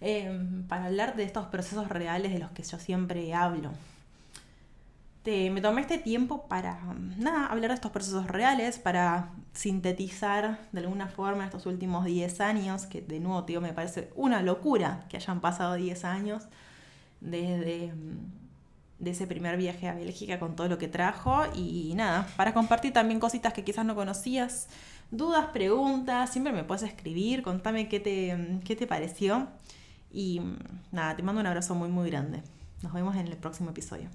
em, 0.00 0.66
para 0.68 0.86
hablar 0.86 1.16
de 1.16 1.24
estos 1.24 1.46
procesos 1.46 1.88
reales 1.88 2.32
de 2.32 2.38
los 2.38 2.50
que 2.50 2.62
yo 2.62 2.78
siempre 2.78 3.34
hablo. 3.34 3.72
me 5.24 5.60
tomé 5.60 5.80
este 5.80 5.98
tiempo 5.98 6.46
para, 6.46 6.80
nada, 7.18 7.46
hablar 7.46 7.70
de 7.70 7.74
estos 7.74 7.90
procesos 7.90 8.28
reales, 8.28 8.78
para 8.78 9.30
sintetizar 9.54 10.60
de 10.70 10.80
alguna 10.80 11.08
forma 11.08 11.44
estos 11.44 11.66
últimos 11.66 12.04
10 12.04 12.40
años, 12.40 12.86
que 12.86 13.02
de 13.02 13.18
nuevo, 13.18 13.44
tío, 13.44 13.60
me 13.60 13.72
parece 13.72 14.12
una 14.14 14.42
locura 14.42 15.04
que 15.08 15.16
hayan 15.16 15.40
pasado 15.40 15.74
10 15.74 16.04
años 16.04 16.44
desde 17.20 17.92
de 18.98 19.10
ese 19.10 19.26
primer 19.26 19.56
viaje 19.56 19.88
a 19.88 19.94
Bélgica 19.94 20.38
con 20.38 20.56
todo 20.56 20.68
lo 20.68 20.78
que 20.78 20.88
trajo 20.88 21.42
y 21.54 21.92
nada, 21.94 22.26
para 22.36 22.54
compartir 22.54 22.92
también 22.92 23.20
cositas 23.20 23.52
que 23.52 23.64
quizás 23.64 23.84
no 23.84 23.94
conocías, 23.94 24.68
dudas, 25.10 25.46
preguntas, 25.46 26.30
siempre 26.30 26.52
me 26.52 26.64
puedes 26.64 26.82
escribir, 26.82 27.42
contame 27.42 27.88
qué 27.88 28.00
te, 28.00 28.60
qué 28.64 28.74
te 28.74 28.86
pareció 28.86 29.48
y 30.16 30.40
nada, 30.92 31.14
te 31.14 31.22
mando 31.22 31.42
un 31.42 31.46
abrazo 31.46 31.74
muy 31.74 31.90
muy 31.90 32.08
grande. 32.08 32.42
Nos 32.82 32.94
vemos 32.94 33.14
en 33.16 33.26
el 33.26 33.36
próximo 33.36 33.68
episodio. 33.68 34.08